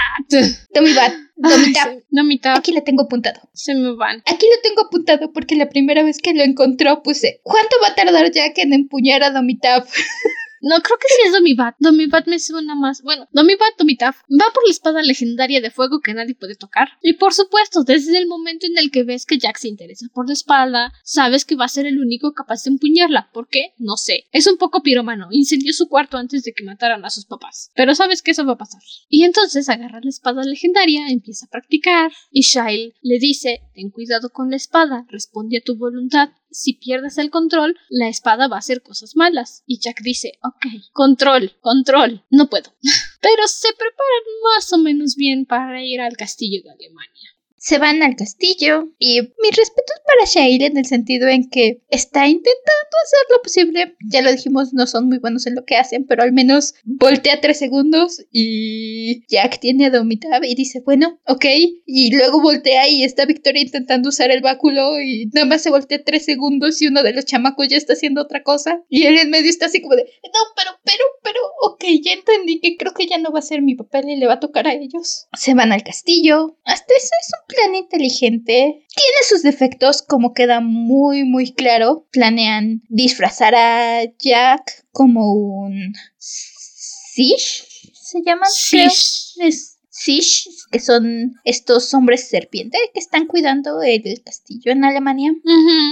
Domibat. 0.73 1.13
Domitap. 1.35 1.89
Domitap. 2.09 2.57
Aquí 2.57 2.71
lo 2.71 2.81
tengo 2.81 3.03
apuntado. 3.03 3.39
Se 3.53 3.75
me 3.75 3.93
van. 3.95 4.23
Aquí 4.25 4.47
lo 4.47 4.59
tengo 4.63 4.81
apuntado 4.87 5.31
porque 5.31 5.55
la 5.55 5.69
primera 5.69 6.01
vez 6.01 6.17
que 6.17 6.33
lo 6.33 6.41
encontró 6.41 7.03
puse, 7.03 7.39
¿cuánto 7.43 7.75
va 7.83 7.89
a 7.89 7.95
tardar 7.95 8.31
Jack 8.31 8.57
en 8.57 8.73
empuñar 8.73 9.21
a 9.21 9.29
Domitap? 9.29 9.85
No, 10.62 10.76
creo 10.82 10.97
que 10.97 11.07
sí 11.10 11.28
es 11.28 11.34
Domibat. 11.34 11.76
Domibat 11.80 12.28
me 12.28 12.39
suena 12.39 12.76
más. 12.76 13.01
Bueno, 13.01 13.28
Domibat, 13.32 13.78
Domitaf 13.78 14.18
va 14.30 14.45
por 14.53 14.66
la 14.66 14.72
espada 14.72 15.01
legendaria 15.01 15.62
de 15.62 15.72
fuego 15.72 16.01
que 16.01 16.14
nadie 16.14 16.36
puede 16.36 16.55
tocar. 16.55 16.89
Y 17.01 17.14
por 17.14 17.34
supuesto, 17.34 17.84
desde 17.84 18.18
el 18.18 18.28
momento 18.28 18.66
en 18.66 18.78
el 18.78 18.91
que 18.91 19.03
ves 19.03 19.26
que 19.26 19.38
Jack 19.38 19.57
se 19.57 19.68
interesa 19.68 20.07
por 20.14 20.28
la 20.28 20.34
espada, 20.34 20.93
sabes 21.03 21.45
que 21.45 21.55
va 21.55 21.66
a 21.66 21.70
ser 21.70 21.86
el 21.86 21.99
único 21.99 22.34
capaz 22.34 22.64
de 22.64 22.72
empuñarla. 22.72 23.30
¿Por 23.34 23.47
qué? 23.47 23.74
No 23.78 23.97
sé. 23.97 24.26
Es 24.32 24.47
un 24.47 24.57
poco 24.57 24.82
piromano. 24.84 25.28
Incendió 25.32 25.74
su 25.74 25.88
cuarto 25.88 26.18
antes 26.18 26.43
de 26.43 26.53
que 26.53 26.64
mataran 26.64 27.05
a 27.05 27.10
sus 27.10 27.26
papás. 27.26 27.72
Pero 27.76 27.95
sabes 27.95 28.22
que 28.22 28.32
eso 28.32 28.45
va 28.45 28.53
a 28.53 28.57
pasar. 28.57 28.82
Y 29.07 29.24
entonces 29.24 29.70
agarra 29.70 29.99
la 30.01 30.10
espada 30.10 30.43
legendaria, 30.43 31.07
empieza 31.10 31.45
a 31.45 31.49
practicar. 31.49 32.12
Y 32.32 32.41
Shail 32.41 32.93
le 33.01 33.20
dice: 33.20 33.62
Ten 33.74 33.89
cuidado 33.89 34.30
con 34.30 34.49
la 34.49 34.57
espada, 34.57 35.05
responde 35.10 35.57
a 35.57 35.62
tu 35.62 35.78
voluntad 35.78 36.30
si 36.51 36.73
pierdes 36.73 37.17
el 37.17 37.29
control, 37.29 37.77
la 37.89 38.07
espada 38.07 38.47
va 38.47 38.57
a 38.57 38.59
hacer 38.59 38.81
cosas 38.81 39.15
malas. 39.15 39.63
Y 39.65 39.79
Jack 39.79 40.01
dice, 40.01 40.33
ok, 40.43 40.91
control, 40.91 41.53
control, 41.61 42.23
no 42.29 42.49
puedo. 42.49 42.71
Pero 43.21 43.47
se 43.47 43.69
preparan 43.69 44.23
más 44.55 44.73
o 44.73 44.77
menos 44.77 45.15
bien 45.15 45.45
para 45.45 45.83
ir 45.83 46.01
al 46.01 46.17
castillo 46.17 46.61
de 46.63 46.71
Alemania. 46.71 47.29
Se 47.60 47.78
van 47.78 48.01
al 48.03 48.16
castillo 48.16 48.89
y 48.97 49.22
mis 49.22 49.55
respetos 49.55 49.97
para 50.05 50.26
Shail 50.26 50.64
en 50.64 50.78
el 50.78 50.86
sentido 50.86 51.28
en 51.28 51.49
que 51.49 51.82
está 51.89 52.28
intentando 52.28 52.95
hacer 53.03 53.20
lo 53.32 53.41
posible. 53.41 53.95
Ya 54.10 54.22
lo 54.22 54.32
dijimos, 54.32 54.74
no 54.74 54.88
son 54.88 55.07
muy 55.07 55.20
buenos 55.20 55.45
en 55.45 55.55
lo 55.55 55.66
que 55.66 55.76
hacen, 55.76 56.05
pero 56.05 56.24
al 56.24 56.32
menos 56.32 56.76
voltea 56.84 57.41
tres 57.41 57.60
segundos 57.60 58.26
y 58.32 59.26
Jack 59.28 59.60
tiene 59.60 59.88
a 59.88 59.89
Domitab 59.89 60.43
y 60.43 60.55
dice, 60.55 60.82
bueno, 60.82 61.20
ok. 61.28 61.45
Y 61.86 62.16
luego 62.16 62.41
voltea 62.41 62.88
y 62.88 63.03
está 63.03 63.26
Victoria 63.26 63.62
intentando 63.62 64.10
usar 64.10 64.32
el 64.32 64.41
báculo 64.41 65.01
y 65.01 65.28
nada 65.34 65.45
más 65.45 65.62
se 65.62 65.70
voltea 65.70 66.03
tres 66.03 66.26
segundos 66.26 66.82
y 66.82 66.88
uno 66.88 67.03
de 67.03 67.14
los 67.14 67.26
chamacos 67.26 67.68
ya 67.68 67.78
está 67.78 67.93
haciendo 67.93 68.22
otra 68.22 68.43
cosa. 68.43 68.82
Y 68.89 69.05
él 69.05 69.18
en 69.18 69.30
medio 69.30 69.49
está 69.49 69.66
así 69.68 69.82
como 69.82 69.95
de, 69.95 70.03
no, 70.03 70.39
pero, 70.55 70.72
pero, 70.84 71.03
pero, 71.24 71.39
ok, 71.62 71.84
ya 72.03 72.14
entendí 72.14 72.60
que 72.60 72.78
creo 72.78 72.93
que 72.93 73.07
ya 73.07 73.18
no 73.18 73.32
va 73.32 73.39
a 73.39 73.43
ser 73.43 73.62
mi 73.62 73.76
papel 73.76 74.10
y 74.10 74.16
le 74.16 74.28
va 74.28 74.34
a 74.34 74.39
tocar 74.39 74.68
a 74.68 74.74
ellos. 74.74 75.28
Se 75.38 75.53
van 75.53 75.72
al 75.72 75.84
castillo. 75.84 76.57
Hasta 76.64 76.93
eso 76.95 77.10
es 77.22 77.32
un 77.34 77.48
plan 77.49 77.75
inteligente. 77.75 78.85
Tiene 78.95 79.17
sus 79.27 79.41
defectos, 79.41 80.01
como 80.01 80.33
queda 80.33 80.61
muy, 80.61 81.23
muy 81.23 81.51
claro. 81.51 82.07
Planean 82.11 82.83
disfrazar 82.87 83.55
a 83.55 84.03
Jack 84.19 84.85
como 84.91 85.33
un... 85.33 85.93
Sish, 86.17 87.91
se 87.93 88.21
llaman. 88.25 88.49
Sish. 88.49 89.35
Es 89.41 89.78
Sish, 89.99 90.47
que 90.71 90.79
son 90.79 91.33
estos 91.43 91.93
hombres 91.93 92.29
serpiente 92.29 92.77
que 92.93 92.99
están 92.99 93.27
cuidando 93.27 93.81
el 93.81 94.21
castillo 94.23 94.71
en 94.71 94.85
Alemania, 94.85 95.33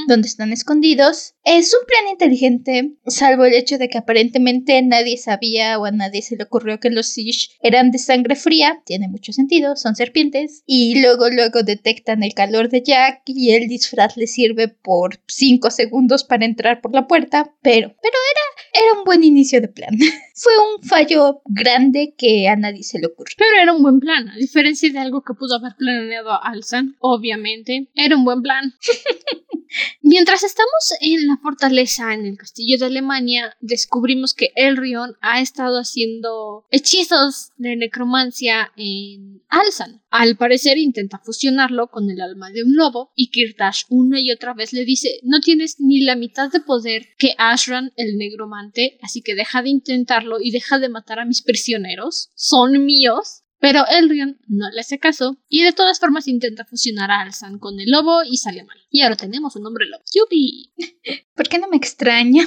donde 0.07 0.29
están 0.29 0.53
escondidos. 0.53 1.33
Es 1.43 1.73
un 1.73 1.85
plan 1.85 2.07
inteligente, 2.09 2.93
salvo 3.05 3.43
el 3.43 3.53
hecho 3.53 3.77
de 3.77 3.89
que 3.89 3.97
aparentemente 3.97 4.81
nadie 4.81 5.17
sabía 5.17 5.77
o 5.77 5.85
a 5.85 5.91
nadie 5.91 6.21
se 6.21 6.37
le 6.37 6.43
ocurrió 6.43 6.79
que 6.79 6.89
los 6.89 7.07
Sish 7.07 7.51
eran 7.61 7.91
de 7.91 7.97
sangre 7.97 8.37
fría. 8.37 8.81
Tiene 8.85 9.09
mucho 9.09 9.33
sentido, 9.33 9.75
son 9.75 9.95
serpientes. 9.95 10.63
Y 10.65 11.01
luego, 11.01 11.29
luego 11.29 11.63
detectan 11.63 12.23
el 12.23 12.33
calor 12.33 12.69
de 12.69 12.83
Jack 12.83 13.23
y 13.25 13.51
el 13.51 13.67
disfraz 13.67 14.15
le 14.15 14.27
sirve 14.27 14.69
por 14.69 15.19
5 15.27 15.69
segundos 15.69 16.23
para 16.23 16.45
entrar 16.45 16.79
por 16.79 16.93
la 16.93 17.07
puerta. 17.07 17.53
Pero, 17.61 17.89
pero 18.01 18.15
era, 18.31 18.85
era 18.85 18.99
un 18.99 19.03
buen 19.03 19.23
inicio 19.23 19.59
de 19.59 19.67
plan. 19.67 19.97
Fue 20.35 20.53
un 20.57 20.87
fallo 20.87 21.41
grande 21.45 22.13
que 22.17 22.47
a 22.47 22.55
nadie 22.55 22.83
se 22.83 22.99
le 22.99 23.07
ocurrió. 23.07 23.35
Pero 23.37 23.61
era 23.61 23.73
un 23.73 23.81
buen 23.81 23.96
plan, 23.99 24.29
a 24.29 24.35
diferencia 24.35 24.91
de 24.91 24.99
algo 24.99 25.23
que 25.23 25.33
pudo 25.33 25.55
haber 25.55 25.75
planeado 25.77 26.41
Alzan, 26.43 26.95
obviamente, 26.99 27.89
era 27.95 28.15
un 28.15 28.25
buen 28.25 28.41
plan. 28.41 28.73
Mientras 30.01 30.43
estamos 30.43 30.93
en 31.01 31.27
la 31.27 31.37
fortaleza, 31.37 32.13
en 32.13 32.25
el 32.25 32.37
castillo 32.37 32.77
de 32.77 32.85
Alemania, 32.85 33.55
descubrimos 33.59 34.33
que 34.33 34.51
Elrion 34.55 35.15
ha 35.21 35.41
estado 35.41 35.79
haciendo 35.79 36.65
hechizos 36.71 37.51
de 37.57 37.75
necromancia 37.75 38.71
en 38.77 39.41
Alzan. 39.49 40.01
Al 40.09 40.37
parecer 40.37 40.77
intenta 40.77 41.19
fusionarlo 41.19 41.87
con 41.87 42.09
el 42.09 42.21
alma 42.21 42.49
de 42.51 42.63
un 42.63 42.75
lobo 42.75 43.11
y 43.15 43.29
Kirtash 43.29 43.83
una 43.89 44.19
y 44.21 44.31
otra 44.31 44.53
vez 44.53 44.71
le 44.71 44.85
dice 44.85 45.19
no 45.23 45.41
tienes 45.41 45.79
ni 45.79 46.01
la 46.01 46.15
mitad 46.15 46.49
de 46.49 46.61
poder 46.61 47.09
que 47.17 47.35
Ashran 47.37 47.91
el 47.97 48.17
negromante, 48.17 48.97
así 49.01 49.21
que 49.21 49.35
deja 49.35 49.61
de 49.61 49.69
intentarlo 49.69 50.37
y 50.39 50.51
deja 50.51 50.79
de 50.79 50.89
matar 50.89 51.19
a 51.19 51.25
mis 51.25 51.41
prisioneros. 51.41 52.29
Son 52.35 52.85
míos. 52.85 53.43
Pero 53.59 53.85
Elrion 53.87 54.39
no 54.47 54.69
le 54.69 54.81
hace 54.81 54.99
caso 54.99 55.37
y 55.49 55.63
de 55.63 55.73
todas 55.73 55.99
formas 55.99 56.27
intenta 56.27 56.65
fusionar 56.65 57.09
a 57.09 57.21
Alzan 57.21 57.57
con 57.57 57.79
el 57.79 57.89
lobo 57.89 58.23
y 58.23 58.37
sale 58.37 58.63
mal. 58.63 58.77
Y 58.89 59.01
ahora 59.01 59.15
tenemos 59.15 59.55
un 59.55 59.65
hombre 59.65 59.87
lobo. 59.87 60.03
¡Yupi! 60.13 60.73
¿Por 61.35 61.47
qué 61.49 61.57
no 61.57 61.67
me 61.67 61.77
extraña? 61.77 62.45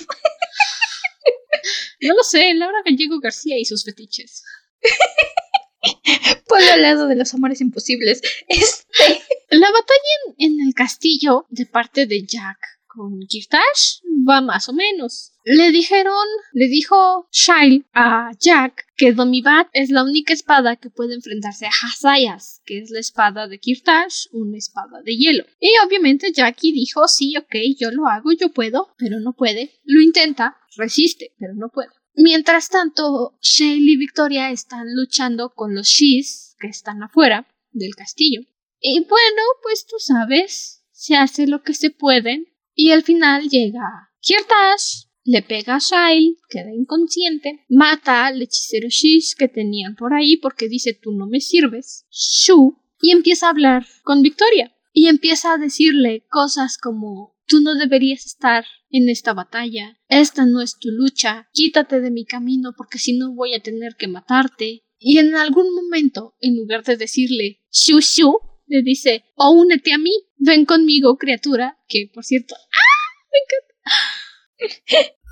No 2.03 2.15
lo 2.15 2.23
sé, 2.23 2.55
Laura 2.55 2.79
Gallego 2.85 3.21
García 3.21 3.59
y 3.59 3.65
sus 3.65 3.85
fetiches. 3.85 4.43
Por 6.49 6.63
al 6.63 6.83
lado 6.83 7.07
de 7.09 7.17
los 7.17 7.35
amores 7.35 7.61
imposibles. 7.61 8.23
Este. 8.49 9.23
La 9.51 9.71
batalla 9.71 10.37
en, 10.39 10.53
en 10.53 10.67
el 10.67 10.75
castillo 10.75 11.47
de 11.51 11.67
parte 11.67 12.07
de 12.07 12.25
Jack 12.25 12.59
con 12.87 13.21
Kirtash 13.29 14.01
va 14.29 14.41
más 14.41 14.69
o 14.69 14.73
menos. 14.73 15.33
Le 15.45 15.71
dijeron, 15.73 16.27
le 16.53 16.69
dijo 16.69 17.29
Shail 17.33 17.87
a 17.95 18.31
Jack 18.39 18.87
que 18.97 19.13
Domibat 19.13 19.69
es 19.73 19.91
la 19.91 20.05
única 20.05 20.35
espada 20.35 20.77
que 20.77 20.91
puede 20.91 21.15
enfrentarse 21.15 21.67
a 21.67 21.71
Hazayas, 21.71 22.61
que 22.65 22.79
es 22.79 22.91
la 22.91 23.01
espada 23.01 23.49
de 23.49 23.59
Kirtash, 23.59 24.27
una 24.33 24.59
espada 24.59 25.01
de 25.03 25.17
hielo. 25.17 25.45
Y 25.59 25.71
obviamente 25.87 26.33
Jackie 26.33 26.73
dijo, 26.73 27.09
sí, 27.09 27.37
ok, 27.37 27.55
yo 27.79 27.91
lo 27.91 28.07
hago, 28.07 28.33
yo 28.33 28.51
puedo, 28.51 28.95
pero 28.99 29.19
no 29.21 29.33
puede. 29.33 29.81
Lo 29.85 30.01
intenta, 30.03 30.57
resiste, 30.77 31.33
pero 31.39 31.55
no 31.55 31.71
puede. 31.71 31.91
Mientras 32.15 32.69
tanto, 32.69 33.39
Shail 33.41 33.89
y 33.89 33.97
Victoria 33.97 34.51
están 34.51 34.95
luchando 34.95 35.51
con 35.55 35.75
los 35.75 35.87
Shis 35.89 36.57
que 36.61 36.69
están 36.69 37.03
afuera 37.03 37.49
del 37.73 37.95
castillo. 37.95 38.43
Y 38.81 39.01
bueno, 39.01 39.43
pues 39.63 39.87
tú 39.87 39.97
sabes, 39.99 40.85
se 40.93 41.17
hace 41.17 41.47
lo 41.47 41.63
que 41.63 41.75
se 41.75 41.91
puede. 41.91 42.47
Y 42.75 42.93
al 42.93 43.03
final 43.03 43.49
llega 43.49 44.10
Kirtash, 44.21 45.07
le 45.25 45.43
pega 45.43 45.77
a 45.77 45.79
Shail, 45.79 46.37
queda 46.49 46.75
inconsciente, 46.75 47.65
mata 47.69 48.27
al 48.27 48.41
hechicero 48.43 48.89
Shish 48.89 49.35
que 49.37 49.49
tenían 49.49 49.95
por 49.95 50.13
ahí 50.15 50.37
porque 50.37 50.69
dice 50.69 50.95
tú 50.95 51.13
no 51.13 51.27
me 51.27 51.41
sirves, 51.41 52.07
Shu, 52.11 52.79
y 53.01 53.13
empieza 53.13 53.47
a 53.47 53.51
hablar 53.51 53.87
con 54.03 54.23
Victoria. 54.23 54.75
Y 54.93 55.07
empieza 55.07 55.53
a 55.53 55.59
decirle 55.59 56.27
cosas 56.29 56.77
como 56.77 57.37
tú 57.47 57.61
no 57.61 57.77
deberías 57.77 58.27
estar 58.27 58.65
en 58.91 59.09
esta 59.09 59.35
batalla, 59.35 59.99
esta 60.09 60.47
no 60.47 60.61
es 60.61 60.79
tu 60.79 60.89
lucha, 60.91 61.49
quítate 61.53 62.01
de 62.01 62.11
mi 62.11 62.25
camino 62.25 62.75
porque 62.77 62.99
si 62.99 63.17
no 63.17 63.33
voy 63.33 63.55
a 63.55 63.63
tener 63.63 63.95
que 63.97 64.09
matarte. 64.09 64.85
Y 64.99 65.19
en 65.19 65.37
algún 65.37 65.73
momento, 65.75 66.35
en 66.41 66.57
lugar 66.57 66.83
de 66.85 66.97
decirle 66.97 67.61
Shu 67.71 68.01
Shu, 68.01 68.39
le 68.67 68.83
dice, 68.83 69.25
o 69.37 69.51
únete 69.53 69.93
a 69.93 69.99
mí, 69.99 70.13
ven 70.39 70.65
conmigo, 70.65 71.17
criatura, 71.17 71.79
que 71.89 72.11
por 72.13 72.25
cierto, 72.25 72.55
¡ah! 72.57 73.01
Me 73.33 73.39
encanta. 73.39 73.70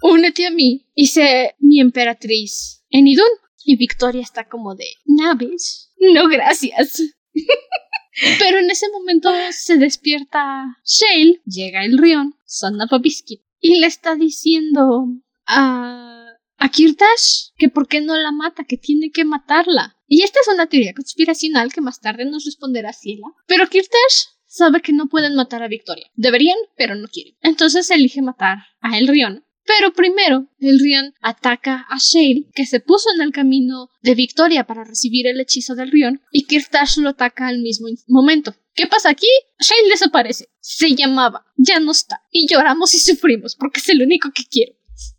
Únete 0.03 0.47
a 0.47 0.51
mí 0.51 0.87
y 0.95 1.09
sé 1.09 1.55
mi 1.59 1.81
emperatriz 1.81 2.85
en 2.91 3.07
Idun. 3.07 3.29
Y 3.65 3.77
Victoria 3.77 4.23
está 4.23 4.49
como 4.49 4.75
de, 4.75 4.87
¿naves? 5.05 5.93
No, 5.99 6.29
gracias. 6.29 7.03
Pero 8.39 8.59
en 8.59 8.71
ese 8.71 8.89
momento 8.91 9.31
se 9.53 9.77
despierta 9.77 10.79
Shale, 10.85 11.41
llega 11.45 11.85
el 11.85 11.99
Rion, 11.99 12.35
Sanna 12.47 12.89
Biscuit, 13.01 13.43
y 13.61 13.79
le 13.79 13.87
está 13.87 14.17
diciendo 14.17 15.07
a, 15.47 16.27
a 16.57 16.69
Kirtash 16.71 17.51
que 17.57 17.69
por 17.69 17.89
qué 17.89 18.01
no 18.01 18.17
la 18.17 18.33
mata, 18.33 18.65
que 18.65 18.77
tiene 18.77 19.11
que 19.11 19.25
matarla. 19.25 19.97
Y 20.07 20.23
esta 20.23 20.41
es 20.41 20.49
una 20.49 20.67
teoría 20.67 20.95
conspiracional 20.95 21.73
que 21.73 21.81
más 21.81 22.01
tarde 22.01 22.25
nos 22.25 22.45
responderá 22.45 22.93
Ciela. 22.93 23.29
Pero 23.47 23.69
Kirtash 23.69 24.27
sabe 24.49 24.81
que 24.81 24.93
no 24.93 25.09
pueden 25.09 25.37
matar 25.37 25.63
a 25.63 25.69
Victoria. 25.69 26.11
Deberían, 26.15 26.59
pero 26.77 26.97
no 26.97 27.07
quieren. 27.09 27.37
Entonces 27.43 27.91
elige 27.91 28.23
matar 28.23 28.59
a 28.81 28.99
Elrion. 28.99 29.45
Pero 29.65 29.93
primero, 29.93 30.49
Elrion 30.59 31.13
ataca 31.21 31.87
a 31.91 31.99
Shale, 31.99 32.47
que 32.55 32.65
se 32.65 32.81
puso 32.81 33.11
en 33.15 33.21
el 33.21 33.33
camino 33.33 33.91
de 34.01 34.15
Victoria 34.15 34.65
para 34.67 34.83
recibir 34.83 35.27
el 35.27 35.39
hechizo 35.41 35.75
del 35.75 35.91
Rion, 35.91 36.23
y 36.33 36.47
Kirtash 36.47 36.97
lo 36.97 37.11
ataca 37.11 37.49
al 37.49 37.59
mismo 37.59 37.89
momento. 38.07 38.55
¿Qué 38.75 38.87
pasa 38.87 39.11
aquí? 39.11 39.29
Shale 39.61 39.91
desaparece. 39.91 40.49
Se 40.61 40.95
llamaba, 40.95 41.45
ya 41.57 41.81
no 41.81 41.93
está. 41.93 42.23
Y 42.31 42.49
lloramos 42.49 42.95
y 42.95 42.99
sufrimos 42.99 43.57
porque 43.57 43.81
es 43.81 43.89
el 43.91 44.01
único 44.01 44.31
que 44.35 44.45
quiero. 44.51 44.73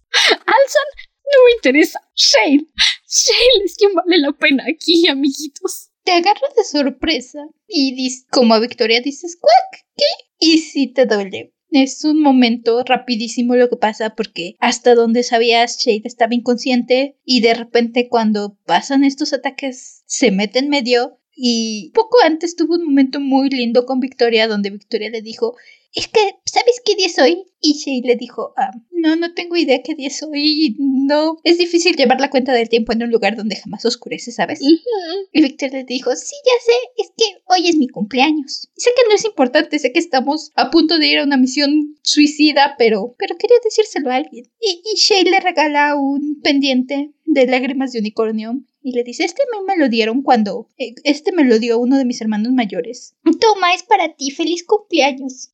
Alzan 0.32 0.90
no 1.32 1.46
me 1.46 1.52
interesa. 1.56 2.02
Shale. 2.16 2.68
Shale 3.08 3.66
es 3.66 3.76
quien 3.76 3.94
vale 3.94 4.18
la 4.18 4.32
pena 4.32 4.64
aquí, 4.68 5.08
amiguitos. 5.08 5.89
Te 6.04 6.12
agarra 6.14 6.48
de 6.56 6.64
sorpresa 6.64 7.48
y 7.68 7.96
dices, 7.96 8.26
como 8.32 8.54
a 8.54 8.60
Victoria 8.60 9.02
dices, 9.02 9.38
¿cuac? 9.40 9.86
¿Qué? 9.96 10.06
Y 10.40 10.60
sí 10.60 10.88
te 10.88 11.06
duele. 11.06 11.54
Es 11.72 12.04
un 12.04 12.22
momento 12.22 12.84
rapidísimo 12.84 13.56
lo 13.56 13.70
que 13.70 13.78
pasa 13.78 14.16
porque 14.16 14.56
hasta 14.60 14.96
donde 14.96 15.22
sabías 15.22 15.78
Shade 15.78 16.02
estaba 16.06 16.34
inconsciente 16.34 17.18
y 17.24 17.42
de 17.42 17.54
repente 17.54 18.08
cuando 18.10 18.58
pasan 18.66 19.04
estos 19.04 19.34
ataques 19.34 20.02
se 20.08 20.32
mete 20.32 20.60
en 20.60 20.70
medio 20.70 21.20
y 21.36 21.92
poco 21.94 22.18
antes 22.26 22.56
tuvo 22.56 22.76
un 22.76 22.86
momento 22.86 23.20
muy 23.20 23.50
lindo 23.50 23.86
con 23.86 24.00
Victoria 24.00 24.48
donde 24.48 24.72
Victoria 24.72 25.12
le 25.12 25.22
dijo 25.22 25.56
es 25.94 26.08
que, 26.08 26.20
¿sabes 26.46 26.82
qué 26.86 26.96
día 26.96 27.08
es 27.08 27.18
hoy? 27.18 27.46
Y 27.62 27.74
Shay 27.74 28.02
le 28.02 28.16
dijo, 28.16 28.54
ah, 28.58 28.72
no, 28.92 29.16
no 29.16 29.34
tengo 29.34 29.58
idea 29.58 29.82
qué 29.84 29.96
día 29.96 30.08
es 30.08 30.22
hoy. 30.24 30.76
No, 30.80 31.38
es 31.44 31.58
difícil 31.58 31.96
llevar 31.96 32.22
la 32.22 32.30
cuenta 32.30 32.54
del 32.54 32.70
tiempo 32.70 32.94
en 32.94 33.04
un 33.04 33.12
lugar 33.12 33.36
donde 33.36 33.56
jamás 33.56 33.86
oscurece, 33.86 34.32
¿sabes? 34.32 34.60
Y 34.62 35.42
Victor 35.42 35.72
le 35.72 35.84
dijo, 35.84 36.16
sí, 36.16 36.36
ya 36.46 36.54
sé, 36.64 36.72
es 36.98 37.12
que 37.18 37.42
hoy 37.48 37.68
es 37.68 37.76
mi 37.76 37.88
cumpleaños. 37.88 38.70
Y 38.78 38.82
sé 38.82 38.92
que 38.96 39.10
no 39.10 39.16
es 39.16 39.26
importante, 39.26 39.80
sé 39.80 39.92
que 39.92 40.00
estamos 40.00 40.52
a 40.56 40.70
punto 40.70 41.00
de 41.00 41.08
ir 41.08 41.20
a 41.20 41.24
una 41.24 41.38
misión 41.38 41.98
suicida, 42.04 42.76
pero, 42.78 43.16
pero 43.18 43.38
quería 43.38 43.58
decírselo 43.64 44.12
a 44.12 44.16
alguien. 44.16 44.46
Y, 44.62 44.82
y 44.94 44.96
Shay 44.96 45.24
le 45.24 45.40
regala 45.40 45.96
un 45.96 46.40
pendiente 46.42 47.12
de 47.26 47.48
lágrimas 47.48 47.92
de 47.92 48.00
unicornio 48.00 48.62
y 48.90 48.94
le 48.94 49.04
dice, 49.04 49.24
este 49.24 49.44
a 49.44 49.58
mí 49.58 49.66
me 49.66 49.78
lo 49.78 49.88
dieron 49.90 50.22
cuando, 50.24 50.68
eh, 50.78 50.96
este 51.04 51.32
me 51.32 51.44
lo 51.44 51.60
dio 51.60 51.80
uno 51.80 51.98
de 51.98 52.06
mis 52.06 52.22
hermanos 52.22 52.52
mayores. 52.52 53.16
Toma, 53.40 53.74
es 53.74 53.84
para 53.84 54.16
ti, 54.16 54.32
feliz 54.32 54.66
cumpleaños. 54.66 55.52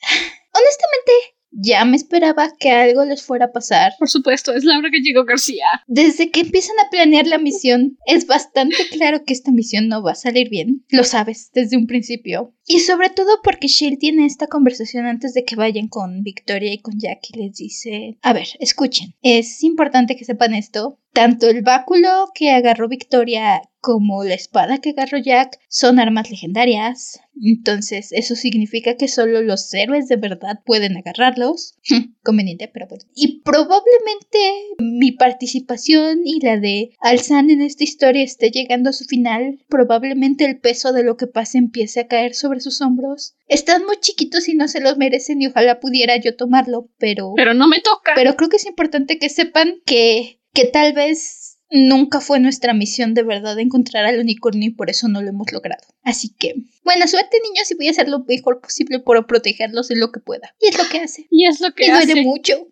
Honestamente, 0.54 1.12
Ya 1.58 1.84
me 1.86 1.96
esperaba 1.96 2.52
que 2.58 2.70
algo 2.70 3.04
les 3.04 3.22
fuera 3.22 3.46
a 3.46 3.52
pasar. 3.52 3.92
Por 3.98 4.10
supuesto, 4.10 4.52
es 4.52 4.64
Laura 4.64 4.90
Gallego 4.92 5.24
García. 5.24 5.64
Desde 5.86 6.30
que 6.30 6.40
empiezan 6.40 6.76
a 6.80 6.90
planear 6.90 7.26
la 7.26 7.38
misión, 7.38 7.96
es 8.04 8.26
bastante 8.26 8.76
claro 8.90 9.24
que 9.24 9.32
esta 9.32 9.52
misión 9.52 9.88
no 9.88 10.02
va 10.02 10.12
a 10.12 10.16
salir 10.16 10.50
bien. 10.50 10.84
Lo 10.90 11.02
sabes 11.04 11.50
desde 11.54 11.78
un 11.78 11.86
principio. 11.86 12.54
Y 12.66 12.80
sobre 12.80 13.10
todo 13.10 13.40
porque 13.44 13.68
Shir 13.68 13.98
tiene 13.98 14.26
esta 14.26 14.48
conversación 14.48 15.06
antes 15.06 15.34
de 15.34 15.44
que 15.44 15.54
vayan 15.54 15.86
con 15.88 16.22
Victoria 16.22 16.72
y 16.72 16.78
con 16.78 16.98
Jack 16.98 17.20
y 17.32 17.38
les 17.38 17.54
dice, 17.54 18.18
a 18.22 18.32
ver, 18.32 18.48
escuchen, 18.58 19.14
es 19.22 19.62
importante 19.62 20.16
que 20.16 20.24
sepan 20.24 20.52
esto. 20.52 20.98
Tanto 21.12 21.48
el 21.48 21.62
báculo 21.62 22.30
que 22.34 22.50
agarró 22.50 22.88
Victoria 22.88 23.62
como 23.80 24.24
la 24.24 24.34
espada 24.34 24.78
que 24.78 24.90
agarró 24.90 25.16
Jack 25.16 25.60
son 25.68 26.00
armas 26.00 26.28
legendarias. 26.28 27.20
Entonces 27.40 28.08
eso 28.10 28.34
significa 28.34 28.96
que 28.96 29.08
solo 29.08 29.42
los 29.42 29.72
héroes 29.72 30.08
de 30.08 30.16
verdad 30.16 30.60
pueden 30.66 30.96
agarrarlos. 30.96 31.74
Conveniente, 32.22 32.68
pero 32.68 32.88
bueno. 32.88 33.04
Y 33.14 33.42
probablemente 33.42 34.38
mi 34.78 35.12
participación 35.12 36.20
y 36.24 36.40
la 36.40 36.58
de 36.58 36.90
Alzan 37.00 37.48
en 37.48 37.62
esta 37.62 37.84
historia 37.84 38.24
esté 38.24 38.50
llegando 38.50 38.90
a 38.90 38.92
su 38.92 39.04
final. 39.04 39.60
Probablemente 39.68 40.44
el 40.44 40.58
peso 40.58 40.92
de 40.92 41.04
lo 41.04 41.16
que 41.16 41.28
pase 41.28 41.58
empiece 41.58 42.00
a 42.00 42.08
caer 42.08 42.34
sobre 42.34 42.55
sus 42.60 42.80
hombros. 42.80 43.34
Están 43.48 43.84
muy 43.84 43.98
chiquitos 44.00 44.48
y 44.48 44.54
no 44.54 44.68
se 44.68 44.80
los 44.80 44.96
merecen 44.96 45.40
y 45.42 45.46
ojalá 45.46 45.80
pudiera 45.80 46.16
yo 46.16 46.36
tomarlo, 46.36 46.88
pero... 46.98 47.32
Pero 47.36 47.54
no 47.54 47.68
me 47.68 47.80
toca. 47.80 48.12
Pero 48.14 48.36
creo 48.36 48.48
que 48.48 48.56
es 48.56 48.66
importante 48.66 49.18
que 49.18 49.28
sepan 49.28 49.80
que, 49.84 50.40
que 50.52 50.64
tal 50.66 50.92
vez 50.92 51.56
nunca 51.70 52.20
fue 52.20 52.40
nuestra 52.40 52.74
misión 52.74 53.14
de 53.14 53.22
verdad 53.22 53.58
encontrar 53.58 54.06
al 54.06 54.20
unicornio 54.20 54.68
y 54.68 54.74
por 54.74 54.90
eso 54.90 55.08
no 55.08 55.22
lo 55.22 55.28
hemos 55.28 55.52
logrado. 55.52 55.82
Así 56.02 56.34
que, 56.38 56.54
buena 56.84 57.06
suerte 57.06 57.38
niños 57.42 57.70
y 57.70 57.74
voy 57.74 57.88
a 57.88 57.90
hacer 57.90 58.08
lo 58.08 58.24
mejor 58.24 58.60
posible 58.60 59.00
por 59.00 59.26
protegerlos 59.26 59.90
en 59.90 60.00
lo 60.00 60.12
que 60.12 60.20
pueda. 60.20 60.54
Y 60.60 60.68
es 60.68 60.78
lo 60.78 60.84
que 60.88 61.00
hace. 61.00 61.26
Y 61.30 61.46
es 61.46 61.60
lo 61.60 61.72
que 61.74 61.86
y 61.86 61.90
hace. 61.90 62.06
duele 62.06 62.22
mucho. 62.22 62.68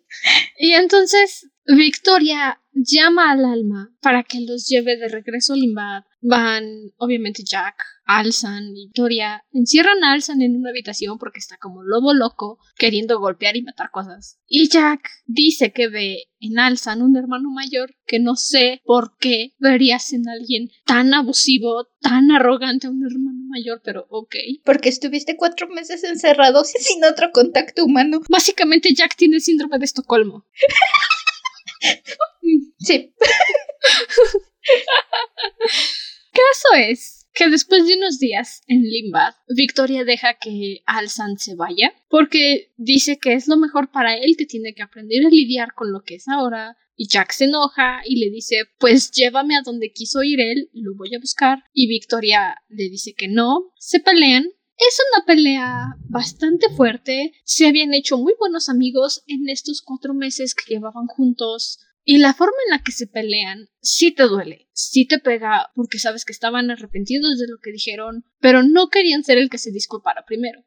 Y 0.57 0.73
entonces 0.73 1.49
Victoria 1.65 2.61
llama 2.73 3.31
al 3.31 3.45
alma 3.45 3.93
para 4.01 4.23
que 4.23 4.41
los 4.41 4.67
lleve 4.67 4.97
de 4.97 5.07
regreso 5.07 5.53
a 5.53 5.57
Limbad. 5.57 6.03
Van, 6.21 6.65
obviamente, 6.97 7.43
Jack, 7.43 7.75
Alsan 8.05 8.75
y 8.75 8.85
Victoria. 8.85 9.43
Encierran 9.51 10.03
a 10.03 10.13
Alsan 10.13 10.41
en 10.41 10.55
una 10.55 10.69
habitación 10.69 11.17
porque 11.17 11.39
está 11.39 11.57
como 11.57 11.83
lobo 11.83 12.13
loco, 12.13 12.59
queriendo 12.77 13.19
golpear 13.19 13.57
y 13.57 13.63
matar 13.63 13.89
cosas. 13.91 14.39
Y 14.47 14.69
Jack 14.69 15.09
dice 15.25 15.73
que 15.73 15.87
ve 15.87 16.25
en 16.39 16.59
Alsan 16.59 17.01
un 17.01 17.17
hermano 17.17 17.49
mayor 17.49 17.95
que 18.05 18.19
no 18.19 18.35
sé 18.35 18.81
por 18.85 19.17
qué 19.17 19.53
verías 19.57 20.13
en 20.13 20.29
alguien 20.29 20.69
tan 20.85 21.13
abusivo, 21.13 21.87
tan 21.99 22.31
arrogante 22.31 22.87
a 22.87 22.91
un 22.91 23.03
hermano 23.03 23.39
mayor, 23.47 23.81
pero 23.83 24.05
ok. 24.09 24.35
Porque 24.63 24.89
estuviste 24.89 25.35
cuatro 25.35 25.67
meses 25.67 26.03
encerrados 26.03 26.75
y 26.79 26.79
sin 26.79 27.03
otro 27.03 27.31
contacto 27.31 27.83
humano. 27.83 28.21
Básicamente 28.29 28.93
Jack 28.93 29.15
tiene 29.15 29.37
el 29.37 29.41
síndrome 29.41 29.79
de 29.79 29.85
Estocolmo. 29.85 30.45
Sí. 32.79 33.13
Caso 36.31 36.73
es 36.77 37.14
que 37.35 37.49
después 37.49 37.85
de 37.85 37.97
unos 37.97 38.17
días 38.17 38.61
en 38.67 38.81
Limbad, 38.81 39.33
Victoria 39.49 40.05
deja 40.05 40.37
que 40.39 40.79
Alsan 40.85 41.37
se 41.37 41.55
vaya 41.55 41.93
porque 42.09 42.71
dice 42.77 43.19
que 43.19 43.33
es 43.33 43.47
lo 43.47 43.57
mejor 43.57 43.91
para 43.91 44.15
él, 44.15 44.35
que 44.37 44.45
tiene 44.45 44.73
que 44.73 44.81
aprender 44.81 45.25
a 45.25 45.29
lidiar 45.29 45.73
con 45.75 45.91
lo 45.91 46.01
que 46.01 46.15
es 46.15 46.27
ahora. 46.27 46.77
Y 46.95 47.09
Jack 47.09 47.33
se 47.33 47.45
enoja 47.45 47.99
y 48.05 48.19
le 48.19 48.31
dice, 48.31 48.69
pues 48.79 49.11
llévame 49.11 49.57
a 49.57 49.63
donde 49.63 49.91
quiso 49.91 50.23
ir 50.23 50.39
él, 50.39 50.69
lo 50.71 50.95
voy 50.95 51.13
a 51.13 51.19
buscar. 51.19 51.63
Y 51.73 51.87
Victoria 51.87 52.55
le 52.69 52.89
dice 52.89 53.13
que 53.13 53.27
no. 53.27 53.73
Se 53.77 53.99
pelean. 53.99 54.45
Es 54.77 54.99
una 55.13 55.25
pelea 55.25 55.95
bastante 56.09 56.69
fuerte. 56.69 57.33
Se 57.43 57.67
habían 57.67 57.93
hecho 57.93 58.17
muy 58.17 58.33
buenos 58.39 58.69
amigos 58.69 59.23
en 59.27 59.49
estos 59.49 59.81
cuatro 59.81 60.13
meses 60.13 60.55
que 60.55 60.73
llevaban 60.73 61.07
juntos. 61.07 61.79
Y 62.07 62.19
la 62.19 62.35
forma 62.35 62.53
en 62.67 62.77
la 62.77 62.83
que 62.83 62.91
se 62.91 63.07
pelean 63.07 63.67
sí 63.81 64.13
te 64.13 64.23
duele, 64.23 64.69
sí 64.73 65.07
te 65.07 65.17
pega 65.17 65.71
porque 65.73 65.97
sabes 65.97 66.23
que 66.23 66.31
estaban 66.31 66.69
arrepentidos 66.69 67.39
de 67.39 67.47
lo 67.47 67.57
que 67.57 67.71
dijeron, 67.71 68.23
pero 68.39 68.61
no 68.61 68.89
querían 68.89 69.23
ser 69.23 69.39
el 69.39 69.49
que 69.49 69.57
se 69.57 69.71
disculpara 69.71 70.23
primero. 70.23 70.63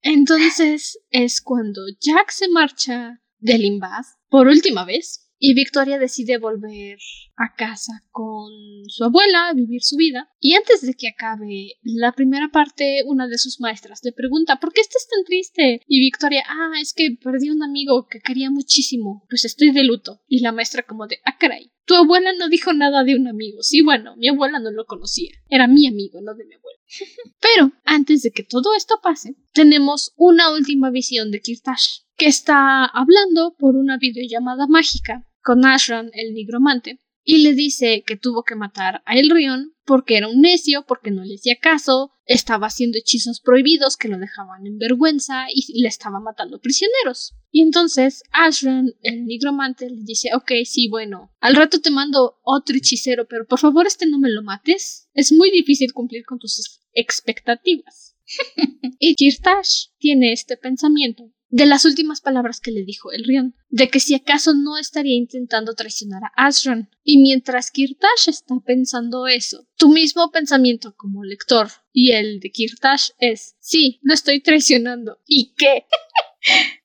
Entonces 0.00 0.98
es 1.10 1.42
cuando 1.42 1.82
Jack 2.00 2.30
se 2.30 2.48
marcha 2.48 3.20
de 3.38 3.58
Limbad 3.58 4.04
por 4.30 4.46
última 4.46 4.86
vez 4.86 5.29
y 5.42 5.54
Victoria 5.54 5.98
decide 5.98 6.36
volver 6.36 6.98
a 7.34 7.54
casa 7.56 8.04
con 8.10 8.52
su 8.88 9.04
abuela 9.04 9.48
a 9.48 9.54
vivir 9.54 9.82
su 9.82 9.96
vida. 9.96 10.28
Y 10.38 10.52
antes 10.52 10.82
de 10.82 10.92
que 10.92 11.08
acabe 11.08 11.78
la 11.82 12.12
primera 12.12 12.50
parte, 12.52 13.02
una 13.06 13.26
de 13.26 13.38
sus 13.38 13.58
maestras 13.58 14.00
le 14.04 14.12
pregunta 14.12 14.60
¿por 14.60 14.74
qué 14.74 14.82
estás 14.82 15.08
tan 15.08 15.24
triste? 15.24 15.80
Y 15.86 16.00
Victoria, 16.00 16.44
ah, 16.46 16.72
es 16.78 16.92
que 16.92 17.16
perdí 17.22 17.48
un 17.48 17.62
amigo 17.62 18.06
que 18.06 18.20
quería 18.20 18.50
muchísimo, 18.50 19.24
pues 19.30 19.46
estoy 19.46 19.70
de 19.70 19.82
luto. 19.82 20.20
Y 20.28 20.40
la 20.40 20.52
maestra 20.52 20.82
como 20.82 21.06
de, 21.06 21.20
ah, 21.24 21.38
caray. 21.38 21.72
Tu 21.86 21.94
abuela 21.94 22.34
no 22.38 22.50
dijo 22.50 22.74
nada 22.74 23.02
de 23.02 23.16
un 23.16 23.26
amigo. 23.26 23.62
Sí, 23.62 23.80
bueno, 23.80 24.16
mi 24.16 24.28
abuela 24.28 24.58
no 24.58 24.70
lo 24.70 24.84
conocía. 24.84 25.30
Era 25.48 25.66
mi 25.66 25.88
amigo, 25.88 26.20
no 26.20 26.34
de 26.34 26.44
mi 26.44 26.54
abuela. 26.54 26.78
Pero 27.40 27.72
antes 27.84 28.20
de 28.20 28.30
que 28.30 28.42
todo 28.42 28.74
esto 28.76 29.00
pase, 29.02 29.36
tenemos 29.54 30.12
una 30.16 30.52
última 30.52 30.90
visión 30.90 31.30
de 31.30 31.40
Kirtash, 31.40 32.00
que 32.18 32.26
está 32.26 32.84
hablando 32.84 33.56
por 33.58 33.76
una 33.76 33.96
videollamada 33.96 34.66
mágica 34.68 35.26
con 35.42 35.64
Ashran, 35.64 36.10
el 36.14 36.34
nigromante, 36.34 37.00
y 37.22 37.38
le 37.38 37.54
dice 37.54 38.02
que 38.06 38.16
tuvo 38.16 38.44
que 38.44 38.54
matar 38.54 39.02
a 39.04 39.16
Elrion 39.16 39.74
porque 39.84 40.16
era 40.16 40.28
un 40.28 40.40
necio, 40.40 40.84
porque 40.86 41.10
no 41.10 41.24
le 41.24 41.34
hacía 41.34 41.56
caso, 41.56 42.12
estaba 42.24 42.68
haciendo 42.68 42.98
hechizos 42.98 43.40
prohibidos 43.40 43.96
que 43.96 44.08
lo 44.08 44.18
dejaban 44.18 44.66
en 44.66 44.78
vergüenza 44.78 45.46
y 45.52 45.82
le 45.82 45.88
estaba 45.88 46.20
matando 46.20 46.60
prisioneros. 46.60 47.34
Y 47.50 47.62
entonces 47.62 48.22
Ashran, 48.30 48.94
el 49.02 49.26
nigromante, 49.26 49.90
le 49.90 50.02
dice, 50.02 50.30
ok, 50.34 50.52
sí, 50.64 50.88
bueno, 50.88 51.32
al 51.40 51.56
rato 51.56 51.80
te 51.80 51.90
mando 51.90 52.38
otro 52.42 52.76
hechicero, 52.76 53.26
pero 53.26 53.46
por 53.46 53.58
favor 53.58 53.86
este 53.86 54.06
no 54.06 54.18
me 54.18 54.30
lo 54.30 54.42
mates. 54.42 55.08
Es 55.12 55.32
muy 55.32 55.50
difícil 55.50 55.92
cumplir 55.92 56.24
con 56.24 56.38
tus 56.38 56.80
expectativas. 56.92 58.16
y 58.98 59.14
Kirtash 59.16 59.88
tiene 59.98 60.32
este 60.32 60.56
pensamiento 60.56 61.32
de 61.50 61.66
las 61.66 61.84
últimas 61.84 62.20
palabras 62.20 62.60
que 62.60 62.70
le 62.70 62.84
dijo 62.84 63.12
el 63.12 63.24
Rion, 63.24 63.54
de 63.68 63.88
que 63.88 64.00
si 64.00 64.14
acaso 64.14 64.54
no 64.54 64.78
estaría 64.78 65.16
intentando 65.16 65.74
traicionar 65.74 66.22
a 66.24 66.46
Ashran. 66.46 66.88
Y 67.02 67.18
mientras 67.18 67.70
Kirtash 67.70 68.28
está 68.28 68.54
pensando 68.64 69.26
eso, 69.26 69.66
tu 69.76 69.90
mismo 69.90 70.30
pensamiento 70.30 70.94
como 70.96 71.24
lector 71.24 71.68
y 71.92 72.12
el 72.12 72.40
de 72.40 72.50
Kirtash 72.50 73.10
es, 73.18 73.56
sí, 73.58 73.98
lo 74.02 74.14
estoy 74.14 74.40
traicionando. 74.40 75.18
¿Y 75.26 75.54
qué? 75.56 75.84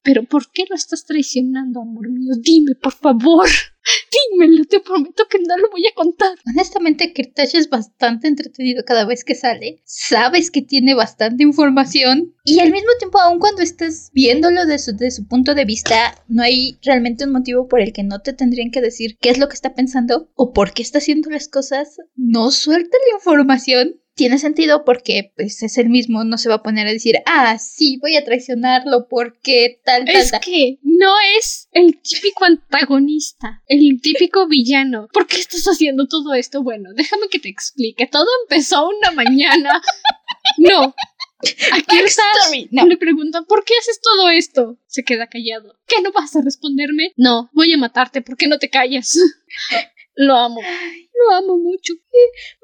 Pero 0.03 0.24
¿por 0.24 0.51
qué 0.51 0.66
lo 0.70 0.76
estás 0.76 1.06
traicionando, 1.06 1.82
amor 1.82 2.10
mío? 2.10 2.34
Dime, 2.39 2.76
por 2.76 2.93
favor. 2.93 3.47
Dímelo, 4.12 4.66
te 4.66 4.80
prometo 4.80 5.26
que 5.30 5.39
no 5.39 5.58
lo 5.58 5.70
voy 5.70 5.86
a 5.88 5.93
contar. 5.93 6.36
Honestamente, 6.47 7.14
Kirtash 7.14 7.56
es 7.56 7.70
bastante 7.70 8.28
entretenido 8.28 8.84
cada 8.86 9.06
vez 9.06 9.24
que 9.24 9.36
sale. 9.36 9.82
Sabes 9.86 10.51
que 10.51 10.62
tiene 10.62 10.95
bastante 10.95 11.43
información. 11.43 12.34
Y 12.43 12.60
al 12.60 12.72
mismo 12.72 12.89
tiempo, 12.97 13.20
aun 13.20 13.39
cuando 13.39 13.62
estás 13.62 14.10
viéndolo 14.14 14.66
desde 14.66 15.12
su, 15.12 15.22
su 15.22 15.28
punto 15.28 15.53
de 15.53 15.66
vista, 15.66 16.16
no 16.28 16.43
hay 16.43 16.80
realmente 16.84 17.26
un 17.26 17.32
motivo 17.32 17.68
por 17.68 17.82
el 17.82 17.93
que 17.93 18.03
no 18.03 18.22
te 18.22 18.34
tendrían 18.34 18.72
que 18.72 18.82
decir 18.82 19.18
qué 19.20 19.30
es 19.30 19.38
lo 19.38 19.47
que 19.47 19.56
está 19.56 19.76
pensando 19.76 20.32
o 20.36 20.53
por 20.53 20.74
qué 20.74 20.82
está 20.82 20.97
haciendo 20.97 21.30
las 21.30 21.47
cosas. 21.47 21.97
No 22.16 22.51
suelta 22.51 22.97
la 23.10 23.18
información 23.18 24.01
tiene 24.16 24.38
sentido 24.38 24.84
porque 24.86 25.34
pues 25.36 25.61
es 25.61 25.78
el 25.78 25.89
mismo, 25.89 26.24
no 26.24 26.38
se 26.38 26.49
va 26.49 26.55
a 26.55 26.63
poner 26.63 26.88
a 26.88 26.91
decir, 26.91 27.18
ah, 27.26 27.57
sí, 27.59 27.97
voy 28.01 28.16
a 28.16 28.24
traicionarlo 28.24 29.07
porque 29.09 29.82
tal, 29.84 30.05
tal, 30.05 30.16
Es 30.16 30.32
tal. 30.32 30.39
que 30.39 30.80
no 30.82 31.13
es 31.38 31.68
el 31.72 31.99
típico 32.01 32.45
antagonista, 32.45 33.61
el 33.68 33.99
típico 34.01 34.47
villano. 34.47 35.07
¿Por 35.11 35.28
qué 35.28 35.38
estás 35.38 35.66
haciendo 35.66 36.07
todo 36.07 36.34
esto? 36.34 36.63
Bueno, 36.63 36.89
déjame 36.95 37.28
que 37.30 37.39
te 37.39 37.49
explique. 37.49 38.07
Todo 38.07 38.28
empezó 38.43 38.88
una 38.88 39.11
mañana. 39.11 39.82
No. 40.57 40.95
Aquí 41.74 41.97
estás. 42.05 42.26
Backstory, 42.38 42.70
no. 42.72 42.86
Le 42.86 42.97
preguntan, 42.97 43.45
¿por 43.45 43.66
qué 43.66 43.74
haces 43.80 43.99
todo 44.01 44.30
esto? 44.30 44.78
Se 44.88 45.03
queda 45.03 45.28
callado. 45.28 45.78
¿Qué 45.88 46.01
no 46.01 46.11
vas 46.11 46.36
a 46.36 46.41
responderme? 46.41 47.11
No, 47.18 47.49
voy 47.53 47.74
a 47.74 47.78
matarte. 47.78 48.22
¿Por 48.22 48.38
qué 48.38 48.47
no 48.47 48.57
te 48.59 48.70
callas? 48.70 49.18
Lo 50.16 50.36
amo. 50.36 50.61
Lo 51.18 51.36
amo 51.36 51.57
mucho. 51.57 51.93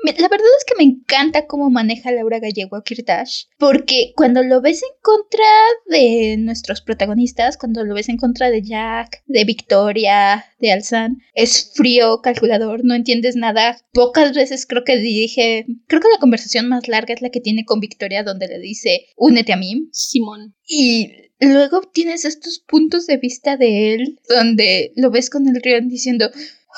Me- 0.04 0.14
La 0.14 0.28
verdad 0.28 0.47
es 0.58 0.66
que 0.66 0.76
me 0.78 0.84
encanta 0.84 1.47
cómo 1.47 1.70
maneja 1.70 2.12
Laura 2.12 2.39
Gallego 2.39 2.76
a 2.76 2.84
Kirtash, 2.84 3.45
porque 3.58 4.12
cuando 4.16 4.43
lo 4.43 4.62
ves 4.62 4.84
en 4.84 4.89
contra 5.02 5.45
de 5.88 6.36
nuestros 6.38 6.82
protagonistas, 6.82 7.58
cuando 7.58 7.84
lo 7.86 7.93
ves 7.95 8.10
en 8.10 8.18
contra 8.18 8.49
de 8.49 8.62
Jack, 8.62 9.24
de 9.26 9.45
Victoria, 9.45 10.45
de 10.60 10.72
Alzan, 10.72 11.18
es 11.34 11.72
frío, 11.76 12.22
calculador, 12.22 12.82
no 12.84 12.93
entiendes 12.93 13.36
nada. 13.36 13.78
Pocas 13.93 14.34
veces 14.34 14.66
creo 14.66 14.84
que 14.84 14.97
dije, 14.97 15.66
creo 15.88 16.02
que 16.02 16.10
la 16.14 16.20
conversación 16.20 16.68
más 16.68 16.88
larga 16.88 17.14
es 17.14 17.22
la 17.22 17.30
que 17.30 17.39
tiene 17.41 17.64
con 17.66 17.80
Victoria, 17.80 18.24
donde 18.24 18.47
le 18.47 18.60
dice, 18.60 19.06
únete 19.16 19.54
a 19.54 19.58
mí. 19.58 19.88
Simón. 19.91 20.56
Y 20.68 21.12
luego 21.39 21.82
tienes 21.82 22.26
estos 22.26 22.60
puntos 22.60 23.08
de 23.08 23.18
vista 23.18 23.58
de 23.58 23.93
él, 23.95 24.20
donde 24.30 24.91
lo 24.95 25.10
ves 25.10 25.30
con 25.30 25.47
el 25.47 25.62
Rion 25.62 25.88
diciendo, 25.89 26.30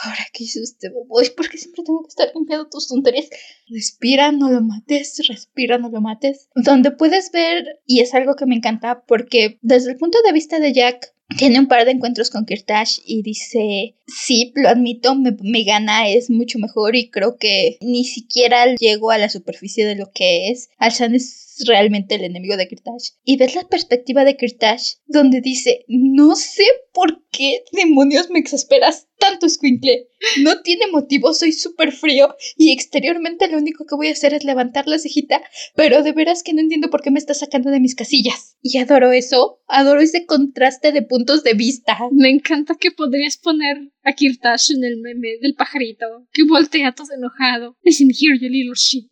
ahora 0.02 0.26
que 0.32 0.46
hice 0.46 0.62
este 0.62 0.90
boy, 0.90 1.30
¿por 1.32 1.50
qué 1.50 1.58
siempre 1.58 1.84
tengo 1.84 2.04
que 2.04 2.10
estar 2.10 2.32
limpiando 2.34 2.70
tus 2.70 2.88
tonterías? 2.88 3.30
Respira, 3.68 4.32
no 4.32 4.50
lo 4.50 4.62
mates, 4.62 5.22
respira, 5.28 5.78
no 5.78 5.90
lo 5.90 6.02
mates. 6.02 6.50
Donde 6.56 6.92
puedes 6.92 7.32
ver, 7.32 7.82
y 7.86 8.02
es 8.02 8.14
algo 8.14 8.36
que 8.36 8.46
me 8.46 8.56
encanta, 8.56 9.04
porque 9.06 9.60
desde 9.62 9.92
el 9.92 9.98
punto 9.98 10.18
de 10.26 10.34
vista 10.34 10.60
de 10.60 10.74
Jack, 10.74 11.14
tiene 11.38 11.60
un 11.60 11.68
par 11.68 11.86
de 11.86 11.92
encuentros 11.92 12.30
con 12.30 12.46
Kirtash 12.46 13.00
y 13.06 13.24
dice, 13.24 13.96
sí, 14.08 14.52
lo 14.56 14.70
admito, 14.70 15.16
me, 15.16 15.64
gana, 15.64 16.10
es 16.10 16.30
mucho 16.30 16.60
mejor 16.60 16.96
y 16.96 17.10
creo 17.10 17.38
que 17.38 17.78
ni 17.82 18.06
siquiera 18.06 18.76
llego 18.76 19.12
a 19.12 19.18
la 19.18 19.30
superficie 19.30 19.86
de 19.86 19.96
lo 19.96 20.12
que 20.12 20.50
es. 20.50 20.70
Alshan 20.78 21.16
es 21.16 21.53
realmente 21.68 22.16
el 22.16 22.24
enemigo 22.24 22.58
de 22.58 22.68
Kirtash. 22.68 23.12
Y 23.24 23.38
ves 23.38 23.56
la 23.56 23.68
perspectiva 23.68 24.26
de 24.26 24.38
Kirtash, 24.38 24.94
donde 25.06 25.42
dice, 25.42 25.86
no 25.88 26.36
sé 26.36 26.66
por 26.94 27.24
qué 27.32 27.64
demonios 27.72 28.30
me 28.30 28.40
exasperas 28.40 29.08
tanto, 29.24 29.48
Squinkle. 29.48 30.10
No 30.42 30.62
tiene 30.62 30.88
motivo, 30.88 31.34
soy 31.34 31.54
súper 31.54 31.94
frío 31.94 32.36
y 32.58 32.74
exteriormente 32.74 33.48
lo 33.48 33.58
único 33.58 33.86
que 33.86 33.96
voy 33.96 34.08
a 34.08 34.12
hacer 34.12 34.34
es 34.34 34.44
levantar 34.44 34.86
la 34.88 35.00
cejita, 35.00 35.42
pero 35.76 36.04
de 36.04 36.12
veras 36.12 36.44
que 36.44 36.54
no 36.54 36.60
entiendo 36.60 36.90
por 36.90 37.02
qué 37.02 37.10
me 37.10 37.20
estás 37.20 37.40
sacando 37.40 37.70
de 37.70 37.80
mis 37.80 37.96
casillas. 37.96 38.58
Y 38.62 38.78
adoro 38.80 39.12
eso, 39.14 39.62
adoro 39.68 40.02
ese 40.02 40.26
contraste 40.26 40.92
de 40.92 41.04
puntos 41.04 41.44
de 41.44 41.54
vista. 41.54 41.98
Me 42.12 42.30
encanta 42.30 42.76
que 42.76 42.92
podrías 42.92 43.38
poner 43.38 43.94
a 44.04 44.14
Kirtash 44.14 44.72
en 44.72 44.84
el 44.84 44.98
meme 44.98 45.38
del 45.42 45.56
pajarito, 45.56 46.28
que 46.34 46.44
voltea 46.44 46.94
todo 46.94 47.08
enojado. 47.16 47.78
Listen 47.84 48.10
here, 48.10 48.38
you 48.38 48.50
little 48.50 48.76
shit. 48.76 49.10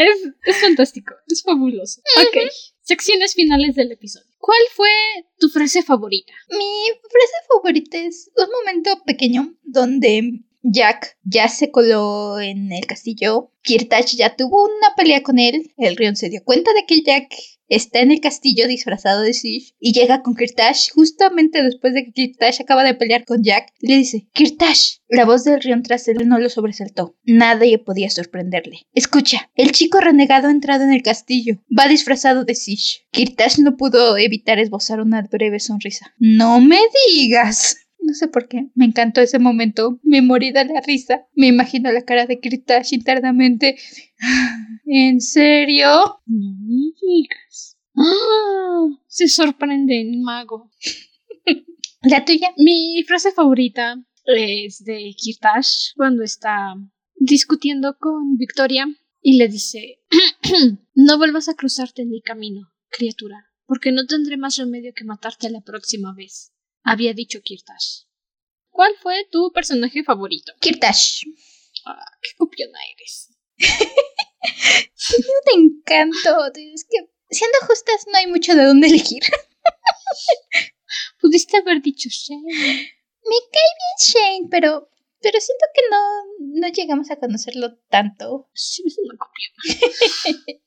Es, 0.00 0.32
es 0.44 0.60
fantástico, 0.60 1.14
es 1.26 1.42
fabuloso. 1.42 2.00
Ok, 2.16 2.50
secciones 2.82 3.34
finales 3.34 3.74
del 3.74 3.92
episodio. 3.92 4.26
¿Cuál 4.38 4.60
fue 4.74 4.90
tu 5.38 5.48
frase 5.48 5.82
favorita? 5.82 6.32
Mi 6.50 6.88
frase 7.00 7.46
favorita 7.48 7.98
es 7.98 8.30
un 8.36 8.48
momento 8.50 9.02
pequeño 9.04 9.54
donde 9.62 10.40
Jack 10.62 11.18
ya 11.22 11.48
se 11.48 11.70
coló 11.70 12.40
en 12.40 12.72
el 12.72 12.86
castillo. 12.86 13.52
Kirtach 13.62 14.06
ya 14.16 14.36
tuvo 14.36 14.64
una 14.64 14.94
pelea 14.96 15.22
con 15.22 15.38
él. 15.38 15.72
El 15.76 15.96
Rion 15.96 16.16
se 16.16 16.30
dio 16.30 16.42
cuenta 16.44 16.72
de 16.72 16.86
que 16.86 17.02
Jack 17.02 17.34
está 17.70 18.00
en 18.00 18.10
el 18.10 18.20
castillo 18.20 18.68
disfrazado 18.68 19.22
de 19.22 19.32
Sish 19.32 19.74
y 19.80 19.92
llega 19.92 20.22
con 20.22 20.34
Kirtash 20.34 20.90
justamente 20.90 21.62
después 21.62 21.94
de 21.94 22.04
que 22.04 22.12
Kirtash 22.12 22.60
acaba 22.60 22.84
de 22.84 22.94
pelear 22.94 23.24
con 23.24 23.42
Jack 23.42 23.72
y 23.80 23.88
le 23.88 23.96
dice, 23.96 24.28
Kirtash, 24.34 24.96
la 25.08 25.24
voz 25.24 25.44
del 25.44 25.60
tras 25.82 26.08
él 26.08 26.28
no 26.28 26.38
lo 26.38 26.48
sobresaltó. 26.48 27.16
Nadie 27.24 27.78
podía 27.78 28.10
sorprenderle. 28.10 28.80
Escucha, 28.92 29.50
el 29.54 29.72
chico 29.72 30.00
renegado 30.00 30.48
ha 30.48 30.50
entrado 30.50 30.84
en 30.84 30.92
el 30.92 31.02
castillo. 31.02 31.62
Va 31.76 31.88
disfrazado 31.88 32.44
de 32.44 32.54
Sish. 32.54 33.06
Kirtash 33.10 33.58
no 33.58 33.76
pudo 33.76 34.16
evitar 34.16 34.58
esbozar 34.58 35.00
una 35.00 35.22
breve 35.22 35.60
sonrisa. 35.60 36.14
No 36.18 36.60
me 36.60 36.78
digas. 37.06 37.76
No 38.02 38.14
sé 38.14 38.28
por 38.28 38.48
qué. 38.48 38.70
Me 38.74 38.86
encantó 38.86 39.20
ese 39.20 39.38
momento. 39.38 40.00
Me 40.02 40.22
morí 40.22 40.52
de 40.52 40.64
la 40.64 40.80
risa. 40.80 41.26
Me 41.34 41.48
imagino 41.48 41.92
la 41.92 42.02
cara 42.02 42.26
de 42.26 42.40
Kirtash 42.40 42.92
internamente. 42.92 43.76
¿En 44.86 45.20
serio? 45.20 46.20
No 46.26 46.56
me 46.60 46.92
digas. 47.00 47.78
¡Ah! 47.94 48.86
Se 49.06 49.28
sorprende 49.28 50.00
el 50.00 50.20
mago. 50.20 50.70
¿La 52.02 52.24
tuya? 52.24 52.52
Mi 52.56 53.04
frase 53.06 53.32
favorita 53.32 54.02
es 54.24 54.82
de 54.84 55.14
Kirtash 55.16 55.92
cuando 55.96 56.22
está 56.22 56.74
discutiendo 57.16 57.96
con 57.98 58.36
Victoria 58.36 58.86
y 59.20 59.36
le 59.36 59.48
dice 59.48 59.98
No 60.94 61.18
vuelvas 61.18 61.48
a 61.48 61.54
cruzarte 61.54 62.02
en 62.02 62.10
mi 62.10 62.22
camino, 62.22 62.72
criatura, 62.88 63.50
porque 63.66 63.92
no 63.92 64.06
tendré 64.06 64.38
más 64.38 64.56
remedio 64.56 64.92
que 64.94 65.04
matarte 65.04 65.50
la 65.50 65.60
próxima 65.60 66.14
vez 66.14 66.52
había 66.84 67.14
dicho 67.14 67.40
Kirtash. 67.42 68.04
¿Cuál 68.70 68.92
fue 69.02 69.26
tu 69.30 69.50
personaje 69.52 70.04
favorito? 70.04 70.52
Kirtash. 70.60 71.24
Ah, 71.84 72.04
qué 72.22 72.30
copiona 72.36 72.78
eres. 72.96 73.34
Un 75.18 75.60
encanto. 75.60 76.46
Es 76.54 76.86
que, 76.88 76.98
siendo 77.30 77.58
justas, 77.66 78.06
no 78.10 78.16
hay 78.18 78.26
mucho 78.26 78.54
de 78.54 78.64
dónde 78.64 78.86
elegir. 78.86 79.22
Pudiste 81.20 81.58
haber 81.58 81.82
dicho 81.82 82.08
Shane. 82.10 82.42
Me 82.42 83.36
cae 83.52 83.70
bien 83.78 83.96
Shane, 83.98 84.48
pero, 84.50 84.88
pero 85.20 85.38
siento 85.40 85.66
que 85.74 85.82
no, 85.90 86.00
no 86.60 86.68
llegamos 86.68 87.10
a 87.10 87.16
conocerlo 87.16 87.76
tanto. 87.88 88.48
Sí, 88.54 88.82
es 88.86 88.96
una 88.98 89.18
copia. 89.18 89.48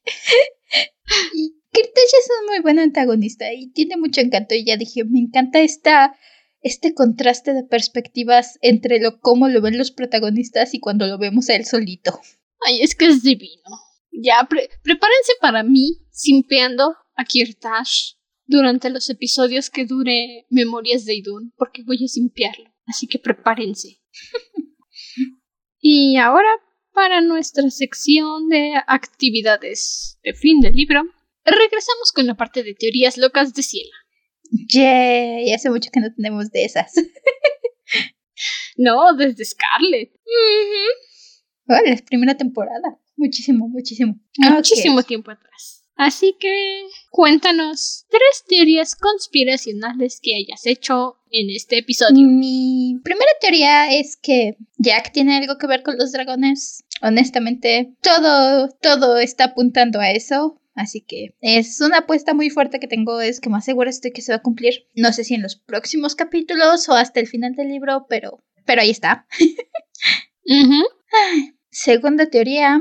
y 1.33 1.62
Kirtash 1.73 2.13
es 2.19 2.29
un 2.39 2.47
muy 2.47 2.59
buen 2.59 2.77
antagonista 2.77 3.51
y 3.51 3.71
tiene 3.71 3.97
mucho 3.97 4.21
encanto. 4.21 4.53
Y 4.53 4.63
ya 4.63 4.77
dije, 4.77 5.03
me 5.05 5.19
encanta 5.19 5.59
esta, 5.59 6.15
este 6.61 6.93
contraste 6.93 7.53
de 7.53 7.63
perspectivas 7.63 8.59
entre 8.61 8.99
lo 8.99 9.19
cómo 9.19 9.49
lo 9.49 9.59
ven 9.61 9.77
los 9.77 9.91
protagonistas 9.91 10.73
y 10.75 10.79
cuando 10.79 11.07
lo 11.07 11.17
vemos 11.17 11.49
a 11.49 11.55
él 11.55 11.65
solito. 11.65 12.19
Ay, 12.65 12.81
es 12.81 12.95
que 12.95 13.07
es 13.07 13.23
divino. 13.23 13.79
Ya, 14.11 14.47
prepárense 14.47 15.33
para 15.41 15.63
mí 15.63 16.05
simpeando 16.11 16.95
a 17.15 17.25
Kirtash 17.25 18.13
durante 18.45 18.91
los 18.91 19.09
episodios 19.09 19.71
que 19.71 19.85
dure 19.85 20.45
Memorias 20.49 21.05
de 21.05 21.15
Idun, 21.15 21.53
porque 21.57 21.81
voy 21.83 22.03
a 22.05 22.07
simpearlo. 22.07 22.71
Así 22.85 23.07
que 23.07 23.17
prepárense. 23.17 23.99
y 25.79 26.17
ahora, 26.17 26.49
para 26.93 27.21
nuestra 27.21 27.69
sección 27.71 28.49
de 28.49 28.75
actividades 28.85 30.19
de 30.23 30.33
fin 30.33 30.59
del 30.59 30.75
libro, 30.75 31.03
regresamos 31.45 32.11
con 32.13 32.27
la 32.27 32.35
parte 32.35 32.63
de 32.63 32.73
teorías 32.73 33.17
locas 33.17 33.53
de 33.53 33.63
Ciela. 33.63 33.95
Yay, 34.51 35.51
hace 35.53 35.69
mucho 35.69 35.89
que 35.91 35.99
no 35.99 36.13
tenemos 36.13 36.51
de 36.51 36.65
esas. 36.65 36.93
no, 38.77 39.15
desde 39.15 39.45
Scarlet. 39.45 40.11
Oh, 41.67 41.89
la 41.89 41.95
primera 42.05 42.35
temporada. 42.35 42.99
Muchísimo, 43.15 43.67
muchísimo. 43.67 44.19
Muchísimo 44.37 45.03
tiempo 45.03 45.31
atrás. 45.31 45.83
Así 45.95 46.35
que 46.39 46.87
cuéntanos 47.11 48.05
tres 48.09 48.43
teorías 48.47 48.95
conspiracionales 48.95 50.19
que 50.21 50.35
hayas 50.35 50.65
hecho 50.65 51.17
en 51.29 51.51
este 51.51 51.77
episodio. 51.79 52.27
Mi 52.27 52.99
primera 53.03 53.31
teoría 53.39 53.93
es 53.93 54.17
que 54.17 54.57
Jack 54.77 55.11
tiene 55.11 55.37
algo 55.37 55.57
que 55.57 55.67
ver 55.67 55.83
con 55.83 55.97
los 55.97 56.11
dragones. 56.11 56.83
Honestamente, 57.01 57.93
todo, 58.01 58.69
todo 58.81 59.19
está 59.19 59.45
apuntando 59.45 59.99
a 59.99 60.11
eso. 60.11 60.59
Así 60.75 61.01
que 61.01 61.35
es 61.41 61.79
una 61.81 61.99
apuesta 61.99 62.33
muy 62.33 62.49
fuerte 62.49 62.79
que 62.79 62.87
tengo, 62.87 63.21
es 63.21 63.39
que 63.39 63.49
más 63.49 63.65
seguro 63.65 63.89
estoy 63.89 64.11
que 64.11 64.21
se 64.21 64.31
va 64.31 64.37
a 64.37 64.41
cumplir. 64.41 64.87
No 64.95 65.13
sé 65.13 65.23
si 65.23 65.35
en 65.35 65.43
los 65.43 65.55
próximos 65.55 66.15
capítulos 66.15 66.89
o 66.89 66.93
hasta 66.93 67.19
el 67.19 67.27
final 67.27 67.55
del 67.55 67.69
libro, 67.69 68.07
pero, 68.09 68.43
pero 68.65 68.81
ahí 68.81 68.89
está. 68.89 69.27
Segunda 71.69 72.27
teoría 72.27 72.79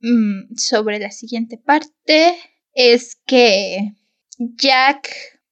mm, 0.00 0.56
sobre 0.56 0.98
la 0.98 1.10
siguiente 1.10 1.56
parte 1.56 2.36
es 2.74 3.16
que 3.26 3.92
Jack 4.38 5.10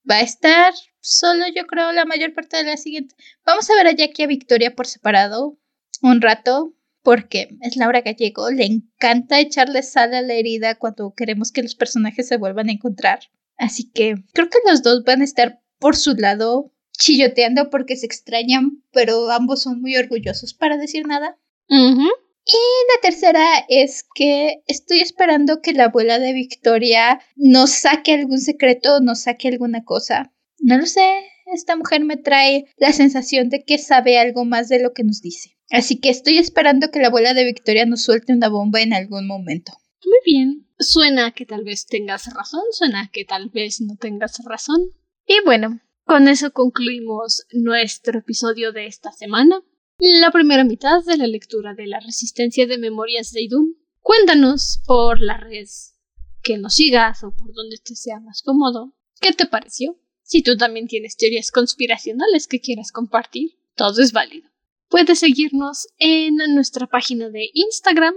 va 0.09 0.17
a 0.17 0.23
estar 0.23 0.75
solo, 1.01 1.45
yo 1.55 1.67
creo, 1.67 1.93
la 1.93 2.05
mayor 2.05 2.35
parte 2.35 2.57
de 2.57 2.65
la 2.65 2.77
siguiente. 2.77 3.15
Vamos 3.45 3.69
a 3.71 3.75
ver 3.75 3.87
a 3.87 3.93
Jack 3.93 4.19
y 4.19 4.23
a 4.25 4.27
Victoria 4.27 4.75
por 4.75 4.87
separado 4.87 5.59
un 6.03 6.21
rato 6.21 6.75
porque 7.03 7.57
es 7.61 7.77
Laura 7.77 8.01
Gallego, 8.01 8.51
le 8.51 8.65
encanta 8.65 9.41
echarle 9.41 9.83
sal 9.83 10.15
a 10.15 10.23
la 10.23 10.35
herida 10.35 10.75
cuando 10.77 11.15
queremos 11.15 11.53
que 11.53 11.63
los 11.63 11.75
personajes 11.75 12.29
se 12.29 12.37
vuelvan 12.37 12.69
a 12.69 12.73
encontrar. 12.73 13.21
Así 13.57 13.91
que 13.91 14.15
creo 14.33 14.49
que 14.49 14.59
los 14.67 14.83
dos 14.83 15.05
van 15.05 15.21
a 15.21 15.25
estar 15.25 15.61
por 15.79 15.97
su 15.97 16.15
lado 16.15 16.73
chilloteando 16.93 17.71
porque 17.71 17.97
se 17.97 18.07
extrañan, 18.07 18.83
pero 18.93 19.31
ambos 19.31 19.63
son 19.63 19.81
muy 19.81 19.97
orgullosos 19.97 20.55
para 20.55 20.77
decir 20.77 21.07
nada. 21.07 21.39
Y 21.69 22.57
la 22.95 23.01
tercera 23.03 23.45
es 23.69 24.07
que 24.15 24.63
estoy 24.67 25.01
esperando 25.01 25.61
que 25.61 25.73
la 25.73 25.85
abuela 25.85 26.19
de 26.19 26.33
Victoria 26.33 27.21
nos 27.37 27.71
saque 27.71 28.15
algún 28.15 28.39
secreto, 28.39 29.01
nos 29.01 29.21
saque 29.21 29.49
alguna 29.49 29.85
cosa. 29.85 30.33
No 30.59 30.79
lo 30.79 30.87
sé, 30.87 31.25
esta 31.53 31.77
mujer 31.77 32.05
me 32.05 32.17
trae 32.17 32.65
la 32.79 32.93
sensación 32.93 33.51
de 33.51 33.65
que 33.65 33.77
sabe 33.77 34.19
algo 34.19 34.45
más 34.45 34.69
de 34.69 34.81
lo 34.81 34.93
que 34.93 35.05
nos 35.05 35.21
dice. 35.21 35.58
Así 35.71 36.01
que 36.01 36.09
estoy 36.09 36.39
esperando 36.39 36.91
que 36.91 37.01
la 37.01 37.09
abuela 37.09 37.35
de 37.35 37.45
Victoria 37.45 37.85
nos 37.87 38.03
suelte 38.03 38.33
una 38.33 38.49
bomba 38.49 38.81
en 38.81 38.95
algún 38.95 39.27
momento. 39.27 39.73
Muy 40.05 40.19
bien. 40.25 40.67
Suena 40.79 41.33
que 41.33 41.45
tal 41.45 41.65
vez 41.65 41.87
tengas 41.87 42.33
razón, 42.33 42.63
suena 42.73 43.11
que 43.13 43.25
tal 43.25 43.51
vez 43.51 43.81
no 43.81 43.97
tengas 43.97 44.39
razón. 44.45 44.81
Y 45.27 45.35
bueno, 45.45 45.81
con 46.05 46.29
eso 46.29 46.53
concluimos 46.53 47.47
nuestro 47.53 48.21
episodio 48.21 48.73
de 48.73 48.87
esta 48.87 49.13
semana. 49.13 49.61
La 49.99 50.31
primera 50.31 50.65
mitad 50.65 51.05
de 51.05 51.17
la 51.17 51.27
lectura 51.27 51.75
de 51.75 51.87
la 51.87 52.01
resistencia 52.01 52.67
de 52.67 52.79
memorias 52.79 53.33
de 53.33 53.43
Idun. 53.43 53.77
Cuéntanos 54.01 54.81
por 54.87 55.21
la 55.21 55.37
red 55.37 55.67
que 56.43 56.57
nos 56.57 56.77
sigas 56.77 57.25
o 57.25 57.35
por 57.35 57.53
donde 57.53 57.77
te 57.79 57.95
sea 57.95 58.21
más 58.21 58.43
cómodo. 58.43 58.95
¿Qué 59.21 59.33
te 59.33 59.47
pareció? 59.47 59.99
Si 60.23 60.43
tú 60.43 60.57
también 60.57 60.87
tienes 60.87 61.17
teorías 61.17 61.51
conspiracionales 61.51 62.47
que 62.47 62.61
quieras 62.61 62.93
compartir, 62.93 63.59
todo 63.75 64.01
es 64.01 64.13
válido. 64.13 64.49
Puedes 64.89 65.19
seguirnos 65.19 65.89
en 65.99 66.37
nuestra 66.55 66.87
página 66.87 67.29
de 67.29 67.51
Instagram, 67.53 68.15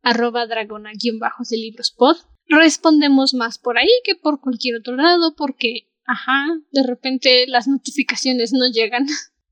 arroba 0.00 0.46
dragona-de 0.46 1.56
librospod. 1.56 2.16
Respondemos 2.46 3.34
más 3.34 3.58
por 3.58 3.76
ahí 3.76 3.90
que 4.02 4.14
por 4.14 4.40
cualquier 4.40 4.76
otro 4.76 4.96
lado 4.96 5.34
porque, 5.36 5.90
ajá, 6.06 6.46
de 6.72 6.82
repente 6.84 7.46
las 7.48 7.68
notificaciones 7.68 8.54
no 8.54 8.66
llegan. 8.66 9.06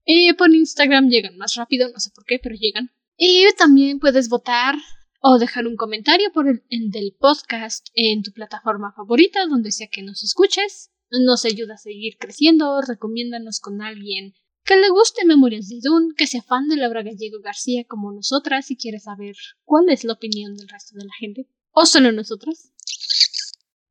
Y 0.06 0.32
por 0.38 0.54
Instagram 0.54 1.10
llegan 1.10 1.36
más 1.36 1.54
rápido, 1.56 1.90
no 1.92 2.00
sé 2.00 2.10
por 2.14 2.24
qué, 2.24 2.38
pero 2.42 2.54
llegan. 2.54 2.90
Y 3.18 3.44
también 3.58 4.00
puedes 4.00 4.30
votar 4.30 4.76
o 5.20 5.38
dejar 5.38 5.66
un 5.66 5.76
comentario 5.76 6.32
por 6.32 6.48
el 6.48 6.90
del 6.90 7.14
podcast 7.18 7.88
en 7.94 8.22
tu 8.22 8.32
plataforma 8.32 8.92
favorita, 8.96 9.46
donde 9.46 9.70
sea 9.70 9.88
que 9.88 10.02
nos 10.02 10.24
escuches. 10.24 10.90
Nos 11.10 11.44
ayuda 11.44 11.74
a 11.74 11.78
seguir 11.78 12.16
creciendo, 12.18 12.80
recomiéndanos 12.80 13.60
con 13.60 13.82
alguien 13.82 14.34
que 14.64 14.76
le 14.76 14.88
guste 14.88 15.26
Memorias 15.26 15.68
de 15.68 15.78
Dune, 15.82 16.14
que 16.16 16.26
sea 16.26 16.42
fan 16.42 16.68
de 16.68 16.76
Laura 16.76 17.02
Gallego 17.02 17.40
García 17.40 17.84
como 17.86 18.12
nosotras 18.12 18.70
y 18.70 18.76
quiere 18.76 18.98
saber 18.98 19.36
cuál 19.64 19.90
es 19.90 20.04
la 20.04 20.14
opinión 20.14 20.56
del 20.56 20.68
resto 20.68 20.96
de 20.96 21.04
la 21.04 21.12
gente, 21.18 21.46
o 21.70 21.84
solo 21.84 22.12
nosotras. 22.12 22.72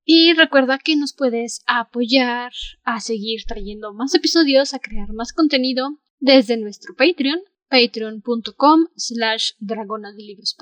Y 0.04 0.34
recuerda 0.34 0.80
que 0.80 0.96
nos 0.96 1.14
puedes 1.14 1.62
apoyar 1.68 2.52
a 2.84 3.00
seguir 3.00 3.44
trayendo 3.46 3.94
más 3.94 4.16
episodios, 4.16 4.74
a 4.74 4.80
crear 4.80 5.14
más 5.14 5.32
contenido 5.32 6.00
desde 6.20 6.58
nuestro 6.58 6.96
Patreon, 6.96 7.40
patreon.com 7.70 8.88
slash 8.96 9.52
dragona 9.60 10.12
de 10.12 10.24
libros. 10.24 10.58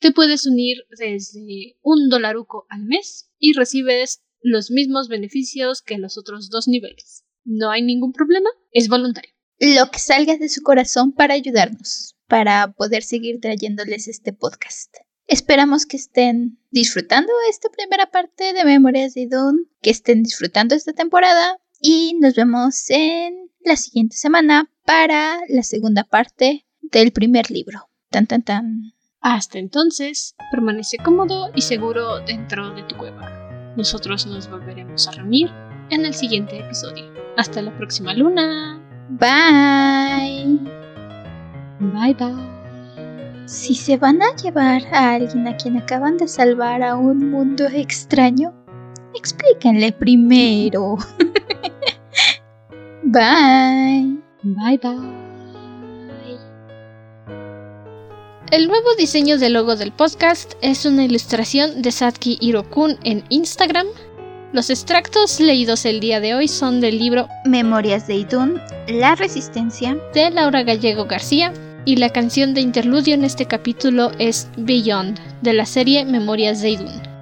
Te 0.00 0.10
puedes 0.10 0.46
unir 0.46 0.78
desde 0.98 1.78
un 1.80 2.08
dolaruco 2.10 2.66
al 2.68 2.84
mes 2.84 3.30
y 3.38 3.52
recibes 3.52 4.20
los 4.42 4.70
mismos 4.70 5.08
beneficios 5.08 5.80
que 5.80 5.96
los 5.96 6.18
otros 6.18 6.50
dos 6.50 6.68
niveles. 6.68 7.24
No 7.44 7.70
hay 7.70 7.82
ningún 7.82 8.12
problema, 8.12 8.50
es 8.72 8.88
voluntario 8.88 9.33
lo 9.58 9.90
que 9.90 9.98
salga 9.98 10.36
de 10.36 10.48
su 10.48 10.62
corazón 10.62 11.12
para 11.12 11.34
ayudarnos, 11.34 12.16
para 12.28 12.72
poder 12.72 13.02
seguir 13.02 13.40
trayéndoles 13.40 14.08
este 14.08 14.32
podcast. 14.32 14.94
Esperamos 15.26 15.86
que 15.86 15.96
estén 15.96 16.58
disfrutando 16.70 17.32
esta 17.48 17.70
primera 17.70 18.10
parte 18.10 18.52
de 18.52 18.64
Memorias 18.64 19.14
de 19.14 19.26
Dune, 19.26 19.64
que 19.80 19.90
estén 19.90 20.22
disfrutando 20.22 20.74
esta 20.74 20.92
temporada 20.92 21.58
y 21.80 22.14
nos 22.20 22.34
vemos 22.34 22.90
en 22.90 23.50
la 23.64 23.76
siguiente 23.76 24.16
semana 24.16 24.70
para 24.84 25.40
la 25.48 25.62
segunda 25.62 26.04
parte 26.04 26.66
del 26.82 27.12
primer 27.12 27.50
libro. 27.50 27.88
Tan 28.10 28.26
tan 28.26 28.42
tan. 28.42 28.92
Hasta 29.20 29.58
entonces, 29.58 30.34
permanece 30.50 30.98
cómodo 30.98 31.50
y 31.54 31.62
seguro 31.62 32.20
dentro 32.20 32.74
de 32.74 32.82
tu 32.82 32.96
cueva. 32.96 33.74
Nosotros 33.76 34.26
nos 34.26 34.50
volveremos 34.50 35.08
a 35.08 35.12
reunir 35.12 35.50
en 35.90 36.04
el 36.04 36.14
siguiente 36.14 36.58
episodio. 36.58 37.10
Hasta 37.36 37.62
la 37.62 37.74
próxima 37.76 38.12
luna. 38.12 38.83
Bye. 39.10 40.58
Bye 41.80 42.14
bye. 42.14 43.46
Si 43.46 43.74
se 43.74 43.96
van 43.96 44.22
a 44.22 44.34
llevar 44.36 44.82
a 44.92 45.14
alguien 45.14 45.46
a 45.46 45.56
quien 45.56 45.76
acaban 45.76 46.16
de 46.16 46.26
salvar 46.26 46.82
a 46.82 46.96
un 46.96 47.30
mundo 47.30 47.66
extraño, 47.66 48.54
explíquenle 49.14 49.92
primero. 49.92 50.96
bye. 53.02 54.18
Bye 54.42 54.78
bye. 54.78 55.24
El 58.50 58.68
nuevo 58.68 58.94
diseño 58.96 59.36
del 59.36 59.54
logo 59.54 59.74
del 59.74 59.90
podcast 59.90 60.54
es 60.60 60.86
una 60.86 61.04
ilustración 61.04 61.82
de 61.82 61.90
Satki 61.90 62.38
Hirokun 62.40 62.98
en 63.02 63.24
Instagram 63.28 63.86
los 64.54 64.70
extractos 64.70 65.40
leídos 65.40 65.84
el 65.84 65.98
día 65.98 66.20
de 66.20 66.36
hoy 66.36 66.46
son 66.46 66.80
del 66.80 66.96
libro 66.96 67.28
Memorias 67.44 68.06
de 68.06 68.14
Idún, 68.14 68.60
La 68.86 69.16
Resistencia, 69.16 69.98
de 70.14 70.30
Laura 70.30 70.62
Gallego 70.62 71.06
García, 71.06 71.52
y 71.84 71.96
la 71.96 72.08
canción 72.08 72.54
de 72.54 72.60
interludio 72.60 73.14
en 73.14 73.24
este 73.24 73.46
capítulo 73.46 74.12
es 74.20 74.48
Beyond, 74.56 75.18
de 75.42 75.54
la 75.54 75.66
serie 75.66 76.04
Memorias 76.04 76.62
de 76.62 76.70
Idún. 76.70 77.13